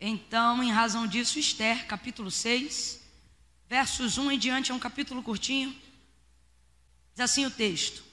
Então, 0.00 0.62
em 0.62 0.70
razão 0.70 1.06
disso, 1.06 1.38
Esther, 1.38 1.86
capítulo 1.86 2.30
6, 2.30 3.00
versos 3.68 4.16
1 4.16 4.32
em 4.32 4.38
diante, 4.38 4.70
é 4.70 4.74
um 4.74 4.78
capítulo 4.78 5.22
curtinho. 5.22 5.74
Diz 7.14 7.20
assim 7.20 7.44
o 7.44 7.50
texto: 7.50 8.04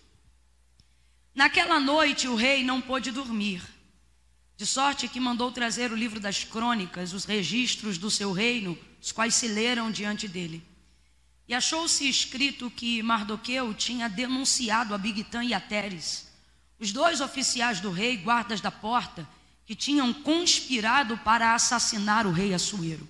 Naquela 1.34 1.79
noite 1.79 2.28
o 2.28 2.36
rei 2.36 2.63
não 2.63 2.82
pôde 2.82 3.12
dormir, 3.12 3.62
de 4.58 4.66
sorte 4.66 5.08
que 5.08 5.20
mandou 5.20 5.52
trazer 5.52 5.92
o 5.92 5.96
livro 5.96 6.20
das 6.20 6.44
crônicas, 6.44 7.13
os 7.13 7.24
registros 7.24 7.99
do 7.99 8.09
seu 8.09 8.31
reino, 8.31 8.75
os 8.99 9.11
quais 9.11 9.36
se 9.36 9.47
leram 9.47 9.91
diante 9.91 10.27
dele. 10.27 10.63
E 11.47 11.54
achou-se 11.54 12.09
escrito 12.09 12.71
que 12.71 13.04
Mardoqueu 13.04 13.75
tinha 13.75 14.09
denunciado 14.09 14.95
a 14.95 14.97
Bigtã 14.97 15.43
e 15.43 15.54
a 15.54 15.59
Teres, 15.59 16.27
os 16.79 16.91
dois 16.91 17.21
oficiais 17.21 17.79
do 17.79 17.91
rei, 17.91 18.17
guardas 18.17 18.59
da 18.59 18.71
porta, 18.71 19.29
que 19.66 19.75
tinham 19.75 20.13
conspirado 20.13 21.18
para 21.18 21.55
assassinar 21.55 22.27
o 22.27 22.31
rei 22.31 22.54
Assuero. 22.54 23.07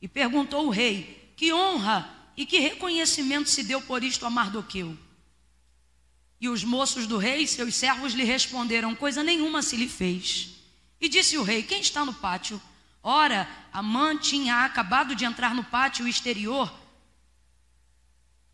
E 0.00 0.08
perguntou 0.08 0.66
o 0.66 0.70
rei: 0.70 1.32
Que 1.36 1.52
honra 1.52 2.10
e 2.36 2.46
que 2.46 2.58
reconhecimento 2.58 3.48
se 3.48 3.62
deu 3.62 3.80
por 3.80 4.02
isto 4.02 4.24
a 4.26 4.30
Mardoqueu? 4.30 4.96
E 6.40 6.48
os 6.48 6.64
moços 6.64 7.06
do 7.06 7.18
rei, 7.18 7.46
seus 7.46 7.74
servos, 7.74 8.14
lhe 8.14 8.24
responderam: 8.24 8.94
Coisa 8.94 9.22
nenhuma 9.22 9.62
se 9.62 9.76
lhe 9.76 9.88
fez. 9.88 10.50
E 11.00 11.08
disse 11.08 11.36
o 11.36 11.42
rei: 11.42 11.62
Quem 11.62 11.80
está 11.80 12.04
no 12.04 12.14
pátio? 12.14 12.60
Ora, 13.02 13.48
Amã 13.72 14.16
tinha 14.16 14.64
acabado 14.64 15.14
de 15.14 15.24
entrar 15.24 15.54
no 15.54 15.64
pátio 15.64 16.08
exterior 16.08 16.72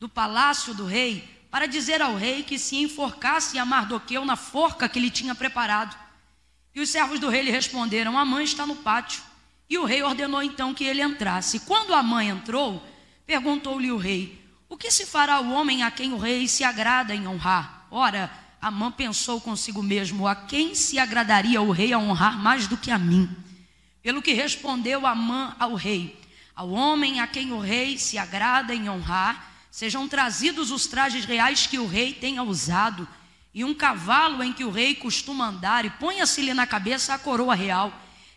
do 0.00 0.08
palácio 0.08 0.74
do 0.74 0.86
rei 0.86 1.46
para 1.50 1.66
dizer 1.66 2.00
ao 2.00 2.16
rei 2.16 2.42
que 2.42 2.58
se 2.58 2.76
enforcasse 2.76 3.58
a 3.58 3.64
Mardoqueu 3.64 4.24
na 4.24 4.34
forca 4.34 4.88
que 4.88 4.98
lhe 4.98 5.10
tinha 5.10 5.34
preparado. 5.34 5.96
E 6.74 6.80
os 6.80 6.88
servos 6.88 7.18
do 7.18 7.28
rei 7.28 7.42
lhe 7.42 7.50
responderam: 7.50 8.18
A 8.18 8.24
mãe 8.24 8.44
está 8.44 8.66
no 8.66 8.76
pátio. 8.76 9.22
E 9.68 9.78
o 9.78 9.84
rei 9.84 10.02
ordenou 10.02 10.42
então 10.42 10.74
que 10.74 10.84
ele 10.84 11.02
entrasse. 11.02 11.60
Quando 11.60 11.94
a 11.94 12.02
mãe 12.02 12.28
entrou, 12.28 12.84
perguntou-lhe 13.26 13.90
o 13.90 13.96
rei: 13.96 14.44
O 14.68 14.76
que 14.76 14.90
se 14.90 15.06
fará 15.06 15.34
ao 15.34 15.46
homem 15.46 15.82
a 15.82 15.90
quem 15.90 16.12
o 16.12 16.18
rei 16.18 16.48
se 16.48 16.64
agrada 16.64 17.14
em 17.14 17.26
honrar? 17.26 17.86
Ora, 17.90 18.30
Amã 18.60 18.90
pensou 18.90 19.40
consigo 19.40 19.82
mesmo: 19.82 20.26
A 20.26 20.34
quem 20.34 20.74
se 20.74 20.98
agradaria 20.98 21.60
o 21.62 21.70
rei 21.70 21.92
a 21.92 21.98
honrar 21.98 22.38
mais 22.38 22.66
do 22.66 22.76
que 22.76 22.90
a 22.90 22.98
mim? 22.98 23.28
Pelo 24.02 24.22
que 24.22 24.32
respondeu 24.32 25.06
Amã 25.06 25.54
ao 25.58 25.74
rei: 25.74 26.20
Ao 26.54 26.70
homem 26.70 27.20
a 27.20 27.26
quem 27.26 27.52
o 27.52 27.60
rei 27.60 27.98
se 27.98 28.18
agrada 28.18 28.74
em 28.74 28.88
honrar, 28.88 29.50
Sejam 29.70 30.08
trazidos 30.08 30.72
os 30.72 30.86
trajes 30.86 31.24
reais 31.24 31.66
que 31.66 31.78
o 31.78 31.86
rei 31.86 32.12
tenha 32.12 32.42
usado, 32.42 33.06
e 33.54 33.64
um 33.64 33.74
cavalo 33.74 34.42
em 34.42 34.52
que 34.52 34.64
o 34.64 34.70
rei 34.70 34.94
costuma 34.94 35.48
andar, 35.48 35.84
e 35.84 35.90
ponha-se-lhe 35.90 36.54
na 36.54 36.66
cabeça 36.66 37.14
a 37.14 37.18
coroa 37.18 37.54
real. 37.54 37.92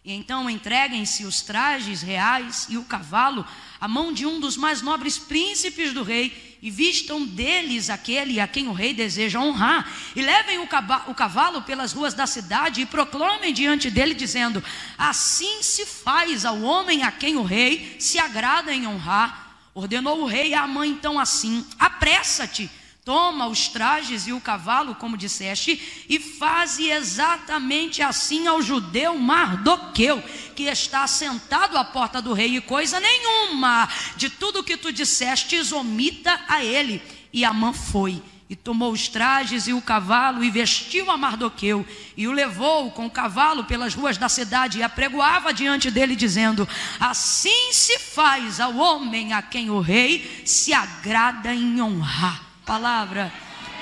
E 0.05 0.11
então 0.11 0.49
entreguem-se 0.49 1.23
os 1.23 1.41
trajes 1.41 2.01
reais 2.01 2.67
e 2.69 2.77
o 2.77 2.83
cavalo 2.83 3.45
à 3.79 3.87
mão 3.87 4.11
de 4.11 4.25
um 4.25 4.37
dos 4.37 4.57
mais 4.57 4.81
nobres 4.81 5.17
príncipes 5.17 5.93
do 5.93 6.03
rei, 6.03 6.57
e 6.61 6.69
vistam 6.71 7.25
deles 7.25 7.89
aquele 7.89 8.39
a 8.39 8.47
quem 8.47 8.67
o 8.67 8.73
rei 8.73 8.93
deseja 8.93 9.39
honrar, 9.39 9.89
e 10.15 10.21
levem 10.21 10.59
o 10.59 11.13
cavalo 11.13 11.61
pelas 11.61 11.93
ruas 11.93 12.13
da 12.13 12.25
cidade 12.25 12.81
e 12.81 12.85
proclamem 12.85 13.53
diante 13.53 13.89
dele, 13.89 14.13
dizendo: 14.13 14.63
Assim 14.97 15.61
se 15.61 15.85
faz 15.85 16.43
ao 16.43 16.61
homem 16.61 17.03
a 17.03 17.11
quem 17.11 17.35
o 17.35 17.43
rei 17.43 17.95
se 17.99 18.17
agrada 18.17 18.73
em 18.73 18.87
honrar. 18.87 19.57
Ordenou 19.73 20.21
o 20.21 20.25
rei 20.25 20.53
à 20.53 20.67
mãe 20.67 20.89
então 20.89 21.19
assim: 21.19 21.65
apressa-te, 21.79 22.69
toma 23.05 23.47
os 23.47 23.67
trajes 23.67 24.27
e 24.27 24.33
o 24.33 24.39
cavalo, 24.39 24.95
como 24.95 25.17
disseste, 25.17 26.05
e 26.07 26.19
faze 26.19 26.89
exatamente 26.89 28.01
assim 28.01 28.47
ao 28.47 28.61
judeu 28.61 29.17
Mardoqueu, 29.17 30.23
que 30.55 30.63
está 30.63 31.05
sentado 31.05 31.77
à 31.77 31.83
porta 31.83 32.21
do 32.21 32.33
rei, 32.33 32.55
e 32.55 32.61
coisa 32.61 32.99
nenhuma 32.99 33.89
de 34.15 34.29
tudo 34.29 34.63
que 34.63 34.77
tu 34.77 34.91
disseste 34.91 35.61
omita 35.73 36.39
a 36.47 36.63
ele. 36.63 37.01
E 37.31 37.43
Amã 37.43 37.73
foi 37.73 38.21
e 38.49 38.55
tomou 38.55 38.91
os 38.91 39.07
trajes 39.07 39.67
e 39.67 39.73
o 39.73 39.81
cavalo 39.81 40.43
e 40.43 40.51
vestiu 40.51 41.09
a 41.09 41.17
Mardoqueu 41.17 41.85
e 42.15 42.27
o 42.27 42.31
levou 42.31 42.91
com 42.91 43.07
o 43.07 43.11
cavalo 43.11 43.63
pelas 43.63 43.95
ruas 43.95 44.17
da 44.17 44.29
cidade 44.29 44.77
e 44.77 44.83
apregoava 44.83 45.53
diante 45.53 45.89
dele 45.89 46.15
dizendo: 46.15 46.67
Assim 46.99 47.73
se 47.73 47.97
faz 47.97 48.59
ao 48.59 48.75
homem 48.77 49.33
a 49.33 49.41
quem 49.41 49.69
o 49.69 49.79
rei 49.79 50.43
se 50.45 50.71
agrada 50.71 51.53
em 51.53 51.81
honrar. 51.81 52.52
Palavra 52.65 53.31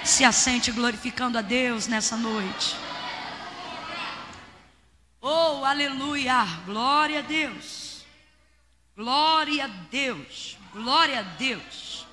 se 0.03 0.24
assente 0.24 0.72
glorificando 0.72 1.38
a 1.38 1.42
Deus 1.42 1.86
nessa 1.88 2.18
noite. 2.18 2.75
Oh, 5.22 5.64
aleluia! 5.64 6.44
Glória 6.66 7.20
a 7.20 7.22
Deus. 7.22 8.03
Glória 8.96 9.66
a 9.66 9.68
Deus. 9.68 10.58
Glória 10.74 11.20
a 11.20 11.22
Deus. 11.22 12.08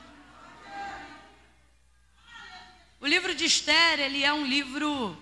O 3.01 3.07
livro 3.07 3.35
de 3.35 3.47
Esther, 3.47 4.01
ele 4.01 4.23
é 4.23 4.33
um 4.33 4.45
livro 4.45 5.17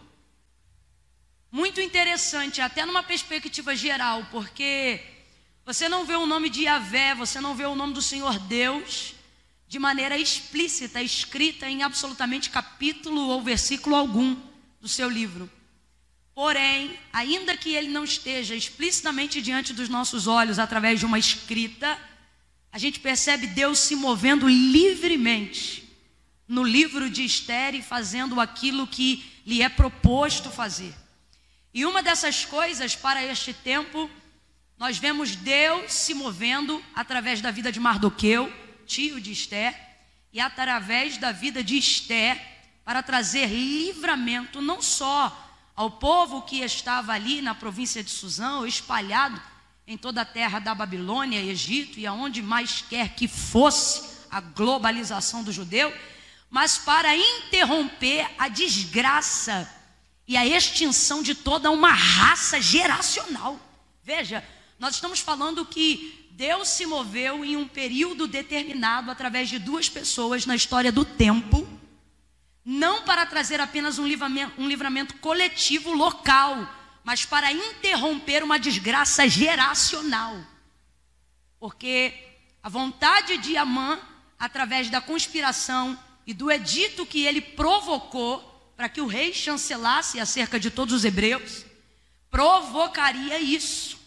muito 1.53 1.81
interessante, 1.81 2.61
até 2.61 2.85
numa 2.85 3.03
perspectiva 3.05 3.77
geral, 3.77 4.27
porque 4.33 5.01
você 5.65 5.89
não 5.89 6.05
vê 6.05 6.17
o 6.17 6.27
nome 6.27 6.51
de 6.51 6.63
Yahvé, 6.63 7.15
você 7.15 7.41
não 7.41 7.55
vê 7.55 7.67
o 7.67 7.77
nome 7.77 7.95
do 7.95 8.03
Senhor 8.03 8.37
Deus 8.41 9.16
de 9.69 9.79
maneira 9.79 10.17
explícita, 10.17 11.03
escrita 11.03 11.69
em 11.69 11.83
absolutamente 11.83 12.51
capítulo 12.51 13.29
ou 13.29 13.43
versículo 13.43 13.97
algum 13.97 14.37
do 14.81 14.89
seu 14.89 15.09
livro. 15.09 15.51
Porém, 16.35 16.99
ainda 17.13 17.57
que 17.57 17.75
ele 17.75 17.89
não 17.89 18.05
esteja 18.05 18.55
explicitamente 18.55 19.41
diante 19.41 19.73
dos 19.73 19.89
nossos 19.89 20.27
olhos 20.27 20.59
através 20.59 21.01
de 21.01 21.07
uma 21.07 21.19
escrita, 21.19 21.99
a 22.71 22.79
gente 22.79 23.01
percebe 23.01 23.47
Deus 23.47 23.79
se 23.79 23.97
movendo 23.97 24.47
livremente 24.47 25.87
no 26.47 26.63
livro 26.63 27.09
de 27.09 27.25
Esther 27.25 27.83
fazendo 27.83 28.41
aquilo 28.41 28.87
que 28.87 29.25
lhe 29.47 29.63
é 29.63 29.69
proposto 29.69 30.51
fazer. 30.51 30.95
E 31.73 31.85
uma 31.85 32.03
dessas 32.03 32.45
coisas 32.45 32.95
para 32.95 33.25
este 33.25 33.53
tempo, 33.53 34.11
nós 34.79 34.99
vemos 34.99 35.35
Deus 35.35 35.93
se 35.93 36.15
movendo 36.15 36.83
através 36.95 37.41
da 37.41 37.51
vida 37.51 37.73
de 37.73 37.81
Mardoqueu, 37.81 38.53
tio 38.87 39.21
de 39.21 39.33
Esther, 39.33 39.75
e 40.33 40.41
através 40.41 41.19
da 41.19 41.33
vida 41.33 41.63
de 41.63 41.77
Esther, 41.77 42.41
para 42.85 43.03
trazer 43.03 43.47
livramento 43.47 44.63
não 44.63 44.81
só 44.81 45.45
ao 45.75 45.91
povo 45.91 46.43
que 46.43 46.61
estava 46.61 47.13
ali 47.13 47.43
na 47.43 47.55
província 47.55 48.03
de 48.03 48.11
Suzão, 48.11 48.67
espalhado 48.67 49.41
em 49.87 49.97
toda 49.97 50.23
a 50.23 50.25
terra 50.25 50.59
da 50.59 50.75
Babilônia, 50.75 51.43
Egito 51.43 51.99
e 51.99 52.07
aonde 52.07 52.43
mais 52.43 52.83
quer 52.89 53.11
que 53.11 53.29
fosse 53.29 54.17
a 54.31 54.41
globalização 54.41 55.45
do 55.45 55.53
judeu, 55.53 55.93
mas 56.51 56.79
para 56.79 57.17
interromper 57.17 58.29
a 58.39 58.49
desgraça 58.49 59.71
e 60.27 60.37
a 60.37 60.47
extinção 60.47 61.23
de 61.23 61.35
toda 61.35 61.71
uma 61.71 61.93
raça 61.93 62.61
geracional. 62.61 63.61
Veja, 64.03 64.43
nós 64.79 64.95
estamos 64.95 65.21
falando 65.21 65.65
que 65.65 66.26
Deus 66.37 66.69
se 66.69 66.85
moveu 66.85 67.43
em 67.43 67.57
um 67.57 67.67
período 67.67 68.29
determinado 68.29 69.11
através 69.11 69.49
de 69.49 69.59
duas 69.59 69.89
pessoas 69.89 70.45
na 70.45 70.55
história 70.55 70.93
do 70.93 71.03
tempo, 71.03 71.67
não 72.63 73.05
para 73.05 73.25
trazer 73.25 73.59
apenas 73.59 73.99
um 73.99 74.07
livramento, 74.07 74.61
um 74.61 74.69
livramento 74.69 75.17
coletivo 75.17 75.95
local, 75.95 76.71
mas 77.03 77.25
para 77.25 77.51
interromper 77.51 78.45
uma 78.45 78.59
desgraça 78.59 79.27
geracional. 79.27 80.37
Porque 81.59 82.13
a 82.63 82.69
vontade 82.69 83.39
de 83.39 83.57
Amã, 83.57 83.99
através 84.39 84.91
da 84.91 85.01
conspiração 85.01 85.99
e 86.27 86.35
do 86.35 86.51
edito 86.51 87.07
que 87.07 87.25
ele 87.25 87.41
provocou 87.41 88.75
para 88.77 88.91
que 88.91 89.01
o 89.01 89.07
rei 89.07 89.33
chancelasse 89.33 90.21
acerca 90.21 90.61
de 90.61 90.71
todos 90.71 90.93
os 90.93 91.05
hebreus, 91.07 91.65
provocaria 92.31 93.39
isso. 93.41 94.06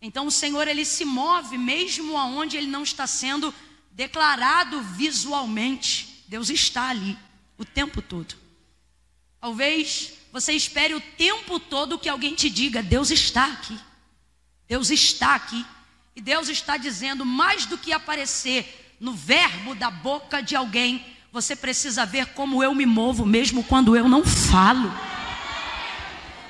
Então 0.00 0.26
o 0.26 0.30
Senhor 0.30 0.68
ele 0.68 0.84
se 0.84 1.04
move 1.04 1.58
mesmo 1.58 2.16
aonde 2.16 2.56
ele 2.56 2.68
não 2.68 2.82
está 2.82 3.06
sendo 3.06 3.52
declarado 3.90 4.80
visualmente. 4.80 6.24
Deus 6.28 6.50
está 6.50 6.88
ali 6.88 7.18
o 7.56 7.64
tempo 7.64 8.00
todo. 8.00 8.34
Talvez 9.40 10.12
você 10.32 10.52
espere 10.52 10.94
o 10.94 11.00
tempo 11.00 11.58
todo 11.58 11.98
que 11.98 12.08
alguém 12.08 12.34
te 12.34 12.48
diga: 12.48 12.82
Deus 12.82 13.10
está 13.10 13.46
aqui. 13.46 13.78
Deus 14.68 14.90
está 14.90 15.34
aqui. 15.34 15.64
E 16.14 16.20
Deus 16.20 16.48
está 16.48 16.76
dizendo 16.76 17.24
mais 17.24 17.66
do 17.66 17.78
que 17.78 17.92
aparecer 17.92 18.96
no 19.00 19.12
verbo 19.12 19.74
da 19.74 19.90
boca 19.90 20.42
de 20.42 20.56
alguém, 20.56 21.04
você 21.32 21.54
precisa 21.54 22.04
ver 22.04 22.26
como 22.26 22.62
eu 22.62 22.74
me 22.74 22.86
movo, 22.86 23.24
mesmo 23.24 23.62
quando 23.62 23.96
eu 23.96 24.08
não 24.08 24.24
falo. 24.24 24.92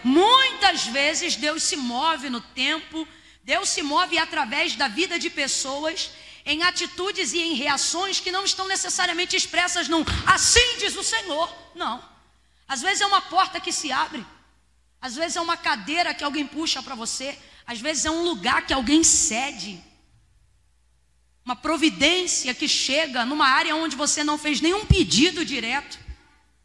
Muitas 0.03 0.87
vezes 0.87 1.37
Deus 1.37 1.62
se 1.62 1.77
move 1.77 2.31
no 2.31 2.41
tempo, 2.41 3.06
Deus 3.49 3.71
se 3.71 3.83
move 3.83 4.19
através 4.19 4.77
da 4.77 4.89
vida 4.89 5.19
de 5.19 5.31
pessoas, 5.31 6.11
em 6.45 6.62
atitudes 6.65 7.33
e 7.33 7.39
em 7.39 7.55
reações 7.55 8.21
que 8.21 8.31
não 8.31 8.45
estão 8.45 8.69
necessariamente 8.69 9.35
expressas 9.35 9.89
num 9.89 10.05
assim 10.27 10.77
diz 10.79 10.95
o 10.95 11.03
Senhor. 11.03 11.49
Não. 11.75 11.97
Às 12.69 12.83
vezes 12.83 13.00
é 13.00 13.06
uma 13.06 13.23
porta 13.23 13.59
que 13.59 13.73
se 13.73 13.91
abre. 13.91 14.23
Às 15.00 15.17
vezes 15.17 15.37
é 15.37 15.41
uma 15.41 15.56
cadeira 15.56 16.12
que 16.12 16.23
alguém 16.23 16.47
puxa 16.47 16.83
para 16.83 16.95
você, 16.95 17.39
às 17.67 17.81
vezes 17.81 18.05
é 18.05 18.11
um 18.11 18.23
lugar 18.23 18.67
que 18.67 18.75
alguém 18.75 19.03
cede. 19.03 19.83
Uma 21.43 21.56
providência 21.56 22.53
que 22.53 22.69
chega 22.69 23.25
numa 23.25 23.49
área 23.49 23.75
onde 23.75 23.97
você 23.97 24.23
não 24.23 24.37
fez 24.37 24.61
nenhum 24.61 24.85
pedido 24.85 25.43
direto, 25.43 25.99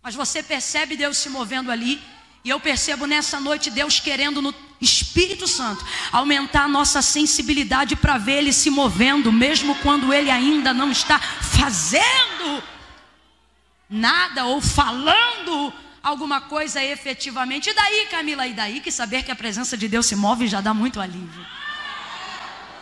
mas 0.01 0.15
você 0.15 0.43
percebe 0.43 0.97
Deus 0.97 1.15
se 1.15 1.29
movendo 1.29 1.71
ali. 1.71 2.01
E 2.43 2.49
eu 2.49 2.59
percebo 2.59 3.05
nessa 3.05 3.39
noite 3.39 3.71
Deus 3.71 4.01
querendo 4.01 4.41
no 4.41 4.51
Espírito 4.83 5.47
Santo 5.47 5.85
aumentar 6.11 6.63
a 6.63 6.67
nossa 6.67 7.01
sensibilidade 7.01 7.95
para 7.95 8.17
ver 8.17 8.39
Ele 8.39 8.53
se 8.53 8.69
movendo, 8.69 9.31
mesmo 9.31 9.75
quando 9.75 10.13
Ele 10.13 10.29
ainda 10.29 10.73
não 10.73 10.91
está 10.91 11.19
fazendo 11.19 12.63
nada 13.89 14.45
ou 14.45 14.59
falando 14.59 15.73
alguma 16.01 16.41
coisa 16.41 16.83
efetivamente. 16.83 17.69
E 17.69 17.73
daí, 17.73 18.07
Camila, 18.09 18.47
e 18.47 18.53
daí 18.53 18.79
que 18.79 18.91
saber 18.91 19.23
que 19.23 19.31
a 19.31 19.35
presença 19.35 19.77
de 19.77 19.87
Deus 19.87 20.05
se 20.05 20.15
move 20.15 20.47
já 20.47 20.59
dá 20.59 20.73
muito 20.73 20.99
alívio. 20.99 21.45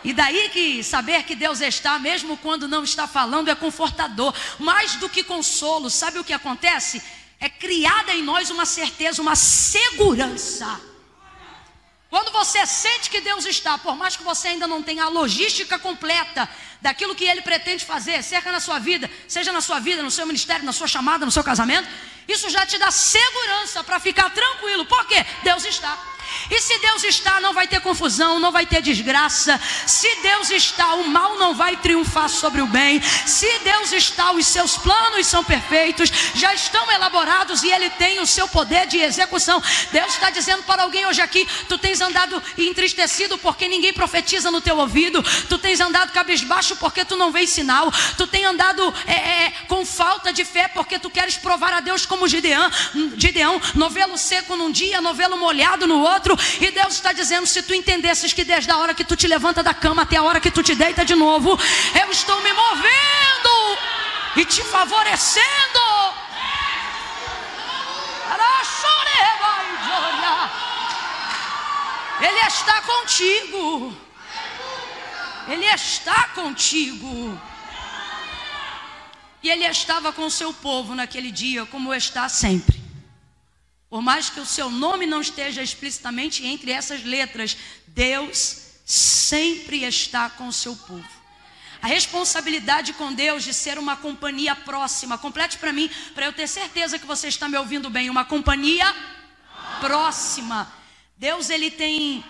E 0.04 0.12
daí 0.12 0.48
que 0.48 0.82
saber 0.82 1.22
que 1.22 1.36
Deus 1.36 1.60
está, 1.60 1.98
mesmo 1.98 2.36
quando 2.36 2.66
não 2.66 2.82
está 2.82 3.06
falando, 3.06 3.48
é 3.48 3.54
confortador. 3.54 4.34
Mais 4.58 4.96
do 4.96 5.08
que 5.08 5.22
consolo, 5.22 5.88
sabe 5.88 6.18
o 6.18 6.24
que 6.24 6.32
acontece? 6.32 7.00
É 7.38 7.48
criada 7.48 8.12
em 8.12 8.22
nós 8.22 8.50
uma 8.50 8.66
certeza, 8.66 9.22
uma 9.22 9.36
segurança. 9.36 10.80
Quando 12.12 12.30
você 12.30 12.66
sente 12.66 13.08
que 13.08 13.22
Deus 13.22 13.46
está, 13.46 13.78
por 13.78 13.96
mais 13.96 14.18
que 14.18 14.22
você 14.22 14.48
ainda 14.48 14.66
não 14.66 14.82
tenha 14.82 15.04
a 15.04 15.08
logística 15.08 15.78
completa 15.78 16.46
daquilo 16.78 17.14
que 17.14 17.24
Ele 17.24 17.40
pretende 17.40 17.86
fazer, 17.86 18.22
seja 18.22 18.52
na 18.52 18.60
sua 18.60 18.78
vida, 18.78 19.10
seja 19.26 19.50
na 19.50 19.62
sua 19.62 19.80
vida, 19.80 20.02
no 20.02 20.10
seu 20.10 20.26
ministério, 20.26 20.62
na 20.62 20.74
sua 20.74 20.86
chamada, 20.86 21.24
no 21.24 21.32
seu 21.32 21.42
casamento, 21.42 21.88
isso 22.28 22.50
já 22.50 22.66
te 22.66 22.76
dá 22.76 22.90
segurança 22.90 23.82
para 23.82 23.98
ficar 23.98 24.28
tranquilo. 24.28 24.84
Por 24.84 25.06
quê? 25.06 25.24
Deus 25.42 25.64
está. 25.64 26.11
E 26.50 26.60
se 26.60 26.78
Deus 26.78 27.04
está, 27.04 27.40
não 27.40 27.52
vai 27.52 27.66
ter 27.66 27.80
confusão, 27.80 28.38
não 28.38 28.52
vai 28.52 28.66
ter 28.66 28.82
desgraça. 28.82 29.60
Se 29.86 30.08
Deus 30.22 30.50
está, 30.50 30.94
o 30.94 31.08
mal 31.08 31.38
não 31.38 31.54
vai 31.54 31.76
triunfar 31.76 32.28
sobre 32.28 32.60
o 32.60 32.66
bem. 32.66 33.00
Se 33.26 33.58
Deus 33.60 33.92
está, 33.92 34.32
os 34.32 34.46
seus 34.46 34.76
planos 34.76 35.26
são 35.26 35.44
perfeitos, 35.44 36.10
já 36.34 36.54
estão 36.54 36.90
elaborados 36.90 37.62
e 37.62 37.70
Ele 37.70 37.90
tem 37.90 38.20
o 38.20 38.26
seu 38.26 38.48
poder 38.48 38.86
de 38.86 38.98
execução. 38.98 39.62
Deus 39.90 40.14
está 40.14 40.30
dizendo 40.30 40.62
para 40.62 40.82
alguém 40.82 41.06
hoje 41.06 41.20
aqui: 41.20 41.46
tu 41.68 41.78
tens 41.78 42.00
andado 42.00 42.42
entristecido 42.56 43.38
porque 43.38 43.68
ninguém 43.68 43.92
profetiza 43.92 44.50
no 44.50 44.60
teu 44.60 44.76
ouvido, 44.78 45.22
tu 45.48 45.58
tens 45.58 45.80
andado 45.80 46.12
cabisbaixo 46.12 46.76
porque 46.76 47.04
tu 47.04 47.16
não 47.16 47.32
vês 47.32 47.50
sinal, 47.50 47.92
tu 48.16 48.26
tens 48.26 48.44
andado 48.44 48.94
é, 49.06 49.12
é, 49.12 49.52
com 49.68 49.84
falta 49.84 50.32
de 50.32 50.44
fé 50.44 50.68
porque 50.68 50.98
tu 50.98 51.10
queres 51.10 51.36
provar 51.36 51.72
a 51.72 51.80
Deus 51.80 52.06
como 52.06 52.28
Gideão, 52.28 52.70
Gideão 53.16 53.60
novelo 53.74 54.16
seco 54.16 54.56
num 54.56 54.70
dia, 54.70 55.00
novelo 55.00 55.36
molhado 55.36 55.86
no 55.86 56.00
outro 56.00 56.21
outro. 56.22 56.38
E 56.60 56.70
Deus 56.70 56.94
está 56.94 57.12
dizendo: 57.12 57.46
se 57.46 57.62
tu 57.62 57.74
entendesses 57.74 58.32
que 58.32 58.44
desde 58.44 58.70
a 58.70 58.78
hora 58.78 58.94
que 58.94 59.04
tu 59.04 59.16
te 59.16 59.26
levanta 59.26 59.62
da 59.62 59.74
cama 59.74 60.02
até 60.02 60.16
a 60.16 60.22
hora 60.22 60.40
que 60.40 60.50
tu 60.50 60.62
te 60.62 60.74
deita 60.74 61.04
de 61.04 61.14
novo, 61.14 61.58
eu 62.00 62.10
estou 62.10 62.40
me 62.42 62.52
movendo 62.52 63.78
e 64.36 64.44
te 64.44 64.62
favorecendo. 64.62 65.82
Ele 72.20 72.46
está 72.46 72.80
contigo. 72.82 73.96
Ele 75.48 75.66
está 75.66 76.28
contigo. 76.36 77.40
E 79.42 79.50
ele 79.50 79.64
estava 79.64 80.12
com 80.12 80.26
o 80.26 80.30
seu 80.30 80.54
povo 80.54 80.94
naquele 80.94 81.32
dia, 81.32 81.66
como 81.66 81.92
está 81.92 82.28
sempre. 82.28 82.81
Por 83.92 84.00
mais 84.00 84.30
que 84.30 84.40
o 84.40 84.46
seu 84.46 84.70
nome 84.70 85.04
não 85.04 85.20
esteja 85.20 85.62
explicitamente 85.62 86.46
entre 86.46 86.72
essas 86.72 87.04
letras, 87.04 87.58
Deus 87.88 88.78
sempre 88.86 89.84
está 89.84 90.30
com 90.30 90.48
o 90.48 90.52
seu 90.52 90.74
povo. 90.74 91.06
A 91.82 91.86
responsabilidade 91.86 92.94
com 92.94 93.12
Deus 93.12 93.44
de 93.44 93.52
ser 93.52 93.78
uma 93.78 93.94
companhia 93.94 94.56
próxima. 94.56 95.18
Complete 95.18 95.58
para 95.58 95.74
mim, 95.74 95.90
para 96.14 96.24
eu 96.24 96.32
ter 96.32 96.46
certeza 96.46 96.98
que 96.98 97.04
você 97.04 97.28
está 97.28 97.50
me 97.50 97.58
ouvindo 97.58 97.90
bem. 97.90 98.08
Uma 98.08 98.24
companhia 98.24 98.86
próxima. 99.78 100.72
Deus, 101.18 101.50
ele 101.50 101.70
tem 101.70 102.24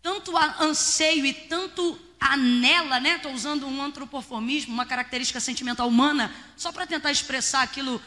tanto 0.00 0.36
anseio 0.38 1.26
e 1.26 1.32
tanto 1.32 1.98
anela, 2.20 3.00
né? 3.00 3.16
Estou 3.16 3.32
usando 3.32 3.66
um 3.66 3.82
antropoformismo, 3.82 4.72
uma 4.72 4.86
característica 4.86 5.40
sentimental 5.40 5.88
humana, 5.88 6.32
só 6.56 6.70
para 6.70 6.86
tentar 6.86 7.10
expressar 7.10 7.62
aquilo 7.62 8.00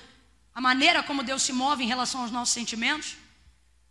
a 0.53 0.61
maneira 0.61 1.03
como 1.03 1.23
Deus 1.23 1.43
se 1.43 1.53
move 1.53 1.83
em 1.83 1.87
relação 1.87 2.21
aos 2.21 2.31
nossos 2.31 2.53
sentimentos, 2.53 3.15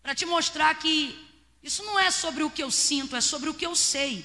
para 0.02 0.14
te 0.14 0.26
mostrar 0.26 0.74
que 0.74 1.28
isso 1.62 1.82
não 1.84 1.98
é 1.98 2.10
sobre 2.10 2.42
o 2.42 2.50
que 2.50 2.62
eu 2.62 2.70
sinto, 2.70 3.16
é 3.16 3.20
sobre 3.20 3.50
o 3.50 3.54
que 3.54 3.66
eu 3.66 3.74
sei. 3.74 4.24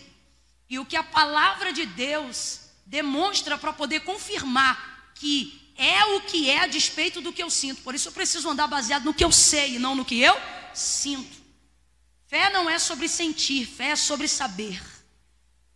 E 0.70 0.80
o 0.80 0.86
que 0.86 0.96
a 0.96 1.04
palavra 1.04 1.74
de 1.74 1.86
Deus 1.86 2.62
demonstra 2.86 3.58
para 3.58 3.74
poder 3.74 4.02
confirmar 4.02 5.12
que 5.16 5.72
é 5.76 6.06
o 6.06 6.22
que 6.22 6.50
é 6.50 6.60
a 6.60 6.68
despeito 6.68 7.22
do 7.22 7.34
que 7.34 7.42
eu 7.42 7.50
sinto. 7.50 7.82
Por 7.82 7.96
isso 7.96 8.08
eu 8.08 8.12
preciso 8.12 8.50
andar 8.50 8.68
baseado 8.68 9.06
no 9.06 9.14
que 9.14 9.24
eu 9.24 9.32
sei 9.32 9.76
e 9.76 9.80
não 9.80 9.96
no 9.96 10.06
que 10.06 10.20
eu 10.20 10.36
sinto. 10.74 11.42
Fé 12.28 12.50
não 12.50 12.70
é 12.70 12.80
sobre 12.80 13.08
sentir, 13.08 13.66
fé 13.66 13.90
é 13.90 13.96
sobre 13.96 14.28
saber. 14.28 14.82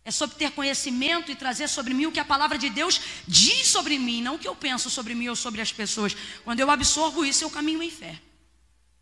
É 0.08 0.10
sobre 0.10 0.36
ter 0.36 0.52
conhecimento 0.52 1.30
e 1.30 1.36
trazer 1.36 1.68
sobre 1.68 1.92
mim 1.92 2.06
o 2.06 2.10
que 2.10 2.18
a 2.18 2.24
palavra 2.24 2.56
de 2.56 2.70
Deus 2.70 2.98
diz 3.26 3.68
sobre 3.68 3.98
mim, 3.98 4.22
não 4.22 4.36
o 4.36 4.38
que 4.38 4.48
eu 4.48 4.54
penso 4.54 4.88
sobre 4.88 5.14
mim 5.14 5.28
ou 5.28 5.36
sobre 5.36 5.60
as 5.60 5.70
pessoas. 5.70 6.16
Quando 6.44 6.60
eu 6.60 6.70
absorvo 6.70 7.26
isso, 7.26 7.44
eu 7.44 7.50
caminho 7.50 7.82
em 7.82 7.90
fé. 7.90 8.18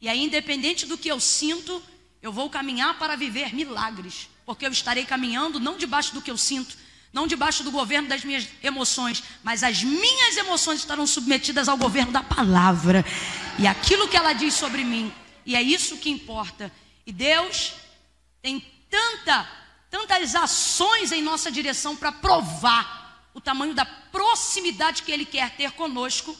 E 0.01 0.09
aí, 0.09 0.25
independente 0.25 0.85
do 0.85 0.99
que 0.99 1.09
eu 1.09 1.21
sinto, 1.21 1.81
eu 2.21 2.33
vou 2.33 2.51
caminhar 2.51 2.99
para 2.99 3.15
viver 3.15 3.55
milagres, 3.55 4.29
porque 4.45 4.67
eu 4.67 4.73
estarei 4.73 5.07
caminhando 5.07 5.61
não 5.61 5.79
debaixo 5.79 6.13
do 6.13 6.21
que 6.21 6.29
eu 6.29 6.37
sinto, 6.37 6.77
não 7.13 7.29
debaixo 7.29 7.63
do 7.63 7.71
governo 7.71 8.09
das 8.09 8.25
minhas 8.25 8.49
emoções, 8.61 9.23
mas 9.45 9.63
as 9.63 9.85
minhas 9.85 10.37
emoções 10.37 10.81
estarão 10.81 11.07
submetidas 11.07 11.69
ao 11.69 11.77
governo 11.77 12.11
da 12.11 12.25
palavra 12.25 13.05
e 13.61 13.67
aquilo 13.69 14.09
que 14.09 14.17
ela 14.17 14.33
diz 14.33 14.55
sobre 14.55 14.83
mim. 14.83 15.13
E 15.47 15.55
é 15.55 15.63
isso 15.63 15.99
que 15.99 16.11
importa. 16.11 16.73
E 17.07 17.13
Deus 17.13 17.75
tem 18.43 18.59
tanta 18.91 19.66
tantas 19.91 20.35
ações 20.35 21.13
em 21.13 21.23
nossa 21.23 21.51
direção 21.51 21.97
para 21.97 22.13
provar 22.13 23.29
o 23.33 23.41
tamanho 23.41 23.75
da 23.75 23.85
proximidade 23.85 25.03
que 25.03 25.13
Ele 25.13 25.25
quer 25.25 25.51
ter 25.57 25.73
conosco, 25.73 26.37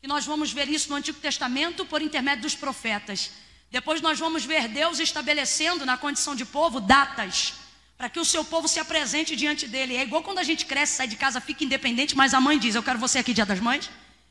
que 0.00 0.08
nós 0.08 0.24
vamos 0.24 0.52
ver 0.52 0.68
isso 0.68 0.88
no 0.88 0.96
Antigo 0.96 1.18
Testamento 1.18 1.84
por 1.84 2.00
intermédio 2.02 2.42
dos 2.42 2.54
profetas. 2.54 3.30
Depois 3.70 4.00
nós 4.00 4.18
vamos 4.18 4.44
ver 4.44 4.68
Deus 4.68 4.98
estabelecendo 4.98 5.84
na 5.84 5.96
condição 5.96 6.34
de 6.34 6.44
povo 6.44 6.80
datas 6.80 7.54
para 7.96 8.08
que 8.08 8.18
o 8.18 8.24
seu 8.24 8.44
povo 8.44 8.68
se 8.68 8.80
apresente 8.80 9.36
diante 9.36 9.66
dele. 9.66 9.96
É 9.96 10.02
igual 10.02 10.22
quando 10.22 10.38
a 10.38 10.42
gente 10.42 10.66
cresce, 10.66 10.96
sai 10.96 11.08
de 11.08 11.16
casa, 11.16 11.40
fica 11.40 11.64
independente, 11.64 12.16
mas 12.16 12.34
a 12.34 12.40
mãe 12.40 12.58
diz: 12.58 12.74
Eu 12.74 12.82
quero 12.82 12.98
você 12.98 13.18
aqui 13.18 13.32
dia 13.32 13.46
das 13.46 13.60
mães, 13.60 13.90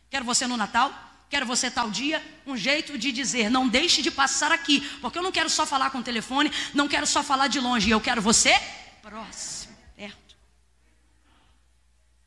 quero 0.09 0.25
você 0.25 0.45
no 0.47 0.57
Natal, 0.57 0.93
quero 1.33 1.47
você 1.47 1.71
tal 1.71 1.89
dia, 1.89 2.23
um 2.45 2.55
jeito 2.55 2.95
de 2.95 3.11
dizer, 3.11 3.49
não 3.49 3.67
deixe 3.67 4.03
de 4.03 4.11
passar 4.11 4.51
aqui, 4.51 4.81
porque 5.01 5.17
eu 5.17 5.23
não 5.23 5.31
quero 5.31 5.49
só 5.49 5.65
falar 5.65 5.89
com 5.89 5.97
o 5.97 6.03
telefone, 6.03 6.51
não 6.75 6.87
quero 6.87 7.07
só 7.07 7.23
falar 7.23 7.47
de 7.47 7.59
longe, 7.59 7.89
eu 7.89 7.99
quero 7.99 8.21
você 8.21 8.53
próximo, 9.01 9.75
perto. 9.95 10.35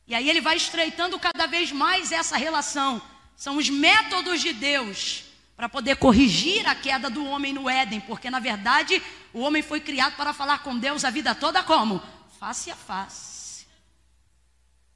E 0.09 0.15
aí 0.15 0.29
ele 0.29 0.41
vai 0.41 0.57
estreitando 0.57 1.21
cada 1.21 1.47
vez 1.47 1.71
mais 1.71 2.11
essa 2.11 2.37
relação. 2.37 3.01
São 3.37 3.59
os 3.59 3.71
métodos 3.71 4.41
de 4.41 4.53
Deus 4.53 5.23
para 5.57 5.69
poder 5.69 5.97
corrigir 5.99 6.67
a 6.67 6.75
queda 6.75 7.09
do 7.09 7.25
homem 7.27 7.53
no 7.53 7.71
Éden, 7.71 8.01
porque 8.01 8.29
na 8.29 8.41
verdade 8.41 9.01
o 9.33 9.39
homem 9.39 9.63
foi 9.63 9.81
criado 9.81 10.17
para 10.17 10.33
falar 10.33 10.65
com 10.65 10.77
Deus 10.77 11.05
a 11.05 11.11
vida 11.11 11.33
toda 11.33 11.63
como? 11.63 12.03
Face 12.41 12.73
a 12.73 12.77
face. 12.77 13.36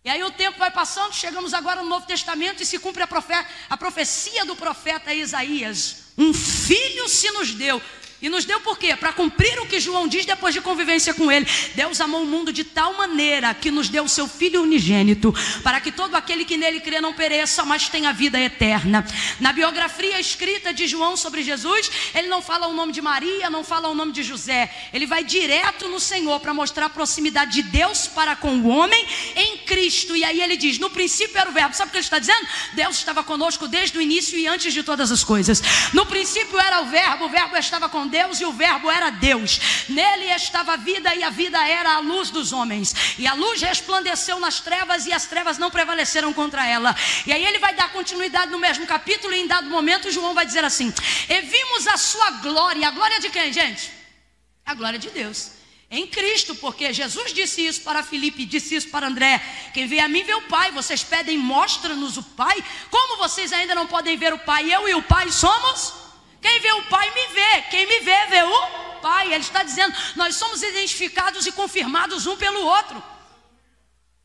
E 0.02 0.08
aí 0.08 0.22
o 0.22 0.30
tempo 0.30 0.58
vai 0.58 0.70
passando, 0.70 1.12
chegamos 1.14 1.52
agora 1.52 1.82
no 1.82 1.88
Novo 1.88 2.06
Testamento 2.06 2.62
e 2.62 2.66
se 2.66 2.78
cumpre 2.78 3.02
a, 3.02 3.08
a 3.68 3.76
profecia 3.76 4.46
do 4.46 4.56
profeta 4.56 5.12
Isaías. 5.12 6.04
Um 6.16 6.32
filho 6.32 7.06
se 7.08 7.30
nos 7.32 7.52
deu, 7.52 7.80
e 8.22 8.28
nos 8.28 8.44
deu 8.44 8.60
por 8.60 8.78
quê? 8.78 8.94
Para 8.94 9.12
cumprir 9.12 9.58
o 9.60 9.66
que 9.66 9.80
João 9.80 10.06
diz 10.06 10.26
depois 10.26 10.54
de 10.54 10.60
convivência 10.60 11.14
com 11.14 11.30
ele. 11.32 11.46
Deus 11.74 12.00
amou 12.00 12.22
o 12.22 12.26
mundo 12.26 12.52
de 12.52 12.64
tal 12.64 12.94
maneira 12.94 13.54
que 13.54 13.70
nos 13.70 13.88
deu 13.88 14.04
o 14.04 14.08
seu 14.08 14.28
Filho 14.28 14.62
unigênito, 14.62 15.34
para 15.62 15.80
que 15.80 15.90
todo 15.90 16.14
aquele 16.14 16.44
que 16.44 16.56
nele 16.56 16.80
crê 16.80 17.00
não 17.00 17.12
pereça, 17.12 17.64
mas 17.64 17.88
tenha 17.88 18.12
vida 18.12 18.38
eterna. 18.38 19.06
Na 19.38 19.52
biografia 19.52 20.20
escrita 20.20 20.72
de 20.72 20.86
João 20.86 21.16
sobre 21.16 21.42
Jesus, 21.42 21.90
ele 22.14 22.28
não 22.28 22.42
fala 22.42 22.66
o 22.66 22.74
nome 22.74 22.92
de 22.92 23.00
Maria, 23.00 23.48
não 23.48 23.64
fala 23.64 23.88
o 23.88 23.94
nome 23.94 24.12
de 24.12 24.22
José. 24.22 24.70
Ele 24.92 25.06
vai 25.06 25.24
direto 25.24 25.88
no 25.88 25.98
Senhor 25.98 26.40
para 26.40 26.52
mostrar 26.52 26.86
a 26.86 26.90
proximidade 26.90 27.52
de 27.52 27.62
Deus 27.62 28.06
para 28.06 28.36
com 28.36 28.56
o 28.56 28.68
homem 28.68 29.06
em 29.34 29.58
Cristo. 29.58 30.14
E 30.14 30.24
aí 30.24 30.40
ele 30.40 30.56
diz: 30.56 30.78
no 30.78 30.90
princípio 30.90 31.38
era 31.38 31.48
o 31.48 31.52
Verbo. 31.52 31.74
Sabe 31.74 31.88
o 31.88 31.92
que 31.92 31.98
ele 31.98 32.04
está 32.04 32.18
dizendo? 32.18 32.46
Deus 32.74 32.96
estava 32.96 33.22
conosco 33.24 33.66
desde 33.66 33.96
o 33.96 34.02
início 34.02 34.38
e 34.38 34.46
antes 34.46 34.72
de 34.72 34.82
todas 34.82 35.10
as 35.10 35.24
coisas. 35.24 35.62
No 35.92 36.04
princípio 36.04 36.58
era 36.58 36.82
o 36.82 36.86
Verbo, 36.86 37.24
o 37.24 37.28
Verbo 37.28 37.56
estava 37.56 37.88
com 37.88 38.09
Deus 38.10 38.40
e 38.40 38.44
o 38.44 38.52
Verbo 38.52 38.90
era 38.90 39.10
Deus. 39.10 39.60
Nele 39.88 40.26
estava 40.26 40.74
a 40.74 40.76
vida 40.76 41.14
e 41.14 41.22
a 41.22 41.30
vida 41.30 41.58
era 41.66 41.94
a 41.94 42.00
luz 42.00 42.30
dos 42.30 42.52
homens. 42.52 43.16
E 43.18 43.26
a 43.26 43.34
luz 43.34 43.62
resplandeceu 43.62 44.38
nas 44.38 44.60
trevas 44.60 45.06
e 45.06 45.12
as 45.12 45.26
trevas 45.26 45.56
não 45.56 45.70
prevaleceram 45.70 46.32
contra 46.32 46.66
ela. 46.66 46.94
E 47.26 47.32
aí 47.32 47.44
ele 47.44 47.58
vai 47.58 47.74
dar 47.74 47.92
continuidade 47.92 48.50
no 48.50 48.58
mesmo 48.58 48.86
capítulo 48.86 49.32
e 49.32 49.40
em 49.40 49.46
dado 49.46 49.70
momento 49.70 50.10
João 50.10 50.34
vai 50.34 50.44
dizer 50.44 50.64
assim: 50.64 50.92
E 51.28 51.40
vimos 51.40 51.86
a 51.86 51.96
sua 51.96 52.30
glória. 52.42 52.88
A 52.88 52.90
glória 52.90 53.20
de 53.20 53.30
quem, 53.30 53.52
gente? 53.52 53.90
A 54.66 54.74
glória 54.74 54.98
de 54.98 55.08
Deus 55.10 55.60
em 55.90 56.06
Cristo, 56.06 56.54
porque 56.54 56.92
Jesus 56.92 57.32
disse 57.32 57.66
isso 57.66 57.80
para 57.80 58.02
Filipe, 58.02 58.46
disse 58.46 58.76
isso 58.76 58.88
para 58.90 59.08
André: 59.08 59.42
quem 59.74 59.86
vê 59.88 59.98
a 59.98 60.08
mim 60.08 60.22
vê 60.22 60.34
o 60.34 60.42
Pai, 60.42 60.70
vocês 60.70 61.02
pedem, 61.02 61.36
mostra-nos 61.36 62.16
o 62.16 62.22
Pai, 62.22 62.62
como 62.90 63.16
vocês 63.16 63.52
ainda 63.52 63.74
não 63.74 63.86
podem 63.88 64.16
ver 64.16 64.32
o 64.32 64.38
Pai, 64.38 64.72
eu 64.72 64.88
e 64.88 64.94
o 64.94 65.02
Pai 65.02 65.30
somos? 65.30 66.09
Quem 66.40 66.60
vê 66.60 66.72
o 66.72 66.82
Pai 66.84 67.10
me 67.10 67.26
vê, 67.34 67.62
quem 67.70 67.86
me 67.86 68.00
vê, 68.00 68.26
vê 68.26 68.42
o 68.42 69.00
Pai. 69.00 69.26
Ele 69.26 69.36
está 69.36 69.62
dizendo: 69.62 69.94
nós 70.16 70.36
somos 70.36 70.62
identificados 70.62 71.46
e 71.46 71.52
confirmados 71.52 72.26
um 72.26 72.36
pelo 72.36 72.60
outro. 72.64 73.02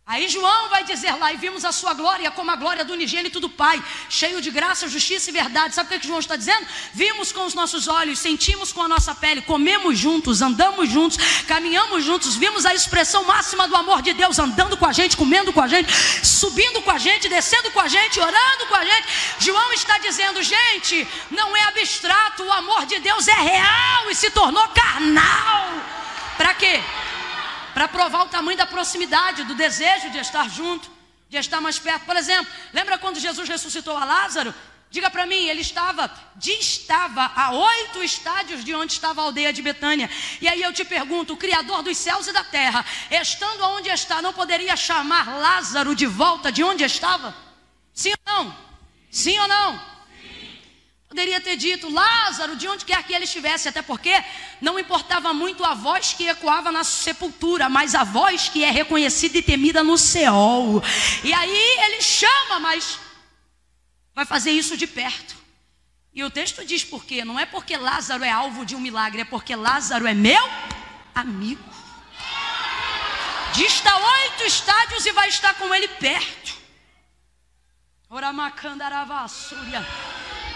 Aí 0.08 0.30
João 0.30 0.70
vai 0.70 0.84
dizer 0.84 1.16
lá, 1.16 1.34
e 1.34 1.38
vimos 1.38 1.66
a 1.66 1.72
sua 1.72 1.96
glória 1.96 2.30
como 2.30 2.52
a 2.52 2.56
glória 2.56 2.86
do 2.86 2.94
unigênito 2.94 3.40
do 3.40 3.50
Pai, 3.50 3.84
cheio 4.08 4.40
de 4.40 4.52
graça, 4.52 4.88
justiça 4.88 5.32
e 5.32 5.34
verdade. 5.34 5.74
Sabe 5.74 5.88
o 5.88 5.90
que, 5.90 5.96
é 5.96 6.00
que 6.00 6.06
João 6.06 6.20
está 6.20 6.36
dizendo? 6.36 6.64
Vimos 6.94 7.32
com 7.32 7.44
os 7.44 7.56
nossos 7.56 7.88
olhos, 7.88 8.20
sentimos 8.20 8.72
com 8.72 8.84
a 8.84 8.88
nossa 8.88 9.16
pele, 9.16 9.42
comemos 9.42 9.98
juntos, 9.98 10.44
andamos 10.44 10.92
juntos, 10.92 11.18
caminhamos 11.48 12.04
juntos, 12.04 12.36
vimos 12.36 12.68
a 12.68 12.74
expressão 12.76 13.24
máxima 13.24 13.68
do 13.68 13.76
amor 13.76 14.04
de 14.04 14.14
Deus 14.14 14.38
andando 14.38 14.78
com 14.78 14.86
a 14.86 14.94
gente, 14.94 15.18
comendo 15.18 15.52
com 15.52 15.62
a 15.62 15.68
gente, 15.68 15.92
subindo 16.24 16.84
com 16.84 16.92
a 16.92 17.00
gente, 17.00 17.28
descendo 17.28 17.72
com 17.72 17.80
a 17.80 17.88
gente, 17.88 18.20
orando 18.20 18.68
com 18.68 18.76
a 18.76 18.86
gente. 18.86 19.08
João 19.40 19.74
está 19.74 19.98
dizendo, 19.98 20.40
gente, 20.44 21.08
não 21.32 21.58
é 21.58 21.64
abstrato, 21.64 22.44
o 22.44 22.52
amor 22.52 22.86
de 22.86 23.00
Deus 23.00 23.28
é 23.28 23.42
real 23.42 24.12
e 24.12 24.14
se 24.14 24.30
tornou 24.30 24.68
carnal. 24.68 25.74
Para 26.38 26.54
quê? 26.54 26.80
Para 27.76 27.90
provar 27.90 28.24
o 28.24 28.30
tamanho 28.30 28.58
da 28.58 28.66
proximidade, 28.66 29.44
do 29.44 29.54
desejo 29.54 30.10
de 30.10 30.18
estar 30.18 30.50
junto, 30.50 30.90
de 31.30 31.36
estar 31.36 31.60
mais 31.60 31.78
perto. 31.78 32.06
Por 32.06 32.16
exemplo, 32.16 32.50
lembra 32.72 32.98
quando 32.98 33.20
Jesus 33.20 33.50
ressuscitou 33.50 33.98
a 33.98 34.06
Lázaro? 34.06 34.56
Diga 34.90 35.10
para 35.10 35.26
mim, 35.26 35.50
ele 35.50 35.60
estava, 35.60 36.10
distava 36.38 37.30
a 37.36 37.52
oito 37.52 38.02
estádios 38.02 38.64
de 38.64 38.74
onde 38.74 38.94
estava 38.94 39.20
a 39.20 39.26
aldeia 39.26 39.52
de 39.52 39.62
Betânia. 39.62 40.10
E 40.40 40.48
aí 40.48 40.62
eu 40.62 40.72
te 40.72 40.86
pergunto: 40.86 41.34
o 41.34 41.38
Criador 41.38 41.84
dos 41.84 41.98
céus 41.98 42.28
e 42.28 42.32
da 42.32 42.46
terra, 42.46 42.86
estando 43.12 43.62
onde 43.66 43.90
está, 43.90 44.22
não 44.22 44.32
poderia 44.32 44.78
chamar 44.78 45.38
Lázaro 45.38 45.94
de 45.94 46.06
volta 46.06 46.50
de 46.54 46.64
onde 46.64 46.86
estava? 46.86 47.36
Sim 47.94 48.14
ou 48.26 48.34
não? 48.34 48.58
Sim 49.12 49.38
ou 49.38 49.50
não? 49.50 49.95
Poderia 51.16 51.40
ter 51.40 51.56
dito, 51.56 51.90
Lázaro, 51.90 52.58
de 52.58 52.68
onde 52.68 52.84
quer 52.84 53.02
que 53.04 53.14
ele 53.14 53.24
estivesse, 53.24 53.70
até 53.70 53.82
porque 53.82 54.22
não 54.60 54.78
importava 54.78 55.34
muito 55.34 55.64
a 55.64 55.74
voz 55.74 56.12
que 56.12 56.28
ecoava 56.28 56.74
na 56.74 56.84
sepultura, 56.84 57.70
mas 57.70 57.96
a 57.96 58.04
voz 58.04 58.50
que 58.50 58.66
é 58.66 58.70
reconhecida 58.70 59.38
e 59.38 59.42
temida 59.42 59.82
no 59.82 59.98
céu. 59.98 60.84
E 61.24 61.34
aí 61.34 61.78
ele 61.86 62.02
chama, 62.02 62.60
mas 62.60 63.00
vai 64.14 64.26
fazer 64.26 64.52
isso 64.52 64.76
de 64.76 64.86
perto. 64.86 65.38
E 66.14 66.22
o 66.22 66.30
texto 66.30 66.66
diz 66.66 66.84
por 66.84 67.06
quê? 67.06 67.24
Não 67.24 67.40
é 67.40 67.46
porque 67.46 67.78
Lázaro 67.78 68.26
é 68.26 68.30
alvo 68.30 68.66
de 68.66 68.76
um 68.76 68.82
milagre, 68.82 69.22
é 69.22 69.26
porque 69.26 69.56
Lázaro 69.56 70.06
é 70.06 70.14
meu 70.14 70.50
amigo. 71.16 71.64
Dista 73.54 73.96
oito 73.96 74.44
estádios 74.44 75.06
e 75.06 75.14
vai 75.14 75.30
estar 75.30 75.54
com 75.54 75.74
ele 75.74 75.88
perto. 75.88 76.58
Oramacandaravassuria. 78.10 79.82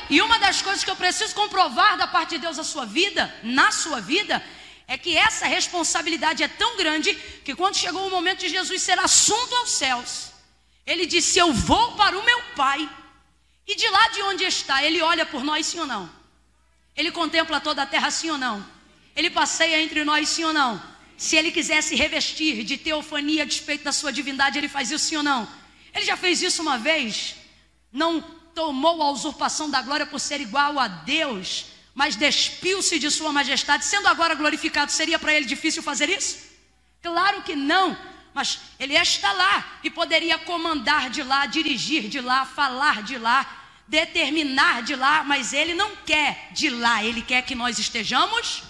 E 0.09 0.21
uma 0.21 0.39
das 0.39 0.61
coisas 0.61 0.83
que 0.83 0.89
eu 0.89 0.95
preciso 0.95 1.35
comprovar 1.35 1.97
da 1.97 2.07
parte 2.07 2.31
de 2.31 2.39
Deus 2.39 2.57
na 2.57 2.63
sua 2.63 2.85
vida, 2.85 3.33
na 3.43 3.71
sua 3.71 4.01
vida, 4.01 4.43
é 4.87 4.97
que 4.97 5.15
essa 5.15 5.45
responsabilidade 5.45 6.41
é 6.41 6.47
tão 6.47 6.75
grande 6.75 7.13
que 7.45 7.53
quando 7.53 7.77
chegou 7.77 8.07
o 8.07 8.09
momento 8.09 8.39
de 8.39 8.49
Jesus 8.49 8.81
ser 8.81 8.97
assunto 8.97 9.55
aos 9.55 9.69
céus, 9.69 10.31
ele 10.83 11.05
disse: 11.05 11.37
Eu 11.37 11.53
vou 11.53 11.91
para 11.93 12.17
o 12.17 12.23
meu 12.23 12.41
Pai. 12.55 12.89
E 13.67 13.75
de 13.75 13.87
lá 13.87 14.07
de 14.07 14.23
onde 14.23 14.43
está, 14.45 14.83
ele 14.83 14.99
olha 14.99 15.27
por 15.27 15.43
nós, 15.43 15.67
sim 15.67 15.79
ou 15.79 15.85
não? 15.85 16.09
Ele 16.95 17.11
contempla 17.11 17.61
toda 17.61 17.83
a 17.83 17.85
terra, 17.85 18.09
sim 18.09 18.31
ou 18.31 18.37
não? 18.37 18.65
Ele 19.15 19.29
passeia 19.29 19.79
entre 19.79 20.03
nós, 20.03 20.27
sim 20.27 20.43
ou 20.43 20.51
não? 20.51 20.81
Se 21.15 21.35
ele 21.35 21.51
quisesse 21.51 21.95
revestir 21.95 22.63
de 22.63 22.77
teofania 22.77 23.43
a 23.43 23.45
despeito 23.45 23.83
da 23.83 23.91
sua 23.91 24.11
divindade, 24.11 24.57
ele 24.57 24.67
faz 24.67 24.89
isso, 24.89 25.05
sim 25.05 25.17
ou 25.17 25.23
não? 25.23 25.47
Ele 25.93 26.03
já 26.03 26.17
fez 26.17 26.41
isso 26.41 26.63
uma 26.63 26.79
vez, 26.79 27.35
não 27.91 28.38
tomou 28.59 29.01
a 29.01 29.09
usurpação 29.09 29.69
da 29.69 29.81
glória 29.81 30.05
por 30.05 30.19
ser 30.19 30.41
igual 30.41 30.77
a 30.77 30.89
Deus, 30.89 31.67
mas 31.95 32.17
despiu-se 32.17 32.99
de 32.99 33.09
sua 33.09 33.31
majestade, 33.31 33.85
sendo 33.85 34.09
agora 34.09 34.35
glorificado, 34.35 34.91
seria 34.91 35.17
para 35.17 35.33
ele 35.33 35.45
difícil 35.45 35.81
fazer 35.81 36.09
isso? 36.09 36.39
Claro 37.01 37.41
que 37.43 37.55
não, 37.55 37.97
mas 38.33 38.59
ele 38.77 38.95
está 38.95 39.31
lá 39.31 39.79
e 39.81 39.89
poderia 39.89 40.37
comandar 40.39 41.09
de 41.09 41.23
lá, 41.23 41.45
dirigir 41.45 42.09
de 42.09 42.19
lá, 42.19 42.45
falar 42.45 43.01
de 43.01 43.17
lá, 43.17 43.49
determinar 43.87 44.83
de 44.83 44.93
lá, 44.93 45.23
mas 45.23 45.53
ele 45.53 45.73
não 45.73 45.95
quer 45.95 46.49
de 46.51 46.69
lá, 46.69 47.01
ele 47.01 47.21
quer 47.21 47.43
que 47.43 47.55
nós 47.55 47.79
estejamos 47.79 48.63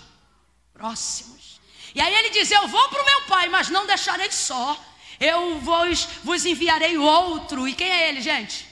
próximos. 0.71 1.59
E 1.95 1.99
aí 1.99 2.13
ele 2.13 2.29
diz: 2.29 2.51
Eu 2.51 2.67
vou 2.67 2.89
para 2.89 3.01
o 3.01 3.05
meu 3.05 3.21
pai, 3.21 3.49
mas 3.49 3.69
não 3.69 3.87
deixarei 3.87 4.31
só. 4.31 4.79
Eu 5.19 5.59
vos, 5.59 6.07
vos 6.23 6.45
enviarei 6.45 6.95
outro. 6.95 7.67
E 7.67 7.73
quem 7.73 7.89
é 7.89 8.09
ele, 8.09 8.21
gente? 8.21 8.68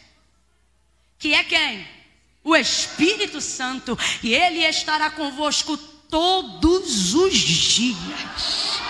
Que 1.20 1.34
é 1.34 1.44
quem? 1.44 1.88
O 2.44 2.56
Espírito 2.56 3.42
Santo, 3.42 3.98
e 4.24 4.34
ele 4.34 4.60
estará 4.66 5.10
convosco 5.10 5.76
todos 6.10 7.14
os 7.14 7.34
dias. 7.34 8.82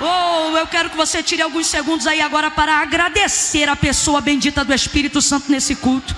Oh, 0.00 0.56
eu 0.56 0.66
quero 0.68 0.90
que 0.90 0.96
você 0.96 1.22
tire 1.22 1.42
alguns 1.42 1.66
segundos 1.66 2.06
aí 2.06 2.20
agora 2.20 2.50
para 2.50 2.76
agradecer 2.76 3.68
a 3.68 3.74
pessoa 3.74 4.20
bendita 4.20 4.64
do 4.64 4.72
Espírito 4.72 5.20
Santo 5.20 5.50
nesse 5.50 5.74
culto. 5.74 6.14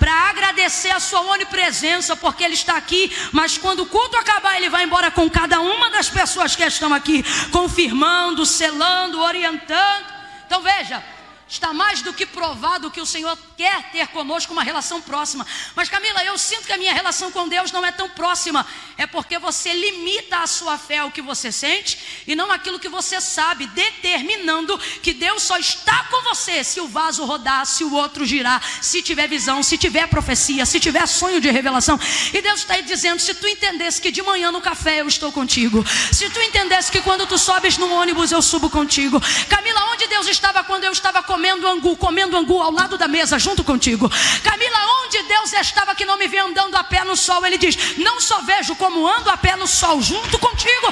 Para 0.00 0.12
agradecer 0.30 0.90
a 0.90 0.98
sua 0.98 1.20
onipresença, 1.20 2.16
porque 2.16 2.42
ele 2.42 2.54
está 2.54 2.76
aqui, 2.76 3.12
mas 3.30 3.56
quando 3.56 3.80
o 3.80 3.86
culto 3.86 4.16
acabar, 4.16 4.56
ele 4.56 4.68
vai 4.68 4.82
embora 4.82 5.10
com 5.10 5.30
cada 5.30 5.60
uma 5.60 5.90
das 5.90 6.08
pessoas 6.08 6.56
que 6.56 6.64
estão 6.64 6.92
aqui, 6.92 7.22
confirmando, 7.52 8.44
selando, 8.44 9.20
orientando. 9.20 10.06
Então 10.46 10.60
veja, 10.62 11.04
Está 11.50 11.72
mais 11.72 12.00
do 12.00 12.12
que 12.12 12.24
provado 12.24 12.92
que 12.92 13.00
o 13.00 13.06
Senhor 13.06 13.36
quer 13.56 13.90
ter 13.90 14.06
conosco 14.06 14.52
uma 14.52 14.62
relação 14.62 15.02
próxima. 15.02 15.44
Mas 15.74 15.88
Camila, 15.88 16.22
eu 16.22 16.38
sinto 16.38 16.64
que 16.64 16.72
a 16.72 16.78
minha 16.78 16.94
relação 16.94 17.32
com 17.32 17.48
Deus 17.48 17.72
não 17.72 17.84
é 17.84 17.90
tão 17.90 18.08
próxima. 18.08 18.64
É 18.96 19.04
porque 19.04 19.36
você 19.36 19.72
limita 19.72 20.38
a 20.38 20.46
sua 20.46 20.78
fé 20.78 20.98
ao 20.98 21.10
que 21.10 21.20
você 21.20 21.50
sente 21.50 21.98
e 22.24 22.36
não 22.36 22.52
aquilo 22.52 22.78
que 22.78 22.88
você 22.88 23.20
sabe, 23.20 23.66
determinando 23.66 24.78
que 25.02 25.12
Deus 25.12 25.42
só 25.42 25.58
está 25.58 26.04
com 26.04 26.22
você 26.22 26.62
se 26.62 26.80
o 26.80 26.86
vaso 26.86 27.24
rodar, 27.24 27.66
se 27.66 27.82
o 27.82 27.94
outro 27.94 28.24
girar, 28.24 28.62
se 28.80 29.02
tiver 29.02 29.26
visão, 29.26 29.60
se 29.60 29.76
tiver 29.76 30.06
profecia, 30.06 30.64
se 30.64 30.78
tiver 30.78 31.04
sonho 31.08 31.40
de 31.40 31.50
revelação. 31.50 31.98
E 32.32 32.40
Deus 32.40 32.60
está 32.60 32.74
aí 32.74 32.82
dizendo: 32.82 33.18
se 33.18 33.34
tu 33.34 33.48
entendesse 33.48 34.00
que 34.00 34.12
de 34.12 34.22
manhã 34.22 34.52
no 34.52 34.60
café 34.60 35.00
eu 35.00 35.08
estou 35.08 35.32
contigo, 35.32 35.84
se 36.12 36.30
tu 36.30 36.40
entendesse 36.40 36.92
que 36.92 37.00
quando 37.00 37.26
tu 37.26 37.36
sobes 37.36 37.76
no 37.76 37.92
ônibus 37.92 38.30
eu 38.30 38.40
subo 38.40 38.70
contigo. 38.70 39.20
Camila, 39.48 39.90
onde 39.90 40.06
Deus 40.06 40.28
estava 40.28 40.62
quando 40.62 40.84
eu 40.84 40.92
estava 40.92 41.20
comendo? 41.24 41.39
Comendo 41.40 41.66
angu, 41.66 41.96
comendo 41.96 42.36
angu 42.36 42.60
ao 42.60 42.70
lado 42.70 42.98
da 42.98 43.08
mesa, 43.08 43.38
junto 43.38 43.64
contigo. 43.64 44.10
Camila, 44.44 44.78
onde 45.02 45.22
Deus 45.22 45.52
estava 45.54 45.94
que 45.94 46.04
não 46.04 46.18
me 46.18 46.28
vê 46.28 46.38
andando 46.38 46.74
a 46.74 46.84
pé 46.84 47.02
no 47.02 47.16
sol? 47.16 47.46
Ele 47.46 47.56
diz: 47.56 47.96
Não 47.96 48.20
só 48.20 48.42
vejo 48.42 48.76
como 48.76 49.08
ando 49.08 49.30
a 49.30 49.38
pé 49.38 49.56
no 49.56 49.66
sol, 49.66 50.02
junto 50.02 50.38
contigo. 50.38 50.86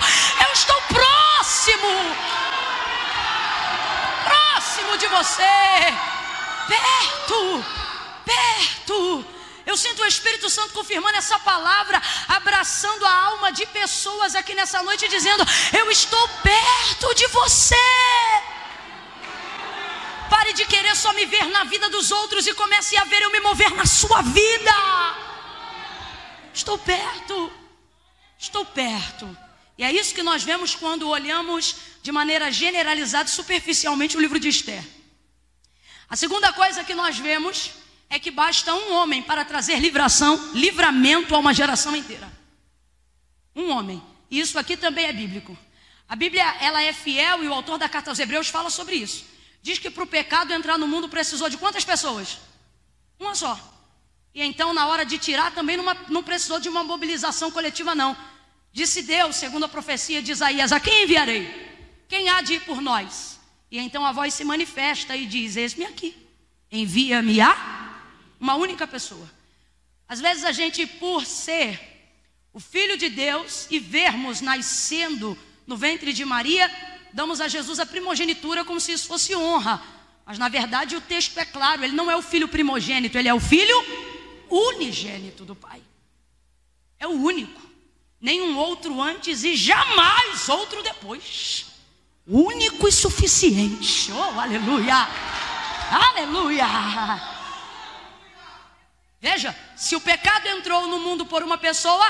Eu 0.47 0.53
estou 0.55 0.81
próximo, 0.89 1.89
próximo 4.25 4.97
de 4.97 5.07
você, 5.09 5.43
perto, 6.67 7.65
perto. 8.25 9.25
Eu 9.67 9.77
sinto 9.77 10.01
o 10.01 10.07
Espírito 10.07 10.49
Santo 10.49 10.73
confirmando 10.73 11.19
essa 11.19 11.39
palavra, 11.41 12.01
abraçando 12.27 13.05
a 13.05 13.13
alma 13.13 13.53
de 13.53 13.67
pessoas 13.67 14.35
aqui 14.35 14.55
nessa 14.55 14.83
noite, 14.83 15.07
dizendo: 15.09 15.45
Eu 15.79 15.91
estou 15.91 16.27
perto 16.43 17.15
de 17.15 17.27
você. 17.27 17.77
Pare 20.49 20.57
de 20.57 20.65
querer 20.65 20.97
só 20.97 21.13
me 21.13 21.27
ver 21.27 21.45
na 21.51 21.65
vida 21.65 21.91
dos 21.91 22.11
outros 22.11 22.47
e 22.47 22.55
comece 22.55 22.97
a 22.97 23.05
ver 23.05 23.21
eu 23.21 23.31
me 23.31 23.39
mover 23.39 23.71
na 23.75 23.85
sua 23.85 24.23
vida. 24.23 24.73
Estou 26.55 26.79
perto. 26.79 27.53
Estou 28.39 28.65
perto. 28.65 29.37
E 29.77 29.85
é 29.85 29.93
isso 29.93 30.15
que 30.15 30.23
nós 30.23 30.43
vemos 30.43 30.75
quando 30.75 31.07
olhamos 31.07 31.77
de 32.03 32.11
maneira 32.11 32.51
generalizada 32.51 33.29
superficialmente 33.29 34.17
o 34.17 34.21
livro 34.21 34.41
de 34.41 34.49
Esther. 34.49 34.83
A 36.09 36.17
segunda 36.17 36.51
coisa 36.51 36.83
que 36.83 36.95
nós 36.95 37.19
vemos 37.19 37.73
é 38.09 38.19
que 38.19 38.31
basta 38.31 38.75
um 38.75 38.95
homem 38.95 39.21
para 39.21 39.45
trazer 39.45 39.79
livração, 39.79 40.53
livramento 40.55 41.35
a 41.35 41.39
uma 41.39 41.53
geração 41.53 41.95
inteira. 41.95 42.33
Um 43.55 43.69
homem. 43.69 44.03
E 44.31 44.41
isso 44.41 44.59
aqui 44.59 44.79
também 44.79 45.05
é 45.05 45.13
bíblico. 45.13 45.59
A 46.09 46.17
Bíblia, 46.17 46.57
ela 46.59 46.81
é 46.81 46.95
fiel 46.95 47.45
e 47.45 47.49
o 47.49 47.53
autor 47.53 47.77
da 47.77 47.87
carta 47.87 48.11
aos 48.11 48.19
Hebreus 48.19 48.49
fala 48.49 48.71
sobre 48.71 48.95
isso. 48.95 49.37
Diz 49.63 49.79
que 49.79 49.91
para 49.91 50.05
o 50.05 50.07
pecado 50.07 50.53
entrar 50.53 50.79
no 50.79 50.87
mundo 50.87 51.09
precisou 51.09 51.49
de 51.49 51.59
quantas 51.59 51.85
pessoas? 51.85 52.39
Uma 53.19 53.35
só. 53.35 53.59
E 54.35 54.43
então, 54.43 54.73
na 54.73 54.87
hora 54.87 55.05
de 55.05 55.19
tirar, 55.19 55.53
também 55.53 55.77
não 56.09 56.23
precisou 56.23 56.61
de 56.61 56.69
uma 56.69 56.85
mobilização 56.85 57.51
coletiva, 57.51 57.95
não. 57.95 58.17
Disse 58.73 59.03
Deus, 59.03 59.37
segundo 59.37 59.65
a 59.65 59.69
profecia 59.69 60.23
de 60.23 60.33
Isaías: 60.33 60.73
A 60.73 60.79
quem 60.79 61.05
enviarei? 61.05 61.69
Quem 62.09 62.29
há 62.29 62.41
de 62.41 62.55
ir 62.55 62.61
por 62.61 62.81
nós? 62.81 63.39
E 63.71 63.79
então 63.79 64.07
a 64.07 64.13
voz 64.13 64.35
se 64.35 64.45
manifesta 64.45 65.17
e 65.17 65.27
diz: 65.27 65.57
Eis-me 65.57 65.85
aqui, 65.85 66.17
envia-me 66.71 67.41
a 67.41 68.03
uma 68.39 68.55
única 68.55 68.87
pessoa. 68.87 69.29
Às 70.09 70.21
vezes 70.21 70.45
a 70.45 70.53
gente, 70.53 70.87
por 70.87 71.27
ser 71.27 71.79
o 72.53 72.61
Filho 72.61 72.97
de 72.97 73.09
Deus 73.09 73.67
e 73.71 73.79
vermos 73.79 74.41
nascendo 74.41 75.37
no 75.67 75.77
ventre 75.77 76.13
de 76.13 76.25
Maria, 76.25 76.71
damos 77.19 77.41
a 77.41 77.49
Jesus 77.49 77.81
a 77.81 77.87
primogenitura 77.87 78.65
como 78.65 78.79
se 78.79 78.93
isso 78.93 79.09
fosse 79.09 79.35
honra. 79.35 79.83
Mas 80.25 80.39
na 80.39 80.49
verdade 80.49 80.95
o 80.95 81.01
texto 81.01 81.37
é 81.37 81.45
claro: 81.45 81.83
ele 81.83 81.93
não 81.93 82.09
é 82.09 82.17
o 82.17 82.23
filho 82.23 82.47
primogênito, 82.47 83.19
ele 83.19 83.29
é 83.29 83.35
o 83.35 83.41
filho 83.41 83.77
unigênito 84.49 85.45
do 85.45 85.57
Pai. 85.57 85.83
É 86.97 87.09
o 87.09 87.11
único. 87.11 87.61
Nenhum 88.21 88.57
outro 88.57 89.03
antes 89.03 89.43
e 89.43 89.57
jamais 89.57 90.49
outro 90.49 90.81
depois. 90.81 91.67
Único 92.25 92.87
e 92.87 92.93
suficiente. 92.93 94.13
Oh, 94.13 94.39
aleluia! 94.39 95.09
Aleluia! 95.91 96.67
Veja, 99.21 99.57
se 99.77 99.97
o 99.97 100.01
pecado 100.01 100.47
entrou 100.47 100.87
no 100.87 101.01
mundo 101.01 101.27
por 101.27 101.43
uma 101.43 101.59
pessoa, 101.59 102.07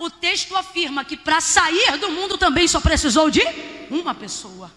o 0.00 0.08
texto 0.08 0.56
afirma 0.56 1.04
que 1.04 1.14
para 1.14 1.42
sair 1.42 1.98
do 1.98 2.10
mundo 2.10 2.38
também 2.38 2.66
só 2.66 2.80
precisou 2.80 3.30
de 3.30 3.42
uma 3.90 4.14
pessoa. 4.14 4.72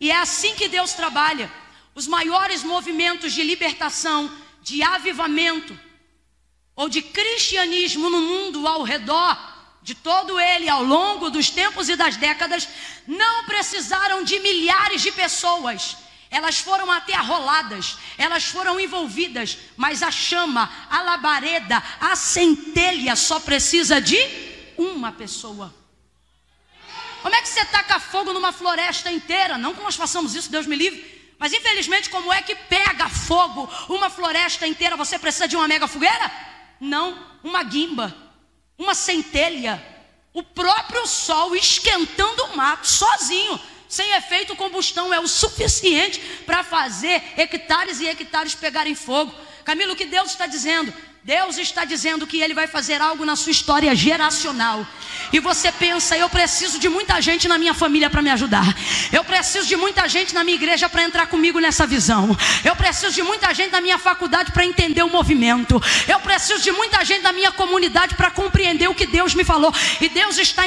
E 0.00 0.10
é 0.10 0.16
assim 0.16 0.56
que 0.56 0.68
Deus 0.68 0.92
trabalha. 0.92 1.50
Os 1.94 2.08
maiores 2.08 2.64
movimentos 2.64 3.32
de 3.32 3.44
libertação, 3.44 4.28
de 4.60 4.82
avivamento 4.82 5.78
ou 6.74 6.88
de 6.88 7.00
cristianismo 7.00 8.10
no 8.10 8.20
mundo 8.20 8.66
ao 8.66 8.82
redor 8.82 9.38
de 9.80 9.94
todo 9.94 10.40
ele 10.40 10.68
ao 10.68 10.82
longo 10.82 11.30
dos 11.30 11.48
tempos 11.50 11.88
e 11.88 11.94
das 11.94 12.16
décadas 12.16 12.68
não 13.06 13.44
precisaram 13.44 14.24
de 14.24 14.40
milhares 14.40 15.00
de 15.00 15.12
pessoas 15.12 15.96
elas 16.34 16.58
foram 16.58 16.90
até 16.90 17.14
arroladas, 17.14 17.96
elas 18.18 18.44
foram 18.44 18.80
envolvidas, 18.80 19.56
mas 19.76 20.02
a 20.02 20.10
chama, 20.10 20.68
a 20.90 21.00
labareda, 21.00 21.80
a 22.00 22.16
centelha 22.16 23.14
só 23.14 23.38
precisa 23.38 24.00
de 24.00 24.18
uma 24.76 25.12
pessoa. 25.12 25.72
Como 27.22 27.36
é 27.36 27.40
que 27.40 27.48
você 27.48 27.64
taca 27.66 28.00
fogo 28.00 28.32
numa 28.32 28.50
floresta 28.50 29.12
inteira? 29.12 29.56
Não 29.56 29.74
que 29.74 29.80
nós 29.80 29.94
façamos 29.94 30.34
isso, 30.34 30.50
Deus 30.50 30.66
me 30.66 30.74
livre. 30.74 31.34
Mas 31.38 31.52
infelizmente, 31.52 32.10
como 32.10 32.32
é 32.32 32.42
que 32.42 32.56
pega 32.56 33.08
fogo 33.08 33.70
uma 33.88 34.10
floresta 34.10 34.66
inteira? 34.66 34.96
Você 34.96 35.16
precisa 35.16 35.46
de 35.46 35.54
uma 35.54 35.68
mega 35.68 35.86
fogueira? 35.86 36.32
Não, 36.80 37.16
uma 37.44 37.62
guimba, 37.62 38.12
uma 38.76 38.94
centelha, 38.94 39.80
o 40.32 40.42
próprio 40.42 41.06
sol 41.06 41.54
esquentando 41.54 42.44
o 42.46 42.56
mato 42.56 42.88
sozinho 42.88 43.60
sem 43.94 44.12
efeito 44.14 44.56
combustão 44.56 45.14
é 45.14 45.20
o 45.20 45.28
suficiente 45.28 46.20
para 46.44 46.64
fazer 46.64 47.22
hectares 47.36 48.00
e 48.00 48.08
hectares 48.08 48.52
pegarem 48.52 48.96
fogo. 48.96 49.32
Camilo, 49.64 49.92
o 49.92 49.96
que 49.96 50.04
Deus 50.04 50.32
está 50.32 50.46
dizendo? 50.46 50.92
Deus 51.24 51.56
está 51.56 51.86
dizendo 51.86 52.26
que 52.26 52.42
Ele 52.42 52.52
vai 52.52 52.66
fazer 52.66 53.00
algo 53.00 53.24
na 53.24 53.34
sua 53.34 53.50
história 53.50 53.94
geracional. 53.94 54.86
E 55.32 55.40
você 55.40 55.72
pensa, 55.72 56.18
eu 56.18 56.28
preciso 56.28 56.78
de 56.78 56.86
muita 56.86 57.18
gente 57.18 57.48
na 57.48 57.56
minha 57.56 57.72
família 57.72 58.10
para 58.10 58.20
me 58.20 58.28
ajudar. 58.28 58.76
Eu 59.10 59.24
preciso 59.24 59.66
de 59.66 59.74
muita 59.74 60.06
gente 60.06 60.34
na 60.34 60.44
minha 60.44 60.54
igreja 60.54 60.86
para 60.86 61.02
entrar 61.02 61.26
comigo 61.28 61.58
nessa 61.58 61.86
visão. 61.86 62.36
Eu 62.62 62.76
preciso 62.76 63.14
de 63.14 63.22
muita 63.22 63.54
gente 63.54 63.72
na 63.72 63.80
minha 63.80 63.98
faculdade 63.98 64.52
para 64.52 64.66
entender 64.66 65.02
o 65.02 65.08
movimento. 65.08 65.82
Eu 66.06 66.20
preciso 66.20 66.62
de 66.62 66.70
muita 66.70 67.02
gente 67.02 67.22
na 67.22 67.32
minha 67.32 67.50
comunidade 67.50 68.16
para 68.16 68.30
compreender 68.30 68.90
o 68.90 68.94
que 68.94 69.06
Deus 69.06 69.34
me 69.34 69.44
falou. 69.44 69.72
E 70.02 70.10
Deus 70.10 70.36
está 70.36 70.64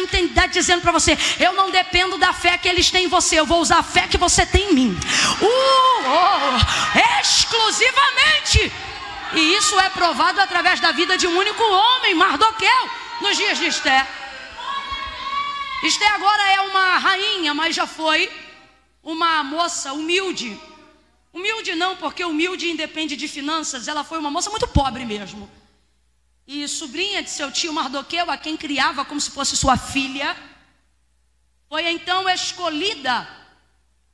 dizendo 0.51 0.81
para 0.81 0.91
você: 0.91 1.15
eu 1.39 1.53
não 1.53 1.69
dependo 1.69 2.17
da 2.17 2.33
fé 2.33 2.57
que 2.57 2.67
eles 2.67 2.89
têm 2.89 3.05
em 3.05 3.07
você, 3.07 3.39
eu 3.39 3.45
vou 3.45 3.61
usar 3.61 3.77
a 3.77 3.83
fé 3.83 4.07
que 4.07 4.17
você 4.17 4.43
tem 4.43 4.71
em 4.71 4.73
mim. 4.73 4.99
Uh, 5.39 5.45
oh, 6.07 7.21
exclusivamente. 7.21 8.86
E 9.33 9.55
isso 9.55 9.79
é 9.79 9.89
provado 9.89 10.39
através 10.39 10.79
da 10.79 10.91
vida 10.91 11.17
de 11.17 11.27
um 11.27 11.37
único 11.37 11.63
homem, 11.63 12.15
Mardoqueu, 12.15 12.89
nos 13.21 13.35
dias 13.35 13.57
de 13.57 13.65
Esté. 13.65 14.07
Esté 15.83 16.07
agora 16.07 16.43
é 16.53 16.61
uma 16.61 16.97
rainha, 16.97 17.53
mas 17.53 17.75
já 17.75 17.85
foi 17.85 18.31
uma 19.03 19.43
moça 19.43 19.93
humilde. 19.93 20.59
Humilde 21.31 21.75
não, 21.75 21.95
porque 21.97 22.23
humilde 22.25 22.69
independe 22.69 23.15
de 23.15 23.27
finanças, 23.27 23.87
ela 23.87 24.03
foi 24.03 24.17
uma 24.17 24.31
moça 24.31 24.49
muito 24.49 24.67
pobre 24.67 25.05
mesmo. 25.05 25.49
E 26.47 26.67
sobrinha 26.67 27.21
de 27.21 27.29
seu 27.29 27.51
tio 27.51 27.73
Mardoqueu, 27.73 28.31
a 28.31 28.37
quem 28.37 28.55
criava 28.55 29.05
como 29.05 29.19
se 29.19 29.29
fosse 29.29 29.55
sua 29.55 29.77
filha, 29.77 30.35
foi 31.69 31.85
então 31.89 32.27
escolhida, 32.29 33.27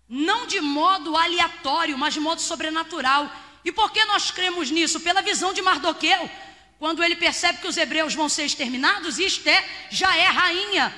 não 0.09 0.47
de 0.47 0.59
modo 0.59 1.15
aleatório, 1.15 1.97
mas 1.97 2.13
de 2.13 2.19
modo 2.19 2.41
sobrenatural 2.41 3.31
e 3.65 3.71
por 3.71 3.91
que 3.91 4.03
nós 4.05 4.31
cremos 4.31 4.69
nisso? 4.69 4.99
Pela 4.99 5.21
visão 5.21 5.53
de 5.53 5.61
Mardoqueu, 5.61 6.29
quando 6.77 7.03
ele 7.03 7.15
percebe 7.15 7.59
que 7.59 7.67
os 7.67 7.77
hebreus 7.77 8.13
vão 8.13 8.27
ser 8.27 8.45
exterminados, 8.45 9.19
e 9.19 9.23
Esté 9.23 9.63
já 9.89 10.15
é 10.17 10.27
rainha 10.27 10.93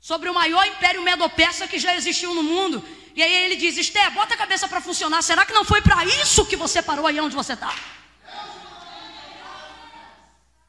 sobre 0.00 0.30
o 0.30 0.34
maior 0.34 0.66
império 0.66 1.02
medo-persa 1.02 1.68
que 1.68 1.78
já 1.78 1.94
existiu 1.94 2.34
no 2.34 2.42
mundo. 2.42 2.82
E 3.14 3.22
aí 3.22 3.32
ele 3.44 3.56
diz: 3.56 3.76
Esté, 3.76 4.08
bota 4.10 4.34
a 4.34 4.36
cabeça 4.36 4.66
para 4.66 4.80
funcionar. 4.80 5.22
Será 5.22 5.44
que 5.44 5.52
não 5.52 5.64
foi 5.64 5.82
para 5.82 6.04
isso 6.04 6.46
que 6.46 6.56
você 6.56 6.80
parou 6.80 7.06
aí 7.06 7.20
onde 7.20 7.34
você 7.34 7.52
está? 7.52 7.74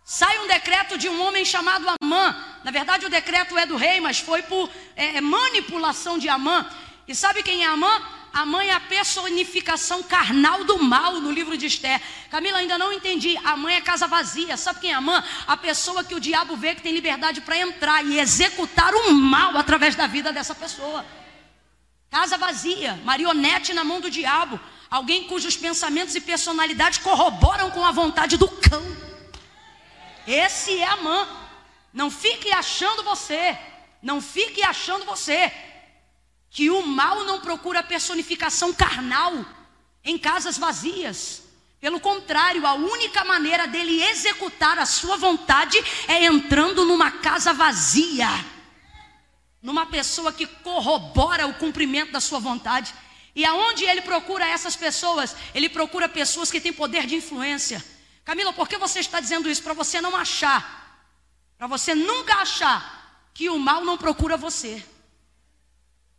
Sai 0.03 0.39
um 0.39 0.47
decreto 0.47 0.97
de 0.97 1.07
um 1.07 1.21
homem 1.21 1.45
chamado 1.45 1.85
Amã. 2.01 2.35
Na 2.63 2.71
verdade, 2.71 3.05
o 3.05 3.09
decreto 3.09 3.55
é 3.55 3.65
do 3.67 3.77
rei, 3.77 4.01
mas 4.01 4.19
foi 4.19 4.41
por 4.41 4.67
é, 4.95 5.21
manipulação 5.21 6.17
de 6.17 6.27
Amã. 6.27 6.67
E 7.07 7.13
sabe 7.13 7.43
quem 7.43 7.63
é 7.63 7.67
Amã? 7.67 8.01
A 8.33 8.45
mãe 8.45 8.69
é 8.69 8.73
a 8.73 8.79
personificação 8.79 10.03
carnal 10.03 10.63
do 10.63 10.77
mal 10.77 11.13
no 11.19 11.31
livro 11.31 11.57
de 11.57 11.65
Esther. 11.65 12.01
Camila, 12.29 12.59
ainda 12.59 12.77
não 12.77 12.93
entendi. 12.93 13.37
A 13.43 13.57
mãe 13.57 13.75
é 13.75 13.81
casa 13.81 14.07
vazia. 14.07 14.55
Sabe 14.55 14.79
quem 14.79 14.91
é 14.91 14.93
a 14.93 15.01
mãe? 15.01 15.21
A 15.47 15.57
pessoa 15.57 16.03
que 16.03 16.13
o 16.13 16.19
diabo 16.19 16.55
vê 16.55 16.75
que 16.75 16.81
tem 16.81 16.93
liberdade 16.93 17.41
para 17.41 17.57
entrar 17.57 18.05
e 18.05 18.19
executar 18.19 18.93
o 18.93 19.13
mal 19.13 19.57
através 19.57 19.95
da 19.95 20.05
vida 20.05 20.31
dessa 20.31 20.53
pessoa. 20.53 21.05
Casa 22.09 22.37
vazia, 22.37 22.99
marionete 23.03 23.73
na 23.73 23.83
mão 23.83 23.99
do 23.99 24.11
diabo. 24.11 24.59
Alguém 24.89 25.25
cujos 25.25 25.57
pensamentos 25.57 26.15
e 26.15 26.21
personalidades 26.21 26.99
corroboram 26.99 27.71
com 27.71 27.83
a 27.83 27.91
vontade 27.91 28.37
do 28.37 28.47
cão. 28.47 28.83
Esse 30.27 30.79
é 30.79 30.85
a 30.85 30.97
mãe. 30.97 31.27
Não 31.91 32.11
fique 32.11 32.51
achando 32.51 33.03
você. 33.03 33.57
Não 34.01 34.21
fique 34.21 34.63
achando 34.63 35.05
você 35.05 35.51
que 36.49 36.69
o 36.69 36.85
mal 36.85 37.23
não 37.23 37.39
procura 37.39 37.83
personificação 37.83 38.73
carnal 38.73 39.45
em 40.03 40.17
casas 40.17 40.57
vazias. 40.57 41.43
Pelo 41.79 41.99
contrário, 41.99 42.65
a 42.65 42.73
única 42.73 43.23
maneira 43.23 43.65
dele 43.67 44.03
executar 44.03 44.77
a 44.79 44.85
sua 44.85 45.15
vontade 45.15 45.77
é 46.07 46.25
entrando 46.25 46.85
numa 46.85 47.09
casa 47.11 47.53
vazia, 47.53 48.27
numa 49.61 49.85
pessoa 49.85 50.33
que 50.33 50.45
corrobora 50.45 51.47
o 51.47 51.53
cumprimento 51.53 52.11
da 52.11 52.19
sua 52.19 52.39
vontade. 52.39 52.93
E 53.33 53.45
aonde 53.45 53.85
ele 53.85 54.01
procura 54.01 54.45
essas 54.45 54.75
pessoas? 54.75 55.35
Ele 55.53 55.69
procura 55.69 56.09
pessoas 56.09 56.51
que 56.51 56.59
têm 56.59 56.73
poder 56.73 57.05
de 57.05 57.15
influência. 57.15 57.83
Camila, 58.25 58.51
por 58.51 58.67
que 58.67 58.77
você 58.77 58.99
está 58.99 59.19
dizendo 59.21 59.49
isso? 59.49 59.63
Para 59.63 59.73
você 59.73 60.01
não 60.01 60.15
achar, 60.15 61.07
para 61.57 61.67
você 61.67 61.95
nunca 61.95 62.35
achar 62.35 63.29
que 63.33 63.49
o 63.49 63.57
mal 63.57 63.85
não 63.85 63.97
procura 63.97 64.35
você. 64.35 64.83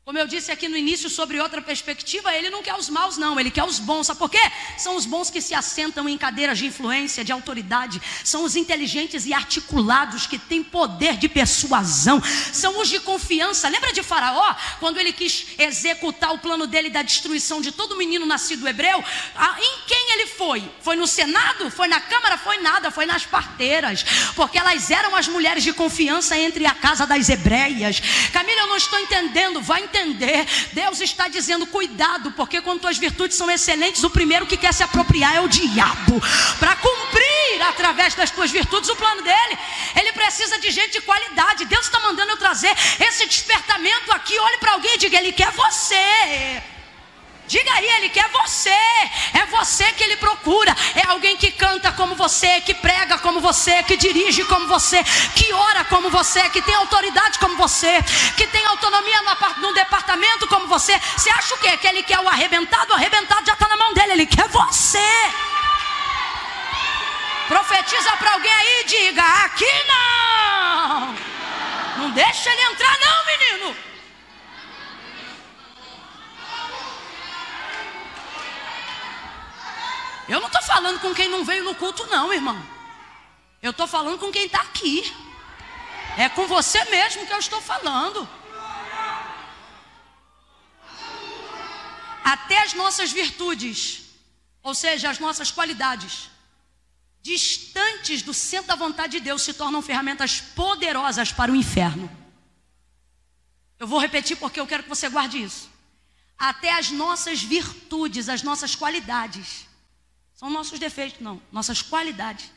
Como 0.02 0.18
eu 0.18 0.26
disse 0.26 0.50
aqui 0.50 0.66
no 0.66 0.76
início 0.76 1.08
sobre 1.08 1.38
outra 1.38 1.62
perspectiva, 1.62 2.34
ele 2.34 2.50
não 2.50 2.62
quer 2.62 2.74
os 2.74 2.88
maus, 2.88 3.16
não, 3.16 3.38
ele 3.38 3.50
quer 3.50 3.62
os 3.62 3.78
bons. 3.78 4.06
Sabe 4.06 4.18
por 4.18 4.30
quê? 4.30 4.40
São 4.76 4.96
os 4.96 5.04
bons 5.04 5.30
que 5.30 5.40
se 5.40 5.54
assentam 5.54 6.08
em 6.08 6.16
cadeiras 6.18 6.58
de 6.58 6.66
influência, 6.66 7.22
de 7.22 7.30
autoridade. 7.30 8.00
São 8.24 8.42
os 8.42 8.56
inteligentes 8.56 9.26
e 9.26 9.34
articulados 9.34 10.26
que 10.26 10.38
têm 10.38 10.64
poder 10.64 11.16
de 11.16 11.28
persuasão. 11.28 12.20
São 12.52 12.80
os 12.80 12.88
de 12.88 12.98
confiança. 12.98 13.68
Lembra 13.68 13.92
de 13.92 14.02
Faraó? 14.02 14.56
Quando 14.80 14.98
ele 14.98 15.12
quis 15.12 15.46
executar 15.58 16.32
o 16.32 16.38
plano 16.38 16.66
dele 16.66 16.90
da 16.90 17.02
destruição 17.02 17.60
de 17.60 17.70
todo 17.70 17.96
menino 17.96 18.24
nascido 18.26 18.66
hebreu? 18.66 19.04
Em 19.60 19.86
quem 19.86 20.12
ele 20.14 20.26
foi? 20.26 20.68
Foi 20.80 20.96
no 20.96 21.06
Senado? 21.06 21.70
Foi 21.70 21.86
na 21.86 22.00
Câmara? 22.00 22.38
Foi 22.38 22.56
nada, 22.56 22.90
foi 22.90 23.06
nas 23.06 23.26
parteiras. 23.26 24.02
Porque 24.34 24.58
elas 24.58 24.90
eram 24.90 25.14
as 25.14 25.28
mulheres 25.28 25.62
de 25.62 25.72
confiança 25.72 26.36
entre 26.36 26.66
a 26.66 26.74
casa 26.74 27.06
das 27.06 27.28
hebreias. 27.28 28.00
Camila, 28.32 28.62
eu 28.62 28.66
não 28.66 28.76
estou 28.76 28.98
entendendo. 28.98 29.60
Vai 29.60 29.89
entender. 29.90 30.46
Deus 30.72 31.00
está 31.00 31.28
dizendo: 31.28 31.66
cuidado, 31.66 32.32
porque 32.32 32.60
quando 32.60 32.80
tuas 32.80 32.98
virtudes 32.98 33.36
são 33.36 33.50
excelentes, 33.50 34.02
o 34.04 34.10
primeiro 34.10 34.46
que 34.46 34.56
quer 34.56 34.72
se 34.72 34.82
apropriar 34.82 35.36
é 35.36 35.40
o 35.40 35.48
diabo. 35.48 36.20
Para 36.58 36.76
cumprir 36.76 37.62
através 37.68 38.14
das 38.14 38.30
tuas 38.30 38.50
virtudes 38.50 38.88
o 38.88 38.96
plano 38.96 39.22
dele, 39.22 39.58
ele 39.96 40.12
precisa 40.12 40.58
de 40.58 40.70
gente 40.70 40.92
de 40.92 41.00
qualidade. 41.02 41.64
Deus 41.64 41.86
está 41.86 41.98
mandando 42.00 42.32
eu 42.32 42.36
trazer 42.36 42.74
esse 43.00 43.26
despertamento 43.26 44.12
aqui. 44.12 44.38
Olhe 44.38 44.58
para 44.58 44.72
alguém 44.72 44.94
e 44.94 44.98
diga: 44.98 45.18
Ele 45.18 45.32
quer 45.32 45.50
você. 45.50 46.79
Diga 47.50 47.72
aí, 47.74 47.88
ele 47.96 48.10
quer 48.10 48.28
você. 48.28 48.70
É 49.34 49.44
você 49.50 49.90
que 49.94 50.04
ele 50.04 50.16
procura. 50.18 50.72
É 50.94 51.04
alguém 51.08 51.36
que 51.36 51.50
canta 51.50 51.90
como 51.90 52.14
você, 52.14 52.60
que 52.60 52.72
prega 52.72 53.18
como 53.18 53.40
você, 53.40 53.82
que 53.82 53.96
dirige 53.96 54.44
como 54.44 54.68
você, 54.68 55.02
que 55.34 55.52
ora 55.52 55.84
como 55.86 56.08
você, 56.10 56.48
que 56.50 56.62
tem 56.62 56.76
autoridade 56.76 57.40
como 57.40 57.56
você, 57.56 58.00
que 58.36 58.46
tem 58.46 58.64
autonomia 58.66 59.20
no, 59.56 59.74
departamento 59.74 60.46
como 60.46 60.68
você. 60.68 60.96
Você 61.16 61.28
acha 61.30 61.56
o 61.56 61.58
quê? 61.58 61.76
Que 61.76 61.88
ele 61.88 62.04
quer 62.04 62.20
o 62.20 62.28
arrebentado? 62.28 62.92
O 62.92 62.94
arrebentado 62.94 63.44
já 63.44 63.54
está 63.54 63.66
na 63.66 63.76
mão 63.76 63.92
dele. 63.94 64.12
Ele 64.12 64.26
quer 64.26 64.46
você. 64.46 65.10
Profetiza 67.48 68.12
para 68.12 68.32
alguém 68.34 68.52
aí 68.52 68.80
e 68.82 68.84
diga: 68.84 69.24
aqui 69.44 69.72
não. 69.88 71.16
Não 71.96 72.10
deixa 72.12 72.48
ele 72.48 72.62
entrar, 72.62 72.96
não, 73.00 73.26
menino. 73.26 73.89
Eu 80.30 80.38
não 80.38 80.46
estou 80.46 80.62
falando 80.62 81.00
com 81.00 81.12
quem 81.12 81.28
não 81.28 81.44
veio 81.44 81.64
no 81.64 81.74
culto, 81.74 82.06
não, 82.06 82.32
irmão. 82.32 82.56
Eu 83.60 83.72
estou 83.72 83.88
falando 83.88 84.16
com 84.16 84.30
quem 84.30 84.46
está 84.46 84.60
aqui. 84.60 85.12
É 86.16 86.28
com 86.28 86.46
você 86.46 86.84
mesmo 86.84 87.26
que 87.26 87.32
eu 87.32 87.38
estou 87.40 87.60
falando. 87.60 88.28
Até 92.22 92.62
as 92.62 92.74
nossas 92.74 93.10
virtudes, 93.10 94.02
ou 94.62 94.72
seja, 94.72 95.10
as 95.10 95.18
nossas 95.18 95.50
qualidades, 95.50 96.30
distantes 97.20 98.22
do 98.22 98.32
centro 98.32 98.68
da 98.68 98.76
vontade 98.76 99.18
de 99.18 99.20
Deus, 99.20 99.42
se 99.42 99.52
tornam 99.52 99.82
ferramentas 99.82 100.40
poderosas 100.40 101.32
para 101.32 101.50
o 101.50 101.56
inferno. 101.56 102.08
Eu 103.80 103.88
vou 103.88 103.98
repetir 103.98 104.36
porque 104.36 104.60
eu 104.60 104.66
quero 104.66 104.84
que 104.84 104.88
você 104.88 105.08
guarde 105.08 105.42
isso. 105.42 105.68
Até 106.38 106.72
as 106.72 106.92
nossas 106.92 107.42
virtudes, 107.42 108.28
as 108.28 108.44
nossas 108.44 108.76
qualidades, 108.76 109.68
são 110.40 110.48
nossos 110.48 110.78
defeitos, 110.78 111.20
não. 111.20 111.38
Nossas 111.52 111.82
qualidades 111.82 112.50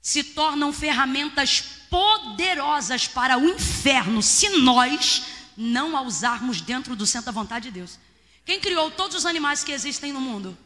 se 0.00 0.22
tornam 0.22 0.72
ferramentas 0.72 1.62
poderosas 1.90 3.08
para 3.08 3.36
o 3.36 3.48
inferno 3.48 4.22
se 4.22 4.50
nós 4.60 5.24
não 5.56 5.96
a 5.96 6.02
usarmos 6.02 6.60
dentro 6.60 6.94
do 6.94 7.04
centro 7.04 7.26
da 7.26 7.32
vontade 7.32 7.64
de 7.64 7.70
Deus. 7.72 7.98
Quem 8.44 8.60
criou 8.60 8.88
todos 8.88 9.16
os 9.16 9.26
animais 9.26 9.64
que 9.64 9.72
existem 9.72 10.12
no 10.12 10.20
mundo? 10.20 10.56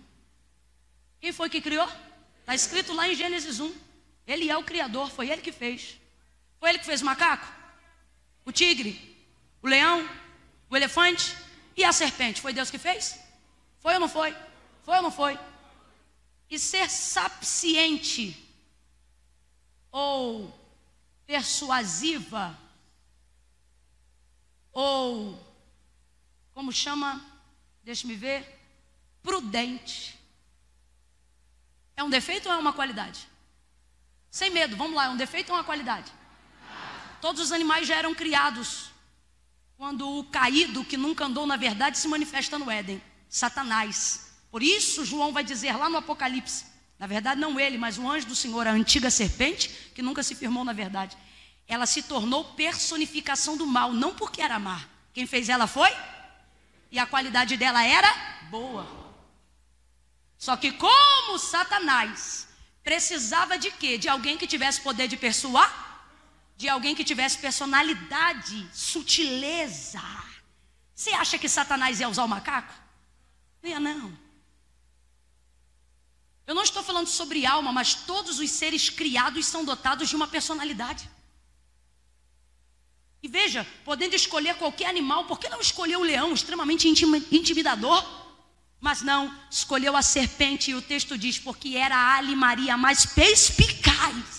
Quem 1.22 1.32
foi 1.32 1.48
que 1.48 1.62
criou? 1.62 1.88
Está 2.40 2.54
escrito 2.54 2.92
lá 2.92 3.08
em 3.08 3.14
Gênesis 3.14 3.60
1. 3.60 3.74
Ele 4.26 4.50
é 4.50 4.56
o 4.58 4.62
Criador, 4.62 5.10
foi 5.10 5.30
ele 5.30 5.40
que 5.40 5.50
fez. 5.50 5.96
Foi 6.60 6.68
ele 6.68 6.80
que 6.80 6.84
fez 6.84 7.00
o 7.00 7.06
macaco, 7.06 7.50
o 8.44 8.52
tigre, 8.52 9.16
o 9.62 9.66
leão, 9.66 10.06
o 10.68 10.76
elefante 10.76 11.34
e 11.74 11.82
a 11.82 11.94
serpente. 11.94 12.42
Foi 12.42 12.52
Deus 12.52 12.70
que 12.70 12.76
fez? 12.76 13.18
Foi 13.80 13.94
ou 13.94 14.00
não 14.00 14.08
foi? 14.08 14.36
Foi 14.84 14.96
ou 14.96 15.02
não 15.02 15.10
foi? 15.10 15.38
E 16.48 16.58
ser 16.58 16.88
sapiente 16.88 18.44
ou 19.90 20.52
persuasiva 21.26 22.58
ou 24.72 25.48
como 26.54 26.72
chama? 26.72 27.24
Deixa-me 27.82 28.14
ver. 28.14 28.60
Prudente. 29.22 30.18
É 31.96 32.02
um 32.02 32.10
defeito 32.10 32.48
ou 32.48 32.54
é 32.54 32.58
uma 32.58 32.72
qualidade? 32.72 33.28
Sem 34.30 34.50
medo, 34.50 34.76
vamos 34.76 34.94
lá, 34.94 35.06
é 35.06 35.08
um 35.08 35.16
defeito 35.16 35.50
ou 35.50 35.56
uma 35.56 35.64
qualidade? 35.64 36.12
Todos 37.20 37.40
os 37.40 37.52
animais 37.52 37.88
já 37.88 37.96
eram 37.96 38.14
criados 38.14 38.90
quando 39.76 40.18
o 40.18 40.24
caído 40.24 40.84
que 40.84 40.96
nunca 40.96 41.24
andou 41.24 41.46
na 41.46 41.56
verdade 41.56 41.98
se 41.98 42.06
manifesta 42.06 42.58
no 42.58 42.70
Éden, 42.70 43.02
Satanás. 43.28 44.27
Por 44.50 44.62
isso, 44.62 45.04
João 45.04 45.32
vai 45.32 45.44
dizer 45.44 45.76
lá 45.76 45.88
no 45.88 45.98
Apocalipse, 45.98 46.64
na 46.98 47.06
verdade, 47.06 47.40
não 47.40 47.60
ele, 47.60 47.78
mas 47.78 47.96
o 47.96 48.10
anjo 48.10 48.26
do 48.26 48.34
Senhor, 48.34 48.66
a 48.66 48.72
antiga 48.72 49.10
serpente, 49.10 49.68
que 49.94 50.02
nunca 50.02 50.22
se 50.22 50.34
firmou 50.34 50.64
na 50.64 50.72
verdade. 50.72 51.16
Ela 51.66 51.86
se 51.86 52.02
tornou 52.02 52.44
personificação 52.54 53.56
do 53.56 53.66
mal, 53.66 53.92
não 53.92 54.14
porque 54.14 54.42
era 54.42 54.58
má. 54.58 54.82
Quem 55.12 55.26
fez 55.26 55.48
ela 55.48 55.66
foi? 55.66 55.90
E 56.90 56.98
a 56.98 57.06
qualidade 57.06 57.56
dela 57.56 57.84
era 57.84 58.12
boa. 58.50 58.86
Só 60.36 60.56
que, 60.56 60.72
como 60.72 61.38
Satanás 61.38 62.48
precisava 62.82 63.58
de 63.58 63.70
quê? 63.70 63.98
De 63.98 64.08
alguém 64.08 64.36
que 64.36 64.46
tivesse 64.46 64.80
poder 64.80 65.06
de 65.06 65.16
persuar? 65.16 65.86
De 66.56 66.68
alguém 66.68 66.94
que 66.94 67.04
tivesse 67.04 67.38
personalidade, 67.38 68.68
sutileza. 68.72 70.02
Você 70.94 71.10
acha 71.10 71.38
que 71.38 71.48
Satanás 71.48 72.00
ia 72.00 72.08
usar 72.08 72.24
o 72.24 72.28
macaco? 72.28 72.74
Não 73.62 73.70
ia, 73.70 73.78
não. 73.78 74.27
Eu 76.48 76.54
não 76.54 76.62
estou 76.62 76.82
falando 76.82 77.08
sobre 77.08 77.44
alma, 77.44 77.70
mas 77.70 77.92
todos 77.92 78.38
os 78.38 78.50
seres 78.50 78.88
criados 78.88 79.44
são 79.44 79.66
dotados 79.66 80.08
de 80.08 80.16
uma 80.16 80.26
personalidade. 80.26 81.06
E 83.22 83.28
veja, 83.28 83.66
podendo 83.84 84.14
escolher 84.14 84.54
qualquer 84.54 84.86
animal, 84.86 85.26
por 85.26 85.38
que 85.38 85.50
não 85.50 85.60
escolheu 85.60 86.00
o 86.00 86.04
leão, 86.04 86.32
extremamente 86.32 86.88
intimidador? 86.88 88.02
Mas 88.80 89.02
não, 89.02 89.30
escolheu 89.50 89.94
a 89.94 90.00
serpente, 90.00 90.70
e 90.70 90.74
o 90.74 90.80
texto 90.80 91.18
diz, 91.18 91.38
porque 91.38 91.76
era 91.76 91.94
a 91.94 92.16
alimaria 92.16 92.78
mais 92.78 93.04
perspicaz 93.04 94.38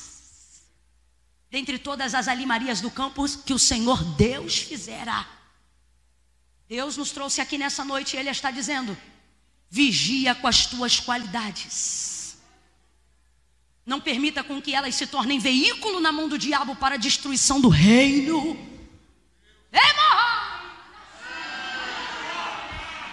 dentre 1.52 1.78
todas 1.78 2.16
as 2.16 2.28
alimarias 2.28 2.82
do 2.82 2.90
campo 2.90 3.24
que 3.46 3.54
o 3.54 3.60
Senhor 3.60 4.04
Deus 4.16 4.58
fizera. 4.58 5.28
Deus 6.68 6.98
nos 6.98 7.12
trouxe 7.12 7.40
aqui 7.40 7.56
nessa 7.56 7.86
noite 7.86 8.16
e 8.16 8.20
Ele 8.20 8.32
está 8.32 8.50
dizendo: 8.50 8.98
Vigia 9.70 10.34
com 10.36 10.48
as 10.48 10.66
tuas 10.66 11.00
qualidades. 11.00 12.38
Não 13.86 14.00
permita 14.00 14.44
com 14.44 14.62
que 14.62 14.74
elas 14.74 14.96
se 14.96 15.08
tornem 15.08 15.40
veículo 15.40 16.00
na 16.00 16.12
mão 16.12 16.28
do 16.28 16.38
diabo 16.38 16.76
para 16.76 16.96
a 16.96 16.98
destruição 16.98 17.60
do 17.60 17.70
reino. 17.70 18.70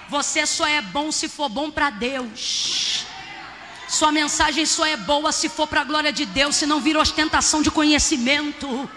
Você 0.09 0.47
só 0.47 0.67
é 0.67 0.81
bom 0.81 1.11
se 1.11 1.29
for 1.29 1.49
bom 1.49 1.71
para 1.71 1.91
Deus. 1.91 3.05
Sua 3.89 4.13
mensagem 4.13 4.65
só 4.67 4.85
é 4.85 4.97
boa 4.97 5.33
se 5.33 5.49
for 5.49 5.67
para 5.67 5.81
a 5.81 5.85
glória 5.85 6.13
de 6.13 6.25
Deus, 6.25 6.57
se 6.57 6.67
não 6.67 6.81
vir 6.81 6.97
ostentação 6.97 7.63
de 7.63 7.71
conhecimento. 7.71 8.89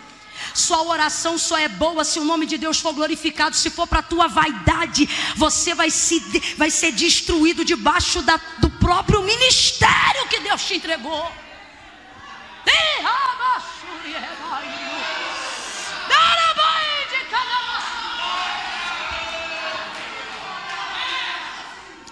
Sua 0.60 0.84
oração 0.84 1.38
só 1.38 1.58
é 1.58 1.70
boa 1.70 2.04
se 2.04 2.20
o 2.20 2.26
nome 2.26 2.46
de 2.46 2.58
Deus 2.58 2.80
for 2.80 2.94
glorificado. 2.94 3.56
Se 3.56 3.70
for 3.70 3.88
para 3.88 4.00
a 4.00 4.04
tua 4.04 4.28
vaidade, 4.28 5.08
você 5.36 5.74
vai, 5.74 5.90
se, 5.90 6.20
vai 6.58 6.70
ser 6.70 6.92
destruído 6.92 7.64
debaixo 7.64 8.22
da, 8.22 8.40
do 8.58 8.70
próprio 8.70 9.22
ministério 9.24 10.28
que 10.30 10.40
Deus 10.42 10.62
te 10.66 10.76
entregou. 10.76 11.32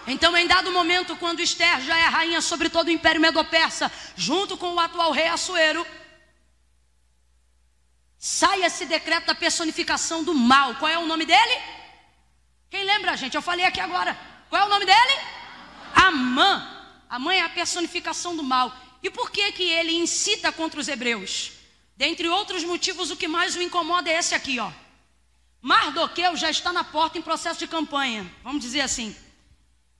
Então, 0.09 0.37
em 0.37 0.47
dado 0.47 0.71
momento, 0.71 1.17
quando 1.17 1.41
Esther 1.41 1.81
já 1.81 1.97
é 1.97 2.03
rainha 2.03 2.39
sobre 2.39 2.69
todo 2.69 2.87
o 2.87 2.91
império 2.91 3.19
medo-persa, 3.19 3.91
junto 4.15 4.55
com 4.55 4.73
o 4.73 4.79
atual 4.79 5.11
rei 5.11 5.27
Assuero, 5.27 5.85
Sai 8.17 8.63
esse 8.63 8.85
decreto 8.85 9.27
da 9.27 9.35
personificação 9.35 10.23
do 10.23 10.33
mal. 10.33 10.75
Qual 10.75 10.91
é 10.91 10.97
o 10.97 11.05
nome 11.05 11.25
dele? 11.25 11.61
Quem 12.69 12.83
lembra, 12.83 13.15
gente? 13.15 13.35
Eu 13.35 13.41
falei 13.41 13.65
aqui 13.65 13.79
agora. 13.79 14.17
Qual 14.49 14.61
é 14.61 14.65
o 14.65 14.69
nome 14.69 14.85
dele? 14.85 15.21
Amã. 15.93 16.67
Amã 17.09 17.33
é 17.33 17.41
a 17.41 17.49
personificação 17.49 18.35
do 18.35 18.43
mal. 18.43 18.75
E 19.03 19.09
por 19.09 19.31
que 19.31 19.51
que 19.51 19.63
ele 19.63 19.93
incita 19.93 20.51
contra 20.51 20.79
os 20.79 20.87
hebreus? 20.87 21.51
Dentre 21.95 22.27
outros 22.27 22.63
motivos, 22.63 23.11
o 23.11 23.15
que 23.15 23.27
mais 23.27 23.55
o 23.55 23.61
incomoda 23.61 24.09
é 24.09 24.17
esse 24.17 24.35
aqui, 24.35 24.59
ó. 24.59 24.71
Mardoqueu 25.61 26.35
já 26.35 26.49
está 26.49 26.71
na 26.71 26.83
porta 26.83 27.17
em 27.17 27.21
processo 27.21 27.59
de 27.59 27.67
campanha, 27.67 28.29
vamos 28.43 28.61
dizer 28.61 28.81
assim. 28.81 29.15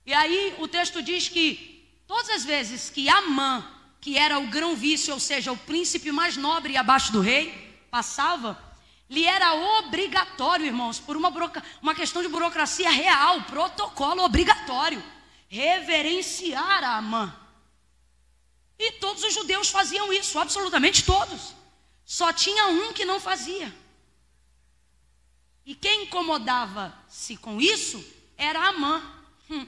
E 0.06 0.14
aí 0.14 0.54
o 0.58 0.68
texto 0.68 1.02
diz 1.02 1.28
que 1.28 1.86
todas 2.06 2.30
as 2.30 2.44
vezes 2.44 2.90
que 2.90 3.08
Amã, 3.08 3.66
que 4.00 4.16
era 4.16 4.38
o 4.38 4.46
grão-vice, 4.46 5.10
ou 5.10 5.18
seja, 5.20 5.52
o 5.52 5.56
príncipe 5.56 6.12
mais 6.12 6.36
nobre 6.36 6.76
abaixo 6.76 7.12
do 7.12 7.20
rei, 7.20 7.67
passava, 7.90 8.62
lhe 9.08 9.24
era 9.24 9.54
obrigatório, 9.78 10.66
irmãos, 10.66 11.00
por 11.00 11.16
uma, 11.16 11.32
uma 11.80 11.94
questão 11.94 12.22
de 12.22 12.28
burocracia 12.28 12.90
real, 12.90 13.42
protocolo 13.42 14.22
obrigatório, 14.22 15.02
reverenciar 15.48 16.84
a 16.84 16.96
Amã. 16.96 17.34
E 18.78 18.92
todos 18.92 19.24
os 19.24 19.34
judeus 19.34 19.70
faziam 19.70 20.12
isso, 20.12 20.38
absolutamente 20.38 21.04
todos. 21.04 21.54
Só 22.04 22.32
tinha 22.32 22.66
um 22.66 22.92
que 22.92 23.04
não 23.04 23.18
fazia. 23.18 23.74
E 25.66 25.74
quem 25.74 26.04
incomodava-se 26.04 27.36
com 27.36 27.60
isso 27.60 28.02
era 28.36 28.68
Amã. 28.68 29.02
Hum. 29.50 29.66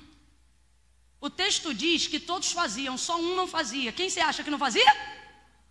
O 1.21 1.29
texto 1.29 1.75
diz 1.75 2.07
que 2.07 2.19
todos 2.19 2.53
faziam, 2.53 2.97
só 2.97 3.19
um 3.19 3.37
não 3.37 3.47
fazia. 3.47 3.93
Quem 3.93 4.09
você 4.09 4.21
acha 4.21 4.43
que 4.43 4.51
não 4.51 4.59
fazia? 4.59 4.87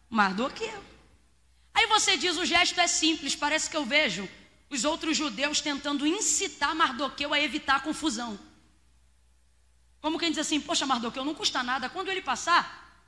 Mardoqueu. 0.10 0.84
Aí 1.80 1.88
você 1.88 2.18
diz: 2.18 2.36
o 2.36 2.46
gesto 2.46 2.78
é 2.82 2.88
simples, 2.88 3.38
parece 3.38 3.70
que 3.70 3.78
eu 3.78 3.86
vejo 3.86 4.30
os 4.70 4.84
outros 4.84 5.16
judeus 5.16 5.62
tentando 5.62 6.06
incitar 6.06 6.76
Mardoqueu 6.76 7.34
a 7.34 7.40
evitar 7.40 7.78
a 7.78 7.80
confusão. 7.80 8.38
Como 10.02 10.20
quem 10.20 10.30
diz 10.30 10.40
assim, 10.40 10.60
poxa, 10.60 10.86
Mardoqueu, 10.86 11.24
não 11.24 11.34
custa 11.34 11.64
nada. 11.64 11.90
Quando 11.90 12.10
ele 12.10 12.22
passar, 12.22 12.62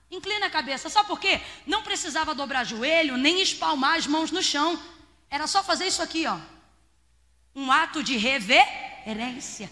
inclina 0.10 0.45
a 0.45 0.49
cabeça. 0.49 0.89
Sabe 0.89 1.10
por 1.10 1.19
quê? 1.19 1.41
Não 1.67 1.84
precisava 1.84 2.34
dobrar 2.34 2.63
joelho, 2.63 3.17
nem 3.17 3.41
espalmar 3.41 3.97
as 3.97 4.07
mãos 4.07 4.31
no 4.31 4.41
chão. 4.41 4.81
Era 5.29 5.47
só 5.47 5.62
fazer 5.62 5.88
isso 5.88 6.01
aqui, 6.01 6.25
ó. 6.25 6.39
Um 7.53 7.69
ato 7.69 8.01
de 8.01 8.15
reverência. 8.15 9.69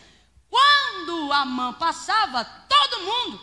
Quando 0.49 1.31
a 1.31 1.45
mão 1.45 1.73
passava, 1.73 2.43
todo 2.43 3.01
mundo, 3.01 3.41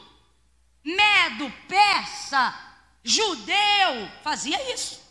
medo, 0.84 1.50
persa, 1.66 2.54
judeu, 3.02 4.10
fazia 4.22 4.74
isso. 4.74 5.05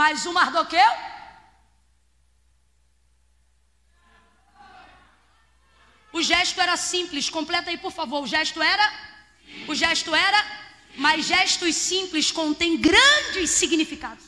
Mas 0.00 0.26
o 0.26 0.32
Mardoqueu 0.32 0.92
O 6.12 6.20
gesto 6.20 6.60
era 6.60 6.76
simples, 6.76 7.30
completa 7.30 7.70
aí 7.70 7.78
por 7.78 7.92
favor. 7.92 8.22
O 8.22 8.26
gesto 8.26 8.60
era? 8.60 8.92
O 9.68 9.74
gesto 9.74 10.12
era? 10.12 10.40
Mas 10.96 11.26
gestos 11.26 11.76
simples 11.76 12.32
contêm 12.32 12.76
grandes 12.76 13.50
significados. 13.50 14.24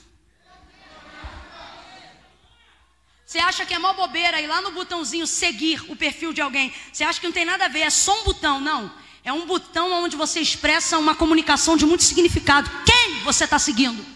Você 3.24 3.38
acha 3.38 3.66
que 3.66 3.74
é 3.74 3.78
mó 3.78 3.92
bobeira 3.92 4.40
ir 4.40 4.46
lá 4.46 4.60
no 4.60 4.70
botãozinho 4.70 5.26
seguir 5.26 5.84
o 5.90 5.96
perfil 5.96 6.32
de 6.32 6.40
alguém? 6.40 6.72
Você 6.92 7.02
acha 7.02 7.20
que 7.20 7.26
não 7.26 7.32
tem 7.32 7.44
nada 7.44 7.64
a 7.64 7.68
ver, 7.68 7.80
é 7.80 7.90
só 7.90 8.20
um 8.20 8.24
botão? 8.24 8.60
Não. 8.60 8.92
É 9.24 9.32
um 9.32 9.46
botão 9.46 9.92
onde 10.04 10.16
você 10.16 10.38
expressa 10.40 10.96
uma 10.96 11.14
comunicação 11.14 11.76
de 11.76 11.86
muito 11.86 12.04
significado. 12.04 12.70
Quem 12.84 13.20
você 13.24 13.44
está 13.44 13.58
seguindo? 13.58 14.15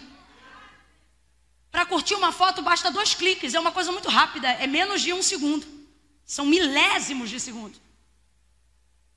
Para 1.71 1.85
curtir 1.85 2.15
uma 2.15 2.31
foto 2.31 2.61
basta 2.61 2.91
dois 2.91 3.15
cliques, 3.15 3.53
é 3.53 3.59
uma 3.59 3.71
coisa 3.71 3.91
muito 3.91 4.09
rápida, 4.09 4.49
é 4.49 4.67
menos 4.67 5.01
de 5.01 5.13
um 5.13 5.23
segundo. 5.23 5.65
São 6.25 6.45
milésimos 6.45 7.29
de 7.29 7.39
segundo. 7.39 7.79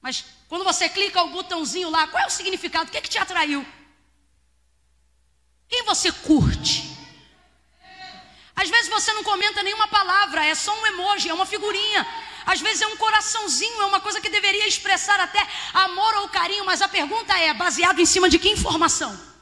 Mas 0.00 0.24
quando 0.48 0.64
você 0.64 0.88
clica 0.88 1.22
o 1.22 1.30
botãozinho 1.30 1.90
lá, 1.90 2.06
qual 2.06 2.22
é 2.22 2.26
o 2.26 2.30
significado? 2.30 2.88
O 2.88 2.90
que, 2.92 2.98
é 2.98 3.00
que 3.00 3.08
te 3.08 3.18
atraiu? 3.18 3.66
Quem 5.68 5.82
você 5.84 6.12
curte? 6.12 6.94
Às 8.54 8.70
vezes 8.70 8.88
você 8.88 9.12
não 9.12 9.24
comenta 9.24 9.62
nenhuma 9.62 9.88
palavra, 9.88 10.44
é 10.44 10.54
só 10.54 10.72
um 10.80 10.86
emoji, 10.86 11.28
é 11.28 11.34
uma 11.34 11.46
figurinha. 11.46 12.06
Às 12.46 12.60
vezes 12.60 12.82
é 12.82 12.86
um 12.86 12.96
coraçãozinho, 12.96 13.82
é 13.82 13.86
uma 13.86 14.00
coisa 14.00 14.20
que 14.20 14.28
deveria 14.28 14.68
expressar 14.68 15.18
até 15.18 15.44
amor 15.72 16.14
ou 16.16 16.28
carinho, 16.28 16.64
mas 16.64 16.80
a 16.82 16.88
pergunta 16.88 17.36
é: 17.36 17.52
baseado 17.52 17.98
em 17.98 18.06
cima 18.06 18.28
de 18.28 18.38
que 18.38 18.48
informação? 18.48 19.33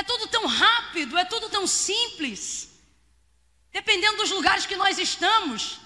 É 0.00 0.02
tudo 0.02 0.26
tão 0.28 0.46
rápido, 0.46 1.18
é 1.18 1.26
tudo 1.26 1.50
tão 1.50 1.66
simples. 1.66 2.70
Dependendo 3.70 4.16
dos 4.16 4.30
lugares 4.30 4.64
que 4.64 4.74
nós 4.74 4.96
estamos, 4.98 5.78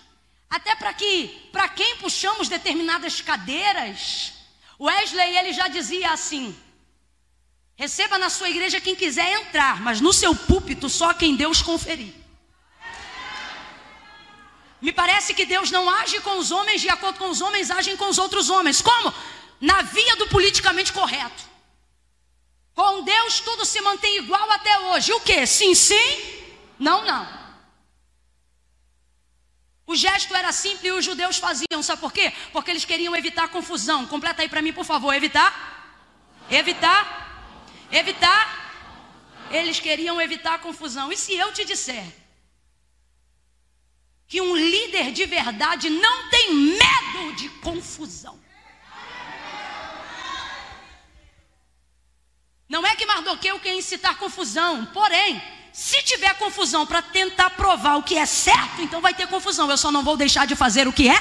até 0.48 0.72
para 0.76 0.94
que, 0.94 1.48
para 1.50 1.68
quem 1.68 1.96
puxamos 1.96 2.48
determinadas 2.48 3.20
cadeiras, 3.20 4.32
Wesley 4.78 5.36
ele 5.36 5.52
já 5.52 5.66
dizia 5.66 6.12
assim: 6.12 6.56
receba 7.74 8.16
na 8.16 8.30
sua 8.30 8.48
igreja 8.48 8.80
quem 8.80 8.94
quiser 8.94 9.32
entrar, 9.40 9.80
mas 9.82 10.00
no 10.00 10.12
seu 10.12 10.32
púlpito 10.32 10.88
só 10.88 11.12
quem 11.12 11.34
Deus 11.34 11.60
conferir. 11.60 12.14
Me 14.80 14.92
parece 14.92 15.34
que 15.34 15.44
Deus 15.44 15.72
não 15.72 15.90
age 15.90 16.20
com 16.20 16.38
os 16.38 16.52
homens 16.52 16.80
de 16.80 16.88
acordo 16.88 17.18
com 17.18 17.30
os 17.30 17.40
homens 17.40 17.68
agem 17.68 17.96
com 17.96 18.08
os 18.08 18.18
outros 18.18 18.48
homens. 18.48 18.80
Como? 18.80 19.12
Na 19.60 19.82
via 19.82 20.14
do 20.14 20.28
politicamente 20.28 20.92
correto. 20.92 21.53
Com 22.74 23.02
Deus 23.02 23.40
tudo 23.40 23.64
se 23.64 23.80
mantém 23.80 24.18
igual 24.18 24.50
até 24.50 24.78
hoje. 24.80 25.12
O 25.12 25.20
que? 25.20 25.46
Sim, 25.46 25.74
sim? 25.74 26.44
Não, 26.78 27.04
não. 27.04 27.44
O 29.86 29.94
gesto 29.94 30.34
era 30.34 30.50
simples 30.50 30.84
e 30.84 30.90
os 30.90 31.04
judeus 31.04 31.36
faziam, 31.36 31.82
sabe 31.82 32.00
por 32.00 32.12
quê? 32.12 32.32
Porque 32.52 32.70
eles 32.70 32.84
queriam 32.84 33.14
evitar 33.14 33.48
confusão. 33.48 34.06
Completa 34.06 34.42
aí 34.42 34.48
para 34.48 34.62
mim, 34.62 34.72
por 34.72 34.84
favor. 34.84 35.14
Evitar? 35.14 35.52
Evitar? 36.50 37.86
Evitar? 37.92 38.64
Eles 39.50 39.78
queriam 39.78 40.20
evitar 40.20 40.58
confusão. 40.58 41.12
E 41.12 41.16
se 41.16 41.34
eu 41.34 41.52
te 41.52 41.64
disser 41.64 42.04
que 44.26 44.40
um 44.40 44.56
líder 44.56 45.12
de 45.12 45.26
verdade 45.26 45.90
não 45.90 46.28
tem 46.30 46.52
medo 46.54 47.36
de 47.36 47.48
confusão? 47.60 48.42
Não 52.68 52.86
é 52.86 52.94
que 52.96 53.04
Mardoqueu 53.04 53.58
quer 53.60 53.74
incitar 53.74 54.16
confusão, 54.16 54.86
porém, 54.86 55.42
se 55.72 56.02
tiver 56.02 56.32
confusão 56.34 56.86
para 56.86 57.02
tentar 57.02 57.50
provar 57.50 57.96
o 57.96 58.02
que 58.02 58.16
é 58.16 58.24
certo, 58.24 58.80
então 58.80 59.00
vai 59.00 59.12
ter 59.12 59.26
confusão. 59.26 59.70
Eu 59.70 59.76
só 59.76 59.92
não 59.92 60.02
vou 60.02 60.16
deixar 60.16 60.46
de 60.46 60.54
fazer 60.54 60.88
o 60.88 60.92
que 60.92 61.08
é 61.08 61.20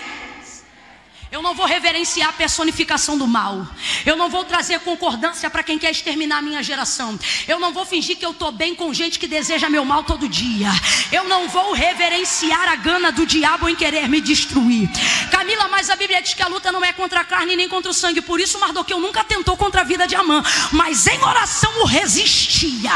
eu 1.33 1.41
não 1.41 1.55
vou 1.55 1.65
reverenciar 1.65 2.29
a 2.29 2.33
personificação 2.33 3.17
do 3.17 3.25
mal. 3.25 3.65
Eu 4.05 4.15
não 4.15 4.29
vou 4.29 4.43
trazer 4.43 4.79
concordância 4.81 5.49
para 5.49 5.63
quem 5.63 5.79
quer 5.79 5.89
exterminar 5.89 6.37
a 6.37 6.41
minha 6.43 6.61
geração. 6.61 7.19
Eu 7.47 7.59
não 7.59 7.73
vou 7.73 7.83
fingir 7.87 8.15
que 8.17 8.23
eu 8.23 8.29
estou 8.29 8.51
bem 8.51 8.75
com 8.75 8.93
gente 8.93 9.17
que 9.17 9.25
deseja 9.25 9.67
meu 9.67 9.83
mal 9.83 10.03
todo 10.03 10.29
dia. 10.29 10.69
Eu 11.11 11.23
não 11.23 11.49
vou 11.49 11.73
reverenciar 11.73 12.69
a 12.69 12.75
gana 12.75 13.11
do 13.11 13.25
diabo 13.25 13.67
em 13.67 13.75
querer 13.75 14.07
me 14.07 14.21
destruir. 14.21 14.87
Camila, 15.31 15.67
mas 15.69 15.89
a 15.89 15.95
Bíblia 15.95 16.21
diz 16.21 16.35
que 16.35 16.43
a 16.43 16.47
luta 16.47 16.71
não 16.71 16.85
é 16.85 16.93
contra 16.93 17.21
a 17.21 17.23
carne 17.23 17.55
nem 17.55 17.67
contra 17.67 17.89
o 17.89 17.95
sangue. 17.95 18.21
Por 18.21 18.39
isso 18.39 18.59
Mardoqueu 18.59 18.99
nunca 18.99 19.23
tentou 19.23 19.57
contra 19.57 19.81
a 19.81 19.83
vida 19.83 20.05
de 20.05 20.15
Amã. 20.15 20.43
Mas 20.71 21.07
em 21.07 21.19
oração 21.19 21.81
o 21.81 21.85
resistia. 21.85 22.93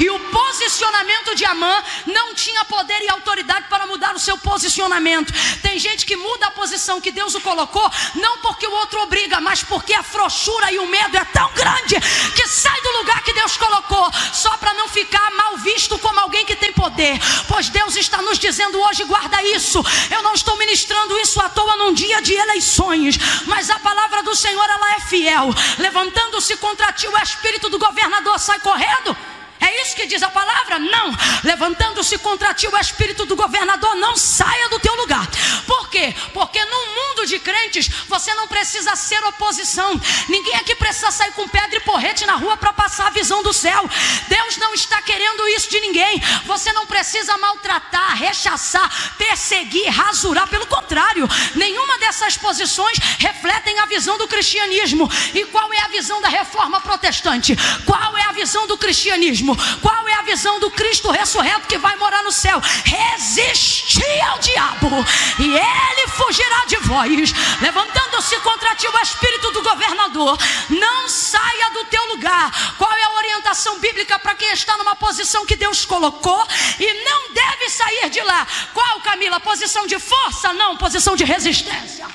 E 0.00 0.10
o 0.10 0.18
posicionamento 0.18 1.36
de 1.36 1.44
Amã 1.44 1.80
não 2.06 2.34
tinha 2.34 2.64
poder 2.64 3.00
e 3.02 3.08
autoridade 3.08 3.66
para 3.68 3.86
mudar 3.86 4.16
o 4.16 4.18
seu 4.18 4.36
posicionamento. 4.36 5.32
Tem 5.62 5.78
gente 5.78 6.04
que 6.04 6.16
muda 6.16 6.48
a 6.48 6.50
posição 6.50 7.00
que 7.00 7.12
Deus 7.12 7.36
o 7.36 7.40
colocou 7.40 7.67
colocou, 7.68 7.90
não 8.14 8.38
porque 8.38 8.66
o 8.66 8.72
outro 8.72 9.00
obriga, 9.02 9.40
mas 9.40 9.62
porque 9.62 9.94
a 9.94 10.02
frouxura 10.02 10.72
e 10.72 10.78
o 10.78 10.86
medo 10.86 11.16
é 11.16 11.24
tão 11.26 11.50
grande 11.52 11.96
que 12.34 12.48
sai 12.48 12.80
do 12.80 12.98
lugar 12.98 13.22
que 13.22 13.32
Deus 13.32 13.56
colocou, 13.56 14.10
só 14.32 14.56
para 14.56 14.74
não 14.74 14.88
ficar 14.88 15.30
mal 15.32 15.56
visto 15.58 15.98
como 15.98 16.18
alguém 16.20 16.44
que 16.44 16.56
tem 16.56 16.72
poder. 16.72 17.18
Pois 17.46 17.68
Deus 17.68 17.96
está 17.96 18.20
nos 18.22 18.38
dizendo 18.38 18.80
hoje: 18.80 19.04
guarda 19.04 19.42
isso. 19.42 19.82
Eu 20.10 20.22
não 20.22 20.34
estou 20.34 20.56
ministrando 20.56 21.18
isso 21.18 21.40
à 21.40 21.48
toa 21.48 21.76
num 21.76 21.92
dia 21.92 22.20
de 22.20 22.34
eleições, 22.34 23.18
mas 23.46 23.70
a 23.70 23.78
palavra 23.78 24.22
do 24.22 24.34
Senhor 24.34 24.68
ela 24.68 24.92
é 24.94 25.00
fiel. 25.00 25.48
Levantando-se 25.78 26.56
contra 26.56 26.92
ti 26.92 27.06
o 27.06 27.18
espírito 27.18 27.68
do 27.68 27.78
governador, 27.78 28.38
sai 28.38 28.58
correndo. 28.60 29.16
É 29.60 29.82
isso 29.82 29.96
que 29.96 30.06
diz 30.06 30.22
a 30.22 30.30
palavra? 30.30 30.78
Não. 30.78 31.14
Levantando-se 31.44 32.18
contra 32.18 32.54
ti 32.54 32.66
o 32.66 32.76
espírito 32.76 33.26
do 33.26 33.36
governador, 33.36 33.94
não 33.96 34.16
saia 34.16 34.68
do 34.68 34.78
teu 34.78 34.94
lugar. 34.96 35.26
Por 35.66 35.88
quê? 35.88 36.14
Porque 36.32 36.64
num 36.64 36.94
mundo 36.94 37.26
de 37.26 37.38
crentes, 37.38 37.88
você 38.06 38.32
não 38.34 38.46
precisa 38.46 38.94
ser 38.96 39.22
oposição. 39.24 40.00
Ninguém 40.28 40.54
aqui 40.56 40.74
precisa 40.74 41.10
sair 41.10 41.32
com 41.32 41.48
pedra 41.48 41.76
e 41.76 41.80
porrete 41.80 42.24
na 42.26 42.34
rua 42.34 42.56
para 42.56 42.72
passar 42.72 43.08
a 43.08 43.10
visão 43.10 43.42
do 43.42 43.52
céu. 43.52 43.88
Deus 44.28 44.56
não 44.56 44.74
está 44.74 45.00
querendo 45.02 45.46
isso 45.48 45.70
de 45.70 45.80
ninguém. 45.80 46.22
Você 46.44 46.72
não 46.72 46.86
precisa 46.86 47.36
maltratar, 47.38 48.16
rechaçar, 48.16 49.14
perseguir, 49.16 49.88
rasurar. 49.88 50.48
Pelo 50.48 50.66
contrário, 50.66 51.28
nenhuma 51.54 51.98
dessas 51.98 52.36
posições 52.36 52.98
refletem 53.18 53.78
a 53.80 53.86
visão 53.86 54.16
do 54.18 54.28
cristianismo. 54.28 55.10
E 55.34 55.44
qual 55.46 55.72
é 55.72 55.80
a 55.80 55.88
visão 55.88 56.20
da 56.20 56.28
reforma 56.28 56.80
protestante? 56.80 57.56
Qual 57.84 58.16
é 58.16 58.22
a 58.24 58.32
visão 58.32 58.66
do 58.66 58.78
cristianismo? 58.78 59.47
Qual 59.56 60.08
é 60.08 60.14
a 60.14 60.22
visão 60.22 60.58
do 60.60 60.70
Cristo 60.70 61.10
ressurreto 61.10 61.66
que 61.66 61.78
vai 61.78 61.96
morar 61.96 62.22
no 62.22 62.32
céu? 62.32 62.60
Resistir 62.84 64.20
ao 64.22 64.38
diabo 64.38 64.90
e 65.38 65.44
ele 65.44 66.08
fugirá 66.08 66.64
de 66.66 66.76
vós. 66.76 67.32
Levantando-se 67.60 68.36
contra 68.40 68.74
ti 68.74 68.86
o 68.86 68.98
espírito 68.98 69.50
do 69.52 69.62
governador, 69.62 70.38
não 70.68 71.08
saia 71.08 71.70
do 71.70 71.84
teu 71.86 72.04
lugar. 72.08 72.74
Qual 72.76 72.92
é 72.92 73.02
a 73.04 73.16
orientação 73.16 73.78
bíblica 73.78 74.18
para 74.18 74.34
quem 74.34 74.52
está 74.52 74.76
numa 74.76 74.96
posição 74.96 75.44
que 75.46 75.56
Deus 75.56 75.84
colocou 75.84 76.46
e 76.78 77.04
não 77.04 77.32
deve 77.32 77.68
sair 77.70 78.10
de 78.10 78.20
lá? 78.20 78.46
Qual, 78.72 79.00
Camila? 79.00 79.40
Posição 79.40 79.86
de 79.86 79.98
força? 79.98 80.52
Não, 80.52 80.76
posição 80.76 81.16
de 81.16 81.24
resistência. 81.24 82.06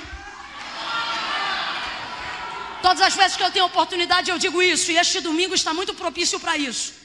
Todas 2.82 3.02
as 3.02 3.16
vezes 3.16 3.38
que 3.38 3.44
eu 3.44 3.50
tenho 3.50 3.66
oportunidade 3.66 4.30
eu 4.30 4.38
digo 4.38 4.62
isso, 4.62 4.92
e 4.92 4.98
este 4.98 5.22
domingo 5.22 5.56
está 5.56 5.74
muito 5.74 5.94
propício 5.94 6.38
para 6.38 6.58
isso. 6.58 7.03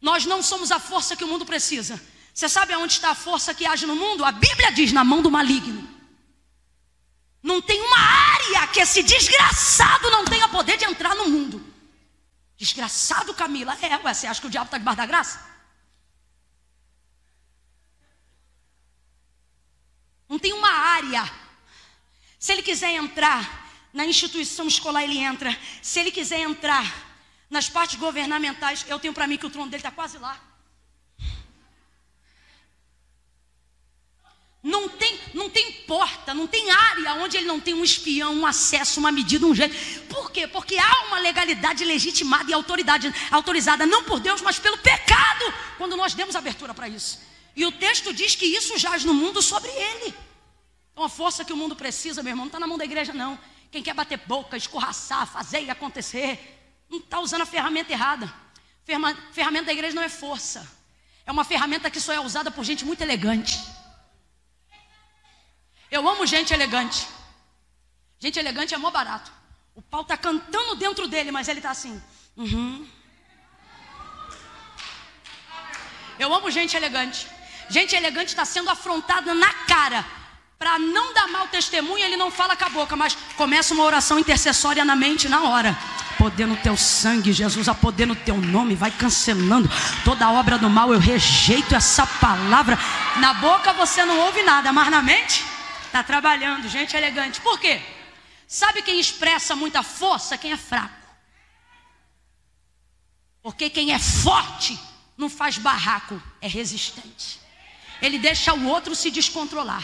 Nós 0.00 0.24
não 0.24 0.42
somos 0.42 0.70
a 0.70 0.78
força 0.78 1.16
que 1.16 1.24
o 1.24 1.28
mundo 1.28 1.44
precisa. 1.44 2.00
Você 2.32 2.48
sabe 2.48 2.72
aonde 2.72 2.92
está 2.92 3.10
a 3.10 3.14
força 3.14 3.52
que 3.52 3.66
age 3.66 3.84
no 3.84 3.96
mundo? 3.96 4.24
A 4.24 4.30
Bíblia 4.30 4.70
diz: 4.70 4.92
na 4.92 5.02
mão 5.02 5.20
do 5.20 5.30
maligno. 5.30 5.88
Não 7.42 7.60
tem 7.60 7.80
uma 7.80 7.98
área 7.98 8.66
que 8.68 8.80
esse 8.80 9.02
desgraçado 9.02 10.10
não 10.10 10.24
tenha 10.24 10.48
poder 10.48 10.76
de 10.76 10.84
entrar 10.84 11.14
no 11.14 11.28
mundo. 11.28 11.64
Desgraçado, 12.56 13.32
Camila. 13.34 13.76
É, 13.80 13.96
ué, 13.96 14.14
você 14.14 14.26
acha 14.26 14.40
que 14.40 14.46
o 14.46 14.50
diabo 14.50 14.66
está 14.66 14.78
debaixo 14.78 14.98
da 14.98 15.06
graça? 15.06 15.48
Não 20.28 20.38
tem 20.38 20.52
uma 20.52 20.70
área. 20.70 21.28
Se 22.38 22.52
ele 22.52 22.62
quiser 22.62 22.92
entrar 22.92 23.68
na 23.92 24.04
instituição 24.04 24.66
escolar, 24.66 25.02
ele 25.02 25.18
entra. 25.18 25.56
Se 25.82 25.98
ele 25.98 26.10
quiser 26.10 26.40
entrar 26.40 27.07
nas 27.50 27.68
partes 27.68 27.98
governamentais, 27.98 28.84
eu 28.88 28.98
tenho 28.98 29.14
para 29.14 29.26
mim 29.26 29.36
que 29.36 29.46
o 29.46 29.50
trono 29.50 29.70
dele 29.70 29.80
está 29.80 29.90
quase 29.90 30.18
lá. 30.18 30.38
Não 34.62 34.88
tem, 34.88 35.18
não 35.34 35.48
tem 35.48 35.72
porta 35.86 36.34
não 36.34 36.46
tem 36.46 36.70
área 36.70 37.14
onde 37.14 37.36
ele 37.36 37.46
não 37.46 37.60
tem 37.60 37.72
um 37.72 37.84
espião, 37.84 38.34
um 38.34 38.44
acesso, 38.44 39.00
uma 39.00 39.12
medida, 39.12 39.46
um 39.46 39.54
jeito. 39.54 40.02
Por 40.06 40.30
quê? 40.30 40.46
Porque 40.46 40.76
há 40.76 41.04
uma 41.06 41.18
legalidade 41.18 41.84
legitimada 41.84 42.50
e 42.50 42.52
autoridade 42.52 43.12
autorizada 43.30 43.86
não 43.86 44.04
por 44.04 44.20
Deus, 44.20 44.42
mas 44.42 44.58
pelo 44.58 44.76
pecado, 44.78 45.54
quando 45.78 45.96
nós 45.96 46.12
demos 46.12 46.36
abertura 46.36 46.74
para 46.74 46.88
isso. 46.88 47.20
E 47.54 47.64
o 47.64 47.72
texto 47.72 48.12
diz 48.12 48.34
que 48.34 48.44
isso 48.44 48.76
jaz 48.76 49.04
no 49.04 49.14
mundo 49.14 49.40
sobre 49.40 49.70
ele. 49.70 50.14
Então 50.92 51.04
a 51.04 51.08
força 51.08 51.44
que 51.44 51.52
o 51.52 51.56
mundo 51.56 51.74
precisa, 51.76 52.22
meu 52.22 52.32
irmão, 52.32 52.44
não 52.44 52.48
está 52.48 52.60
na 52.60 52.66
mão 52.66 52.76
da 52.76 52.84
igreja, 52.84 53.14
não. 53.14 53.38
Quem 53.70 53.82
quer 53.82 53.94
bater 53.94 54.18
boca, 54.26 54.56
escorraçar, 54.56 55.26
fazer 55.26 55.62
e 55.62 55.70
acontecer, 55.70 56.57
não 56.90 56.98
está 56.98 57.20
usando 57.20 57.42
a 57.42 57.46
ferramenta 57.46 57.92
errada. 57.92 58.32
Ferramenta 59.32 59.66
da 59.66 59.72
igreja 59.72 59.94
não 59.94 60.02
é 60.02 60.08
força. 60.08 60.66
É 61.26 61.30
uma 61.30 61.44
ferramenta 61.44 61.90
que 61.90 62.00
só 62.00 62.12
é 62.12 62.20
usada 62.20 62.50
por 62.50 62.64
gente 62.64 62.84
muito 62.84 63.02
elegante. 63.02 63.62
Eu 65.90 66.08
amo 66.08 66.26
gente 66.26 66.54
elegante. 66.54 67.06
Gente 68.18 68.38
elegante 68.38 68.74
é 68.74 68.78
mó 68.78 68.90
barato. 68.90 69.30
O 69.74 69.82
pau 69.82 70.00
está 70.00 70.16
cantando 70.16 70.74
dentro 70.74 71.06
dele, 71.06 71.30
mas 71.30 71.46
ele 71.48 71.58
está 71.58 71.70
assim. 71.70 72.02
Uhum. 72.36 72.88
Eu 76.18 76.34
amo 76.34 76.50
gente 76.50 76.76
elegante. 76.76 77.28
Gente 77.68 77.94
elegante 77.94 78.28
está 78.28 78.44
sendo 78.44 78.70
afrontada 78.70 79.34
na 79.34 79.52
cara. 79.66 80.04
Para 80.58 80.78
não 80.78 81.12
dar 81.12 81.28
mau 81.28 81.46
testemunho, 81.46 82.04
ele 82.04 82.16
não 82.16 82.30
fala 82.30 82.56
com 82.56 82.64
a 82.64 82.68
boca, 82.70 82.96
mas 82.96 83.14
começa 83.36 83.74
uma 83.74 83.84
oração 83.84 84.18
intercessória 84.18 84.84
na 84.84 84.96
mente 84.96 85.28
na 85.28 85.42
hora 85.42 85.78
poder 86.18 86.46
no 86.46 86.56
teu 86.56 86.76
sangue, 86.76 87.32
Jesus, 87.32 87.68
a 87.68 87.74
poder 87.74 88.06
no 88.06 88.16
teu 88.16 88.36
nome, 88.36 88.74
vai 88.74 88.90
cancelando 88.90 89.70
toda 90.04 90.30
obra 90.30 90.58
do 90.58 90.68
mal. 90.68 90.92
Eu 90.92 90.98
rejeito 90.98 91.74
essa 91.74 92.06
palavra. 92.06 92.76
Na 93.16 93.34
boca 93.34 93.72
você 93.72 94.04
não 94.04 94.18
ouve 94.26 94.42
nada, 94.42 94.72
mas 94.72 94.90
na 94.90 95.00
mente 95.00 95.44
está 95.86 96.02
trabalhando, 96.02 96.68
gente 96.68 96.96
elegante. 96.96 97.40
Por 97.40 97.58
quê? 97.58 97.80
Sabe 98.46 98.82
quem 98.82 98.98
expressa 98.98 99.54
muita 99.54 99.82
força? 99.82 100.36
Quem 100.36 100.52
é 100.52 100.56
fraco. 100.56 100.98
Porque 103.42 103.70
quem 103.70 103.92
é 103.92 103.98
forte 103.98 104.78
não 105.16 105.30
faz 105.30 105.56
barraco, 105.58 106.20
é 106.40 106.48
resistente. 106.48 107.40
Ele 108.02 108.18
deixa 108.18 108.52
o 108.52 108.66
outro 108.66 108.94
se 108.94 109.10
descontrolar. 109.10 109.82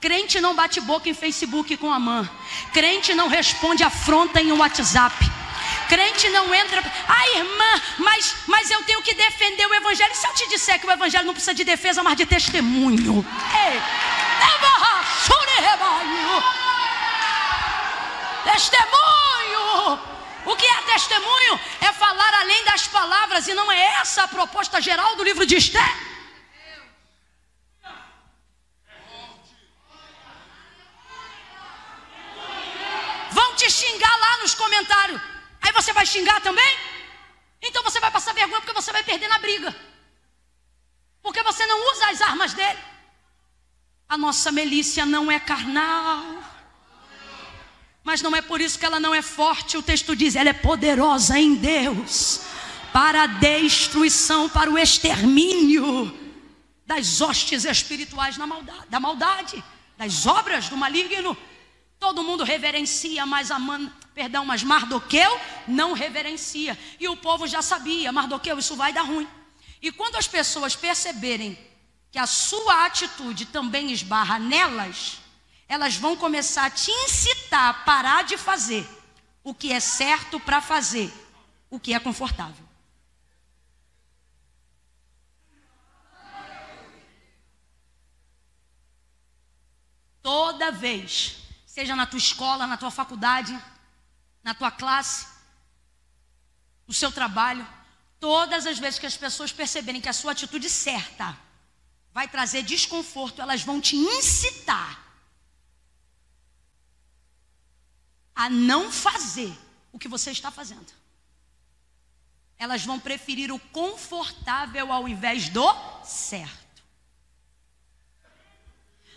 Crente 0.00 0.40
não 0.40 0.54
bate 0.54 0.80
boca 0.80 1.08
em 1.08 1.14
Facebook 1.14 1.76
com 1.76 1.92
a 1.92 1.98
mãe. 1.98 2.28
Crente 2.72 3.12
não 3.14 3.28
responde 3.28 3.82
afronta 3.82 4.40
em 4.40 4.52
WhatsApp. 4.52 5.14
Crente 5.90 6.28
não 6.30 6.54
entra. 6.54 6.80
Ai, 7.08 7.38
irmã, 7.38 7.82
mas, 7.98 8.36
mas 8.46 8.70
eu 8.70 8.80
tenho 8.84 9.02
que 9.02 9.12
defender 9.12 9.66
o 9.66 9.74
Evangelho. 9.74 10.12
E 10.12 10.16
se 10.16 10.26
eu 10.26 10.34
te 10.34 10.48
disser 10.48 10.78
que 10.78 10.86
o 10.86 10.90
Evangelho 10.90 11.26
não 11.26 11.34
precisa 11.34 11.52
de 11.52 11.64
defesa, 11.64 12.00
mas 12.00 12.16
de 12.16 12.26
testemunho? 12.26 13.26
Ei, 13.66 13.80
testemunho. 18.52 20.00
O 20.44 20.56
que 20.56 20.66
é 20.66 20.82
testemunho? 20.92 21.60
É 21.80 21.92
falar 21.92 22.34
além 22.34 22.64
das 22.64 22.86
palavras, 22.86 23.48
e 23.48 23.54
não 23.54 23.70
é 23.72 23.80
essa 24.00 24.24
a 24.24 24.28
proposta 24.28 24.80
geral 24.80 25.16
do 25.16 25.24
livro 25.24 25.44
de 25.46 25.56
Esther. 25.56 25.96
Vão 33.30 33.54
te 33.56 33.70
xingar 33.70 34.16
lá 34.16 34.38
nos 34.38 34.54
comentários. 34.54 35.39
Aí 35.60 35.72
você 35.72 35.92
vai 35.92 36.06
xingar 36.06 36.40
também? 36.40 36.78
Então 37.62 37.82
você 37.82 38.00
vai 38.00 38.10
passar 38.10 38.32
vergonha 38.34 38.60
porque 38.60 38.74
você 38.74 38.92
vai 38.92 39.02
perder 39.02 39.28
na 39.28 39.38
briga. 39.38 39.74
Porque 41.22 41.42
você 41.42 41.66
não 41.66 41.92
usa 41.92 42.08
as 42.08 42.20
armas 42.22 42.54
dele. 42.54 42.78
A 44.08 44.16
nossa 44.16 44.50
milícia 44.50 45.04
não 45.04 45.30
é 45.30 45.38
carnal. 45.38 46.42
Mas 48.02 48.22
não 48.22 48.34
é 48.34 48.40
por 48.40 48.60
isso 48.60 48.78
que 48.78 48.86
ela 48.86 48.98
não 48.98 49.14
é 49.14 49.22
forte. 49.22 49.76
O 49.76 49.82
texto 49.82 50.16
diz: 50.16 50.34
ela 50.34 50.48
é 50.48 50.54
poderosa 50.54 51.38
em 51.38 51.54
Deus 51.54 52.40
para 52.92 53.22
a 53.22 53.26
destruição, 53.26 54.48
para 54.48 54.70
o 54.70 54.78
extermínio 54.78 56.18
das 56.86 57.20
hostes 57.20 57.64
espirituais 57.64 58.36
maldade, 58.36 58.86
da 58.88 58.98
maldade, 58.98 59.64
das 59.96 60.26
obras 60.26 60.68
do 60.68 60.76
maligno. 60.76 61.36
Todo 62.00 62.24
mundo 62.24 62.42
reverencia, 62.42 63.26
mas 63.26 63.50
Aman, 63.50 63.92
perdão, 64.14 64.42
mas 64.46 64.62
Mardoqueu 64.62 65.38
não 65.68 65.92
reverencia. 65.92 66.76
E 66.98 67.06
o 67.06 67.16
povo 67.16 67.46
já 67.46 67.60
sabia, 67.60 68.10
Mardoqueu, 68.10 68.58
isso 68.58 68.74
vai 68.74 68.90
dar 68.90 69.02
ruim. 69.02 69.28
E 69.82 69.92
quando 69.92 70.16
as 70.16 70.26
pessoas 70.26 70.74
perceberem 70.74 71.58
que 72.10 72.18
a 72.18 72.26
sua 72.26 72.86
atitude 72.86 73.44
também 73.44 73.92
esbarra 73.92 74.38
nelas, 74.38 75.18
elas 75.68 75.94
vão 75.94 76.16
começar 76.16 76.64
a 76.64 76.70
te 76.70 76.90
incitar 76.90 77.68
a 77.68 77.74
parar 77.74 78.24
de 78.24 78.38
fazer 78.38 78.88
o 79.44 79.52
que 79.52 79.70
é 79.70 79.78
certo 79.78 80.40
para 80.40 80.62
fazer 80.62 81.12
o 81.68 81.78
que 81.78 81.92
é 81.92 82.00
confortável. 82.00 82.64
Toda 90.22 90.70
vez 90.70 91.49
seja 91.70 91.94
na 91.94 92.04
tua 92.04 92.18
escola, 92.18 92.66
na 92.66 92.76
tua 92.76 92.90
faculdade, 92.90 93.56
na 94.42 94.52
tua 94.52 94.72
classe, 94.72 95.24
no 96.84 96.92
seu 96.92 97.12
trabalho, 97.12 97.64
todas 98.18 98.66
as 98.66 98.76
vezes 98.76 98.98
que 98.98 99.06
as 99.06 99.16
pessoas 99.16 99.52
perceberem 99.52 100.00
que 100.00 100.08
a 100.08 100.12
sua 100.12 100.32
atitude 100.32 100.68
certa 100.68 101.38
vai 102.12 102.26
trazer 102.26 102.64
desconforto, 102.64 103.40
elas 103.40 103.62
vão 103.62 103.80
te 103.80 103.94
incitar 103.94 105.00
a 108.34 108.50
não 108.50 108.90
fazer 108.90 109.56
o 109.92 109.98
que 109.98 110.08
você 110.08 110.32
está 110.32 110.50
fazendo. 110.50 110.92
Elas 112.58 112.84
vão 112.84 112.98
preferir 112.98 113.52
o 113.52 113.60
confortável 113.60 114.92
ao 114.92 115.08
invés 115.08 115.48
do 115.48 115.72
certo. 116.04 116.82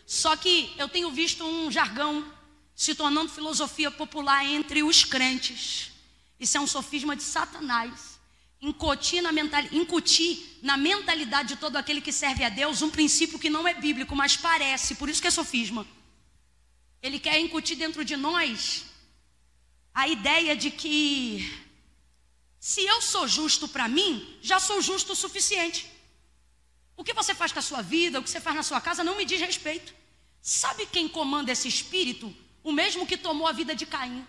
Só 0.05 0.37
que 0.37 0.71
eu 0.77 0.87
tenho 0.87 1.11
visto 1.11 1.43
um 1.43 1.71
jargão 1.71 2.42
se 2.75 2.95
tornando 2.95 3.31
filosofia 3.31 3.91
popular 3.91 4.45
entre 4.45 4.83
os 4.83 5.03
crentes. 5.03 5.91
Isso 6.39 6.57
é 6.57 6.59
um 6.59 6.67
sofisma 6.67 7.15
de 7.15 7.23
Satanás. 7.23 8.19
Incutir 8.61 9.21
na, 9.21 9.31
mental, 9.31 9.61
incutir 9.71 10.59
na 10.61 10.77
mentalidade 10.77 11.49
de 11.49 11.55
todo 11.57 11.75
aquele 11.75 12.01
que 12.01 12.11
serve 12.11 12.43
a 12.43 12.49
Deus 12.49 12.81
um 12.81 12.89
princípio 12.89 13.37
que 13.37 13.49
não 13.49 13.67
é 13.67 13.73
bíblico, 13.73 14.15
mas 14.15 14.37
parece, 14.37 14.95
por 14.95 15.09
isso 15.09 15.21
que 15.21 15.27
é 15.27 15.31
sofisma. 15.31 15.85
Ele 17.01 17.19
quer 17.19 17.39
incutir 17.39 17.75
dentro 17.75 18.05
de 18.05 18.15
nós 18.15 18.85
a 19.93 20.07
ideia 20.07 20.55
de 20.55 20.71
que 20.71 21.63
se 22.59 22.81
eu 22.85 23.01
sou 23.01 23.27
justo 23.27 23.67
para 23.67 23.89
mim, 23.89 24.37
já 24.41 24.57
sou 24.59 24.81
justo 24.81 25.11
o 25.11 25.15
suficiente. 25.15 25.85
O 26.95 27.03
que 27.03 27.13
você 27.13 27.35
faz 27.35 27.51
com 27.51 27.59
a 27.59 27.61
sua 27.61 27.81
vida, 27.81 28.19
o 28.19 28.23
que 28.23 28.29
você 28.29 28.39
faz 28.39 28.55
na 28.55 28.63
sua 28.63 28.79
casa, 28.79 29.03
não 29.03 29.17
me 29.17 29.25
diz 29.25 29.41
respeito. 29.41 29.93
Sabe 30.41 30.85
quem 30.85 31.09
comanda 31.09 31.51
esse 31.51 31.67
espírito? 31.67 32.33
O 32.63 32.71
mesmo 32.71 33.05
que 33.05 33.17
tomou 33.17 33.47
a 33.47 33.51
vida 33.51 33.75
de 33.75 33.85
Caim. 33.85 34.25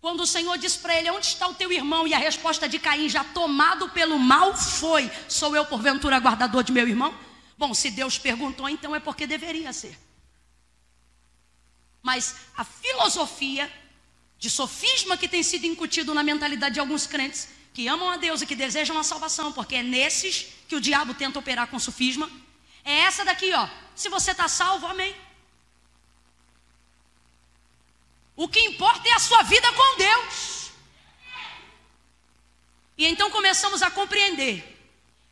Quando 0.00 0.20
o 0.20 0.26
Senhor 0.26 0.56
disse 0.58 0.78
para 0.78 0.94
ele: 0.96 1.10
Onde 1.10 1.26
está 1.26 1.48
o 1.48 1.54
teu 1.54 1.72
irmão? 1.72 2.06
E 2.06 2.14
a 2.14 2.18
resposta 2.18 2.68
de 2.68 2.78
Caim, 2.78 3.08
já 3.08 3.24
tomado 3.24 3.88
pelo 3.90 4.18
mal, 4.18 4.56
foi: 4.56 5.10
Sou 5.28 5.54
eu, 5.56 5.64
porventura, 5.64 6.18
guardador 6.18 6.62
de 6.62 6.72
meu 6.72 6.86
irmão? 6.86 7.14
Bom, 7.56 7.72
se 7.72 7.90
Deus 7.90 8.18
perguntou, 8.18 8.68
então 8.68 8.94
é 8.94 9.00
porque 9.00 9.26
deveria 9.26 9.72
ser. 9.72 9.98
Mas 12.02 12.36
a 12.56 12.64
filosofia 12.64 13.72
de 14.38 14.50
sofisma 14.50 15.16
que 15.16 15.26
tem 15.26 15.42
sido 15.42 15.64
incutido 15.64 16.12
na 16.12 16.22
mentalidade 16.22 16.74
de 16.74 16.80
alguns 16.80 17.06
crentes 17.06 17.48
que 17.72 17.88
amam 17.88 18.10
a 18.10 18.18
Deus 18.18 18.42
e 18.42 18.46
que 18.46 18.54
desejam 18.54 18.98
a 18.98 19.02
salvação, 19.02 19.52
porque 19.52 19.76
é 19.76 19.82
nesses 19.82 20.48
que 20.68 20.76
o 20.76 20.80
diabo 20.80 21.14
tenta 21.14 21.38
operar 21.38 21.66
com 21.68 21.78
sofisma, 21.78 22.30
é 22.84 23.00
essa 23.00 23.24
daqui, 23.24 23.52
ó. 23.54 23.66
Se 23.96 24.10
você 24.10 24.32
está 24.32 24.48
salvo, 24.48 24.86
amém. 24.86 25.16
O 28.36 28.48
que 28.48 28.60
importa 28.60 29.08
é 29.08 29.12
a 29.12 29.18
sua 29.18 29.42
vida 29.42 29.70
com 29.72 29.96
Deus. 29.96 30.70
E 32.96 33.06
então 33.06 33.30
começamos 33.30 33.82
a 33.82 33.90
compreender 33.90 34.72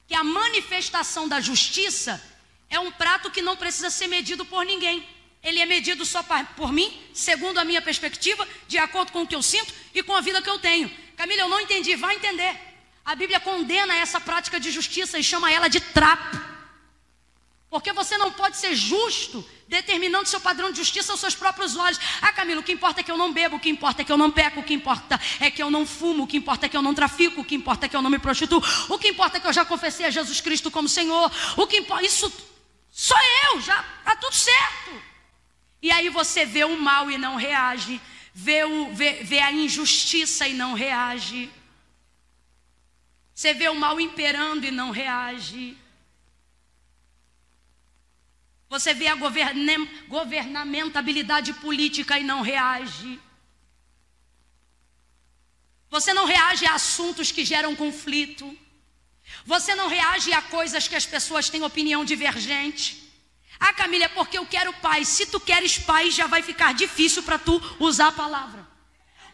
que 0.07 0.15
a 0.15 0.25
manifestação 0.25 1.29
da 1.29 1.41
justiça 1.41 2.23
é 2.69 2.79
um 2.79 2.91
prato 2.91 3.31
que 3.31 3.43
não 3.43 3.57
precisa 3.57 3.91
ser 3.91 4.07
medido 4.07 4.45
por 4.45 4.65
ninguém. 4.65 5.07
Ele 5.43 5.61
é 5.61 5.67
medido 5.67 6.05
só 6.05 6.25
por 6.57 6.73
mim, 6.73 6.97
segundo 7.13 7.59
a 7.59 7.65
minha 7.65 7.83
perspectiva, 7.83 8.47
de 8.69 8.79
acordo 8.79 9.11
com 9.11 9.23
o 9.23 9.27
que 9.27 9.35
eu 9.35 9.43
sinto 9.43 9.73
e 9.93 10.03
com 10.03 10.15
a 10.15 10.21
vida 10.21 10.41
que 10.41 10.49
eu 10.49 10.59
tenho. 10.59 10.91
Camila, 11.17 11.43
eu 11.43 11.49
não 11.49 11.61
entendi, 11.61 11.97
vai 11.97 12.15
entender. 12.15 12.57
A 13.05 13.17
Bíblia 13.17 13.41
condena 13.41 13.97
essa 13.97 14.21
prática 14.21 14.61
de 14.61 14.71
justiça 14.71 15.19
e 15.19 15.25
chama 15.25 15.51
ela 15.51 15.69
de 15.69 15.81
trapo. 15.81 16.52
Porque 17.73 17.91
você 17.91 18.19
não 18.19 18.31
pode 18.31 18.59
ser 18.59 18.77
justo 18.77 19.43
determinando 19.67 20.29
seu 20.29 20.39
padrão 20.39 20.71
de 20.71 20.77
justiça 20.77 21.11
aos 21.11 21.21
seus 21.21 21.35
próprios 21.35 21.75
olhos. 21.75 21.99
Ah, 22.21 22.31
Camilo, 22.31 22.61
o 22.61 22.63
que 22.63 22.71
importa 22.71 23.01
é 23.01 23.03
que 23.03 23.11
eu 23.11 23.17
não 23.17 23.33
bebo, 23.33 23.57
o 23.57 23.59
que 23.59 23.71
importa 23.71 24.03
é 24.03 24.05
que 24.05 24.13
eu 24.13 24.19
não 24.19 24.31
peco, 24.31 24.61
o 24.61 24.63
que 24.63 24.75
importa 24.75 25.19
é 25.41 25.51
que 25.51 25.63
eu 25.63 25.71
não 25.71 25.87
fumo, 25.87 26.25
o 26.25 26.27
que 26.27 26.37
importa 26.37 26.67
é 26.67 26.69
que 26.69 26.77
eu 26.77 26.83
não 26.83 26.93
trafico, 26.95 27.41
o 27.41 27.45
que 27.45 27.55
importa 27.55 27.87
é 27.87 27.89
que 27.89 27.97
eu 27.97 28.03
não 28.03 28.11
me 28.11 28.19
prostituo, 28.19 28.63
o 28.91 28.99
que 28.99 29.09
importa 29.09 29.39
é 29.39 29.41
que 29.41 29.47
eu 29.47 29.53
já 29.55 29.65
confessei 29.65 30.05
a 30.05 30.11
Jesus 30.11 30.39
Cristo 30.39 30.71
como 30.71 30.87
Senhor, 30.87 31.33
o 31.57 31.67
que 31.67 31.79
importa, 31.79 32.05
isso 32.05 32.31
Sou 32.95 33.17
eu, 33.47 33.61
já 33.63 33.83
tá 34.05 34.15
tudo 34.17 34.35
certo. 34.35 35.03
E 35.81 35.91
aí 35.91 36.11
você 36.11 36.45
vê 36.45 36.65
o 36.65 36.79
mal 36.79 37.11
e 37.11 37.17
não 37.17 37.37
reage, 37.37 37.99
vê, 38.35 38.65
o, 38.65 38.93
vê, 38.93 39.23
vê 39.23 39.39
a 39.39 39.51
injustiça 39.51 40.47
e 40.47 40.53
não 40.53 40.75
reage. 40.75 41.51
Você 43.35 43.55
vê 43.55 43.71
o 43.71 43.75
mal 43.75 43.99
imperando 43.99 44.67
e 44.67 44.71
não 44.71 44.91
reage. 44.91 45.75
Você 48.73 48.95
vê 48.95 49.07
a 49.07 49.15
governamentabilidade 50.09 51.53
política 51.65 52.19
e 52.19 52.25
não 52.25 52.41
reage. 52.41 53.21
Você 55.91 56.15
não 56.15 56.25
reage 56.25 56.65
a 56.65 56.73
assuntos 56.73 57.31
que 57.31 57.45
geram 57.45 57.77
conflito. 57.77 58.59
Você 59.45 59.75
não 59.75 59.89
reage 59.89 60.33
a 60.33 60.41
coisas 60.41 60.89
que 60.89 60.97
as 60.97 61.05
pessoas 61.05 61.51
têm 61.51 61.63
opinião 61.63 62.03
divergente. 62.03 63.13
Ah, 63.61 63.75
Camila, 63.75 64.07
é 64.07 64.09
porque 64.09 64.39
eu 64.39 64.47
quero 64.47 64.73
paz. 64.89 65.07
Se 65.07 65.27
tu 65.27 65.39
queres 65.39 65.79
paz, 65.79 66.15
já 66.15 66.27
vai 66.27 66.43
ficar 66.43 66.73
difícil 66.73 67.23
para 67.23 67.39
tu 67.39 67.61
usar 67.79 68.09
a 68.09 68.13
palavra. 68.13 68.62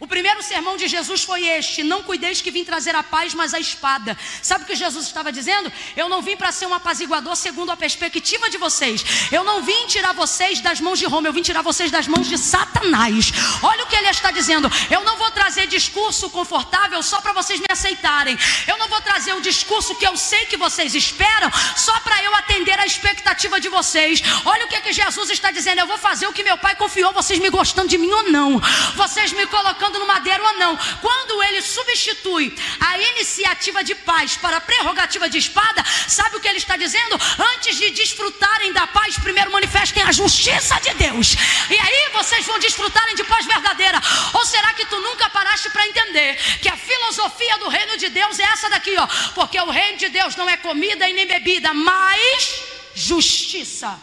O 0.01 0.07
primeiro 0.07 0.41
sermão 0.45 0.77
de 0.77 0.87
Jesus 0.87 1.25
foi 1.25 1.45
este: 1.45 1.83
Não 1.83 2.05
cuideis 2.05 2.41
que 2.41 2.53
vim 2.53 2.65
trazer 2.65 2.95
a 2.95 3.03
paz, 3.03 3.35
mas 3.35 3.53
a 3.53 3.59
espada. 3.59 4.17
Sabe 4.41 4.63
o 4.63 4.67
que 4.67 4.77
Jesus 4.77 5.07
estava 5.07 5.33
dizendo? 5.33 5.73
Eu 5.97 6.09
não 6.09 6.23
vim 6.23 6.37
para 6.37 6.53
ser 6.53 6.67
um 6.67 6.75
apaziguador 6.75 7.35
segundo 7.35 7.73
a 7.73 7.77
perspectiva 7.77 8.49
de 8.49 8.59
vocês. 8.59 9.05
Eu 9.33 9.43
não 9.43 9.61
vim 9.61 9.87
tirar 9.89 10.13
vocês 10.15 10.61
das 10.61 10.81
mãos 10.81 11.01
de 11.01 11.05
Roma, 11.05 11.27
eu 11.27 11.33
vim 11.33 11.43
tirar 11.43 11.63
vocês 11.63 11.91
das 11.91 12.07
mãos 12.07 12.29
de 12.29 12.39
Satanás. 12.39 13.33
Olha 13.61 13.83
o 13.83 13.87
que 13.89 13.97
ele 13.97 14.09
está 14.09 14.31
dizendo. 14.31 14.71
Eu 14.89 15.03
não 15.03 15.17
vou 15.17 15.33
trazer 15.33 15.67
discurso 15.67 16.31
confortável 16.31 17.03
só 17.03 17.21
para 17.21 17.33
vocês 17.33 17.59
me 17.59 17.67
aceitarem. 17.69 18.39
Eu 18.69 18.79
não 18.79 18.87
vou 18.87 19.01
trazer 19.01 19.33
o 19.33 19.41
discurso 19.41 19.97
que 19.97 20.07
eu 20.07 20.17
sei 20.17 20.47
que 20.47 20.57
vocês 20.57 20.95
esperam 20.95 21.51
só 21.75 21.99
para 22.01 22.23
eu 22.23 22.33
atender 22.37 22.79
a 22.79 22.87
expectativa 22.87 23.61
de 23.61 23.69
vocês. 23.69 24.23
Olha 24.45 24.65
o 24.65 24.69
que, 24.69 24.81
que 24.81 24.93
Jesus 24.93 25.29
está 25.31 25.51
dizendo. 25.51 25.81
Eu 25.81 25.89
vou 25.89 25.99
fazer 25.99 26.29
o 26.29 26.33
que 26.33 26.45
meu 26.45 26.57
pai 26.57 26.77
confiou, 26.77 27.13
vocês 27.13 27.41
me 27.41 27.51
gostando 27.51 27.89
de 27.89 27.99
mim 27.99 28.13
ou 28.13 28.31
não. 28.31 28.63
Vocês 28.95 29.33
me 29.33 29.45
colocando 29.47 29.88
colocando 29.89 29.99
no 29.99 30.07
madeiro 30.07 30.45
ou 30.45 30.55
não. 30.55 30.77
Quando 31.01 31.43
ele 31.45 31.63
substitui 31.63 32.55
a 32.81 32.99
iniciativa 32.99 33.83
de 33.83 33.95
paz 33.95 34.37
para 34.37 34.59
a 34.59 34.61
prerrogativa 34.61 35.29
de 35.29 35.39
espada, 35.39 35.83
sabe 36.07 36.37
o 36.37 36.41
que 36.41 36.49
ele 36.49 36.59
está 36.59 36.77
dizendo? 36.77 37.19
Antes 37.55 37.77
de 37.77 37.91
desfrutarem 37.91 38.73
da 38.73 38.87
paz, 38.87 39.19
primeiro 39.19 39.51
manifestem 39.51 40.03
a 40.03 40.13
justiça 40.13 40.79
de 40.81 40.95
Deus. 40.95 41.35
E 41.71 41.79
aí 41.79 42.11
vocês 42.13 42.45
vão 42.47 42.59
desfrutarem 42.59 43.15
de 43.15 43.25
paz 43.25 43.47
verdadeira. 43.47 44.01
Ou 44.35 44.45
será 44.45 44.73
que 44.75 44.87
tu 44.87 45.01
nunca 45.01 45.31
paraste 45.31 45.71
para 45.71 45.87
entender 45.87 46.37
que 46.61 46.69
a 46.69 46.77
filosofia 46.77 47.59
do 47.59 47.69
reino 47.69 47.97
de 47.97 48.09
Deus 48.09 48.39
é 48.39 48.45
essa 48.45 48.69
daqui, 48.69 48.97
ó? 48.97 49.07
Porque 49.35 49.59
o 49.61 49.71
reino 49.71 49.99
de 49.99 50.09
Deus 50.09 50.37
não 50.37 50.49
é 50.49 50.57
comida 50.57 51.09
e 51.09 51.13
nem 51.13 51.27
bebida, 51.27 51.73
mas 51.73 52.63
justiça, 52.95 53.99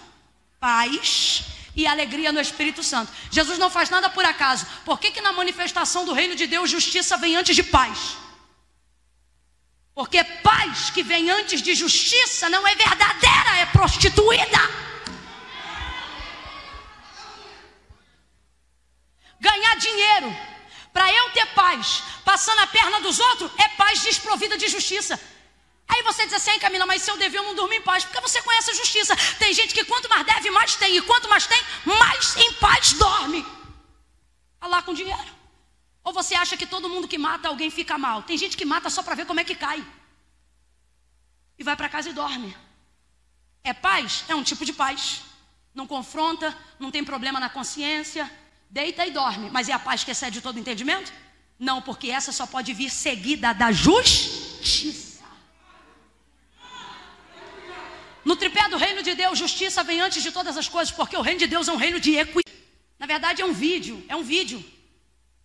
paz 0.59 1.54
e 1.75 1.85
alegria 1.85 2.31
no 2.31 2.39
Espírito 2.39 2.81
Santo. 2.81 3.11
Jesus 3.29 3.57
não 3.57 3.69
faz 3.69 3.89
nada 3.89 4.09
por 4.09 4.23
acaso. 4.25 4.65
Por 4.85 4.99
que, 4.99 5.11
que 5.11 5.21
na 5.21 5.33
manifestação 5.33 6.05
do 6.05 6.13
reino 6.13 6.35
de 6.35 6.47
Deus 6.47 6.69
justiça 6.69 7.17
vem 7.17 7.35
antes 7.35 7.55
de 7.55 7.63
paz? 7.63 8.17
Porque 9.93 10.23
paz 10.23 10.89
que 10.89 11.03
vem 11.03 11.29
antes 11.29 11.61
de 11.61 11.73
justiça 11.73 12.49
não 12.49 12.67
é 12.67 12.75
verdadeira, 12.75 13.57
é 13.57 13.65
prostituída. 13.67 14.59
Ganhar 19.39 19.75
dinheiro 19.77 20.35
para 20.91 21.11
eu 21.11 21.29
ter 21.31 21.45
paz, 21.47 22.03
passando 22.23 22.59
a 22.59 22.67
perna 22.67 23.01
dos 23.01 23.19
outros, 23.19 23.51
é 23.57 23.67
paz 23.69 24.01
desprovida 24.01 24.57
de 24.57 24.67
justiça. 24.69 25.19
Aí 25.87 26.01
você 26.03 26.25
diz 26.25 26.33
assim, 26.33 26.57
Camila, 26.59 26.85
mas 26.85 27.01
se 27.01 27.11
eu 27.11 27.17
dever, 27.17 27.37
eu 27.37 27.43
não 27.43 27.55
durmo 27.55 27.73
em 27.73 27.81
paz, 27.81 28.03
porque 28.03 28.19
você 28.19 28.41
conhece 28.41 28.71
a 28.71 28.73
justiça. 28.73 29.15
Tem 29.37 29.53
gente 29.53 29.73
que 29.73 29.83
quanto 29.85 30.09
mais 30.09 30.25
deve, 30.25 30.49
mais 30.49 30.75
tem, 30.75 30.97
e 30.97 31.01
quanto 31.01 31.29
mais 31.29 31.45
tem, 31.45 31.61
mais 31.85 32.35
em 32.37 32.53
paz 32.53 32.93
dorme. 32.93 33.45
Está 34.55 34.67
lá 34.67 34.81
com 34.81 34.93
dinheiro. 34.93 35.35
Ou 36.03 36.13
você 36.13 36.35
acha 36.35 36.57
que 36.57 36.65
todo 36.65 36.89
mundo 36.89 37.07
que 37.07 37.17
mata 37.17 37.47
alguém 37.47 37.69
fica 37.69 37.97
mal? 37.97 38.23
Tem 38.23 38.37
gente 38.37 38.57
que 38.57 38.65
mata 38.65 38.89
só 38.89 39.01
para 39.03 39.15
ver 39.15 39.25
como 39.25 39.39
é 39.39 39.43
que 39.43 39.55
cai. 39.55 39.85
E 41.57 41.63
vai 41.63 41.75
para 41.75 41.89
casa 41.89 42.09
e 42.09 42.13
dorme. 42.13 42.55
É 43.63 43.73
paz? 43.73 44.23
É 44.27 44.35
um 44.35 44.43
tipo 44.43 44.65
de 44.65 44.73
paz. 44.73 45.21
Não 45.73 45.87
confronta, 45.87 46.55
não 46.79 46.91
tem 46.91 47.03
problema 47.03 47.39
na 47.39 47.49
consciência, 47.49 48.31
deita 48.69 49.05
e 49.05 49.11
dorme. 49.11 49.49
Mas 49.49 49.69
é 49.69 49.73
a 49.73 49.79
paz 49.79 50.03
que 50.03 50.11
excede 50.11 50.41
todo 50.41 50.59
entendimento? 50.59 51.11
Não, 51.57 51.81
porque 51.81 52.09
essa 52.09 52.31
só 52.31 52.45
pode 52.45 52.73
vir 52.73 52.89
seguida 52.89 53.53
da 53.53 53.71
justiça. 53.71 55.04
No 58.25 58.35
tripé 58.35 58.67
do 58.67 58.75
reino 58.75 59.03
de 59.03 59.13
Deus, 59.13 59.37
justiça 59.37 59.83
vem 59.83 60.01
antes 60.01 60.23
de 60.23 60.31
todas 60.31 60.57
as 60.57 60.67
coisas, 60.67 60.91
porque 60.91 61.15
o 61.15 61.21
reino 61.21 61.39
de 61.39 61.45
Deus 61.45 61.67
é 61.67 61.71
um 61.71 61.77
reino 61.77 61.99
de 61.99 62.15
equidade. 62.15 62.57
Na 62.97 63.05
verdade, 63.05 63.43
é 63.43 63.45
um 63.45 63.53
vídeo, 63.53 64.03
é 64.09 64.15
um 64.15 64.23
vídeo. 64.23 64.65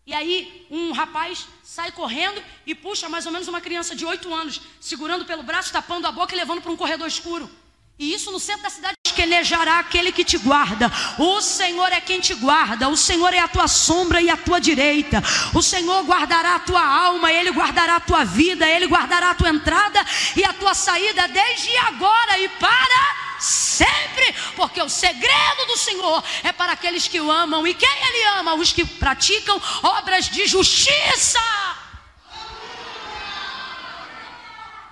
E 0.07 0.15
aí, 0.15 0.67
um 0.71 0.91
rapaz 0.93 1.47
sai 1.63 1.93
correndo 1.93 2.43
e 2.67 2.75
puxa 2.75 3.07
mais 3.07 3.27
ou 3.27 3.33
menos 3.33 3.49
uma 3.49 3.61
criança 3.61 3.95
de 3.95 4.07
oito 4.07 4.33
anos, 4.33 4.63
segurando 4.81 5.27
pelo 5.27 5.43
braço, 5.43 5.71
tapando 5.71 6.07
a 6.07 6.13
boca 6.13 6.35
e 6.35 6.39
levando 6.39 6.63
para 6.63 6.73
um 6.73 6.77
corredor 6.77 7.07
escuro. 7.07 7.51
E 7.99 8.15
isso 8.15 8.33
no 8.33 8.41
centro 8.41 8.63
da 8.63 8.71
cidade 8.71 8.97
esquelejará 9.11 9.79
aquele 9.79 10.13
que 10.13 10.25
te 10.25 10.39
guarda. 10.39 10.91
O 11.19 11.41
Senhor 11.41 11.93
é 11.93 12.01
quem 12.01 12.21
te 12.21 12.35
guarda. 12.35 12.89
O 12.89 12.97
Senhor 12.97 13.35
é 13.35 13.39
a 13.39 13.49
tua 13.49 13.69
sombra 13.69 14.23
e 14.23 14.31
a 14.31 14.37
tua 14.37 14.61
direita. 14.61 15.23
O 15.53 15.63
Senhor 15.63 16.03
guardará 16.05 16.55
a 16.55 16.61
tua 16.61 16.83
alma, 16.83 17.33
ele 17.33 17.51
guardará 17.51 17.97
a 17.97 18.01
tua 18.01 18.25
vida, 18.25 18.69
ele 18.69 18.87
guardará 18.87 19.31
a 19.31 19.35
tua 19.35 19.51
entrada 19.51 20.05
e 20.37 20.45
a 20.45 20.53
tua 20.53 20.75
saída 20.75 21.29
desde 21.29 21.77
agora 21.79 22.39
e 22.39 22.49
para 22.49 23.21
sempre, 23.39 24.35
porque 24.55 24.81
o 24.83 24.89
segredo 24.89 25.67
do 25.67 25.77
Senhor 25.77 26.23
é 26.43 26.53
para 26.53 26.73
aqueles 26.73 27.09
que 27.09 27.21
o 27.21 27.31
amam. 27.31 27.67
E 27.67 27.75
quem 27.75 27.89
ele 27.89 28.25
ama? 28.39 28.55
Os 28.55 28.73
que 28.73 28.85
praticam 28.85 29.61
obras 29.83 30.29
de 30.29 30.47
justiça. 30.47 31.41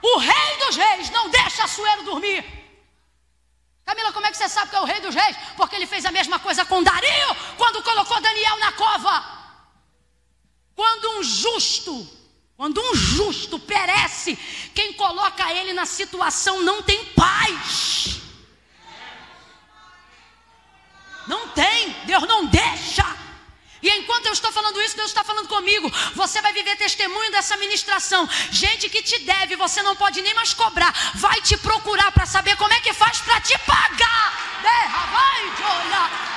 O 0.00 0.18
rei 0.18 0.56
dos 0.64 0.76
reis 0.76 1.10
não 1.10 1.28
deixa 1.28 1.64
a 1.64 1.68
Suero 1.68 2.04
dormir. 2.04 2.57
Camila, 3.88 4.12
como 4.12 4.26
é 4.26 4.30
que 4.30 4.36
você 4.36 4.50
sabe 4.50 4.68
que 4.68 4.76
é 4.76 4.80
o 4.82 4.84
rei 4.84 5.00
dos 5.00 5.14
reis? 5.14 5.34
Porque 5.56 5.74
ele 5.74 5.86
fez 5.86 6.04
a 6.04 6.12
mesma 6.12 6.38
coisa 6.38 6.62
com 6.62 6.82
Dario 6.82 7.34
quando 7.56 7.82
colocou 7.82 8.20
Daniel 8.20 8.58
na 8.58 8.72
cova. 8.72 9.24
Quando 10.76 11.18
um 11.18 11.22
justo, 11.22 12.06
quando 12.54 12.82
um 12.82 12.94
justo 12.94 13.58
perece, 13.58 14.36
quem 14.74 14.92
coloca 14.92 15.50
ele 15.54 15.72
na 15.72 15.86
situação 15.86 16.60
não 16.60 16.82
tem 16.82 17.02
paz. 17.14 18.20
Não 21.26 21.48
tem, 21.48 21.90
Deus 22.04 22.24
não 22.24 22.44
deixa. 22.44 23.06
E 23.82 23.88
enquanto 23.90 24.26
eu 24.26 24.32
estou 24.32 24.50
falando 24.50 24.80
isso, 24.82 24.96
Deus 24.96 25.10
está 25.10 25.22
falando 25.22 25.48
comigo. 25.48 25.90
Você 26.14 26.40
vai 26.40 26.52
viver 26.52 26.76
testemunho 26.76 27.30
dessa 27.30 27.56
ministração. 27.56 28.28
Gente 28.50 28.88
que 28.88 29.02
te 29.02 29.18
deve, 29.20 29.56
você 29.56 29.82
não 29.82 29.94
pode 29.94 30.20
nem 30.20 30.34
mais 30.34 30.52
cobrar. 30.52 30.92
Vai 31.14 31.40
te 31.42 31.56
procurar 31.56 32.10
para 32.12 32.26
saber 32.26 32.56
como 32.56 32.72
é 32.72 32.80
que 32.80 32.92
faz 32.92 33.20
para 33.20 33.40
te 33.40 33.56
pagar. 33.60 34.60
Derra, 34.62 35.06
vai, 35.06 35.42
olhar. 35.86 36.28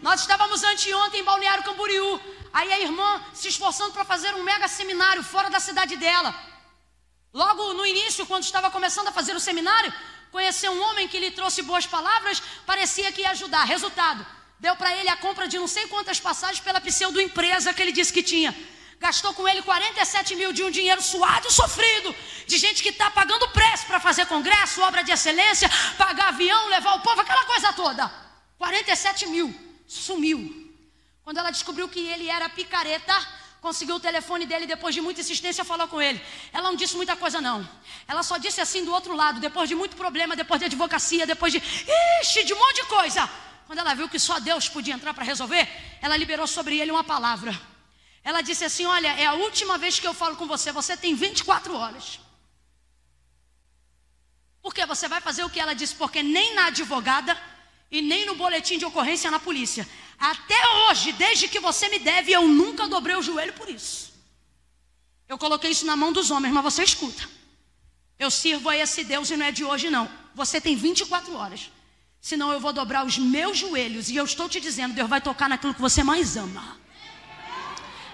Nós 0.00 0.20
estávamos 0.20 0.64
anteontem 0.64 1.20
em 1.20 1.24
Balneário 1.24 1.62
Camboriú. 1.62 2.20
Aí 2.52 2.72
a 2.72 2.80
irmã 2.80 3.22
se 3.32 3.48
esforçando 3.48 3.92
para 3.92 4.04
fazer 4.04 4.34
um 4.34 4.42
mega 4.42 4.68
seminário 4.68 5.22
fora 5.22 5.48
da 5.48 5.60
cidade 5.60 5.96
dela. 5.96 6.34
Logo 7.32 7.72
no 7.72 7.86
início, 7.86 8.26
quando 8.26 8.42
estava 8.42 8.70
começando 8.70 9.08
a 9.08 9.12
fazer 9.12 9.34
o 9.34 9.40
seminário, 9.40 9.92
conheceu 10.32 10.72
um 10.72 10.82
homem 10.82 11.06
que 11.06 11.20
lhe 11.20 11.30
trouxe 11.30 11.62
boas 11.62 11.86
palavras, 11.86 12.42
parecia 12.66 13.12
que 13.12 13.20
ia 13.20 13.30
ajudar. 13.30 13.64
Resultado, 13.64 14.26
deu 14.58 14.74
para 14.74 14.96
ele 14.96 15.10
a 15.10 15.16
compra 15.16 15.46
de 15.46 15.58
não 15.58 15.68
sei 15.68 15.86
quantas 15.86 16.18
passagens 16.18 16.58
pela 16.58 16.80
pseudo-empresa 16.80 17.72
que 17.74 17.82
ele 17.82 17.92
disse 17.92 18.12
que 18.12 18.22
tinha. 18.22 18.56
Gastou 18.98 19.34
com 19.34 19.46
ele 19.46 19.60
47 19.62 20.34
mil 20.36 20.52
de 20.52 20.62
um 20.62 20.70
dinheiro 20.70 21.02
suado 21.02 21.46
e 21.48 21.52
sofrido. 21.52 22.14
De 22.46 22.56
gente 22.56 22.82
que 22.82 22.88
está 22.88 23.10
pagando 23.10 23.48
preço 23.48 23.84
para 23.86 24.00
fazer 24.00 24.26
congresso, 24.26 24.80
obra 24.80 25.02
de 25.02 25.12
excelência, 25.12 25.68
pagar 25.98 26.28
avião, 26.28 26.68
levar 26.68 26.94
o 26.94 27.00
povo, 27.00 27.20
aquela 27.20 27.44
coisa 27.44 27.72
toda. 27.72 28.10
47 28.58 29.26
mil. 29.26 29.54
Sumiu. 29.86 30.40
Quando 31.24 31.38
ela 31.38 31.50
descobriu 31.50 31.88
que 31.88 32.00
ele 32.00 32.28
era 32.28 32.48
picareta, 32.48 33.14
conseguiu 33.62 33.94
o 33.94 34.00
telefone 34.00 34.44
dele 34.44 34.66
depois 34.66 34.92
de 34.92 35.00
muita 35.00 35.20
insistência 35.20 35.64
falou 35.64 35.86
com 35.86 36.02
ele. 36.02 36.20
Ela 36.52 36.68
não 36.68 36.76
disse 36.76 36.96
muita 36.96 37.14
coisa 37.14 37.40
não. 37.40 37.66
Ela 38.08 38.24
só 38.24 38.36
disse 38.36 38.60
assim 38.60 38.84
do 38.84 38.92
outro 38.92 39.14
lado, 39.14 39.38
depois 39.38 39.68
de 39.68 39.76
muito 39.76 39.94
problema, 39.94 40.34
depois 40.34 40.58
de 40.58 40.66
advocacia, 40.66 41.24
depois 41.24 41.52
de 41.52 41.62
ixi, 42.20 42.42
de 42.42 42.52
um 42.52 42.58
monte 42.58 42.82
de 42.82 42.86
coisa. 42.86 43.30
Quando 43.68 43.78
ela 43.78 43.94
viu 43.94 44.08
que 44.08 44.18
só 44.18 44.40
Deus 44.40 44.68
podia 44.68 44.92
entrar 44.92 45.14
para 45.14 45.24
resolver, 45.24 45.68
ela 46.02 46.16
liberou 46.16 46.46
sobre 46.46 46.76
ele 46.80 46.90
uma 46.90 47.04
palavra. 47.04 47.58
Ela 48.24 48.42
disse 48.42 48.64
assim: 48.64 48.84
"Olha, 48.84 49.12
é 49.14 49.26
a 49.26 49.34
última 49.34 49.78
vez 49.78 50.00
que 50.00 50.08
eu 50.08 50.12
falo 50.12 50.34
com 50.34 50.46
você. 50.46 50.72
Você 50.72 50.96
tem 50.96 51.14
24 51.14 51.72
horas." 51.76 52.18
Porque 54.60 54.84
você 54.84 55.06
vai 55.06 55.20
fazer 55.20 55.44
o 55.44 55.50
que 55.50 55.60
ela 55.60 55.74
disse, 55.74 55.94
porque 55.94 56.20
nem 56.22 56.54
na 56.54 56.66
advogada 56.66 57.40
e 57.90 58.02
nem 58.02 58.26
no 58.26 58.34
boletim 58.34 58.76
de 58.76 58.84
ocorrência 58.84 59.30
na 59.30 59.38
polícia. 59.38 59.88
Até 60.22 60.54
hoje, 60.78 61.10
desde 61.10 61.48
que 61.48 61.58
você 61.58 61.88
me 61.88 61.98
deve, 61.98 62.30
eu 62.30 62.46
nunca 62.46 62.86
dobrei 62.86 63.16
o 63.16 63.22
joelho 63.22 63.54
por 63.54 63.68
isso. 63.68 64.12
Eu 65.28 65.36
coloquei 65.36 65.72
isso 65.72 65.84
na 65.84 65.96
mão 65.96 66.12
dos 66.12 66.30
homens, 66.30 66.54
mas 66.54 66.62
você 66.62 66.84
escuta. 66.84 67.28
Eu 68.20 68.30
sirvo 68.30 68.68
a 68.68 68.76
esse 68.76 69.02
Deus 69.02 69.30
e 69.30 69.36
não 69.36 69.46
é 69.46 69.50
de 69.50 69.64
hoje, 69.64 69.90
não. 69.90 70.08
Você 70.32 70.60
tem 70.60 70.76
24 70.76 71.34
horas. 71.34 71.72
Senão 72.20 72.52
eu 72.52 72.60
vou 72.60 72.72
dobrar 72.72 73.04
os 73.04 73.18
meus 73.18 73.58
joelhos. 73.58 74.10
E 74.10 74.14
eu 74.14 74.24
estou 74.24 74.48
te 74.48 74.60
dizendo, 74.60 74.94
Deus 74.94 75.10
vai 75.10 75.20
tocar 75.20 75.48
naquilo 75.48 75.74
que 75.74 75.80
você 75.80 76.04
mais 76.04 76.36
ama. 76.36 76.78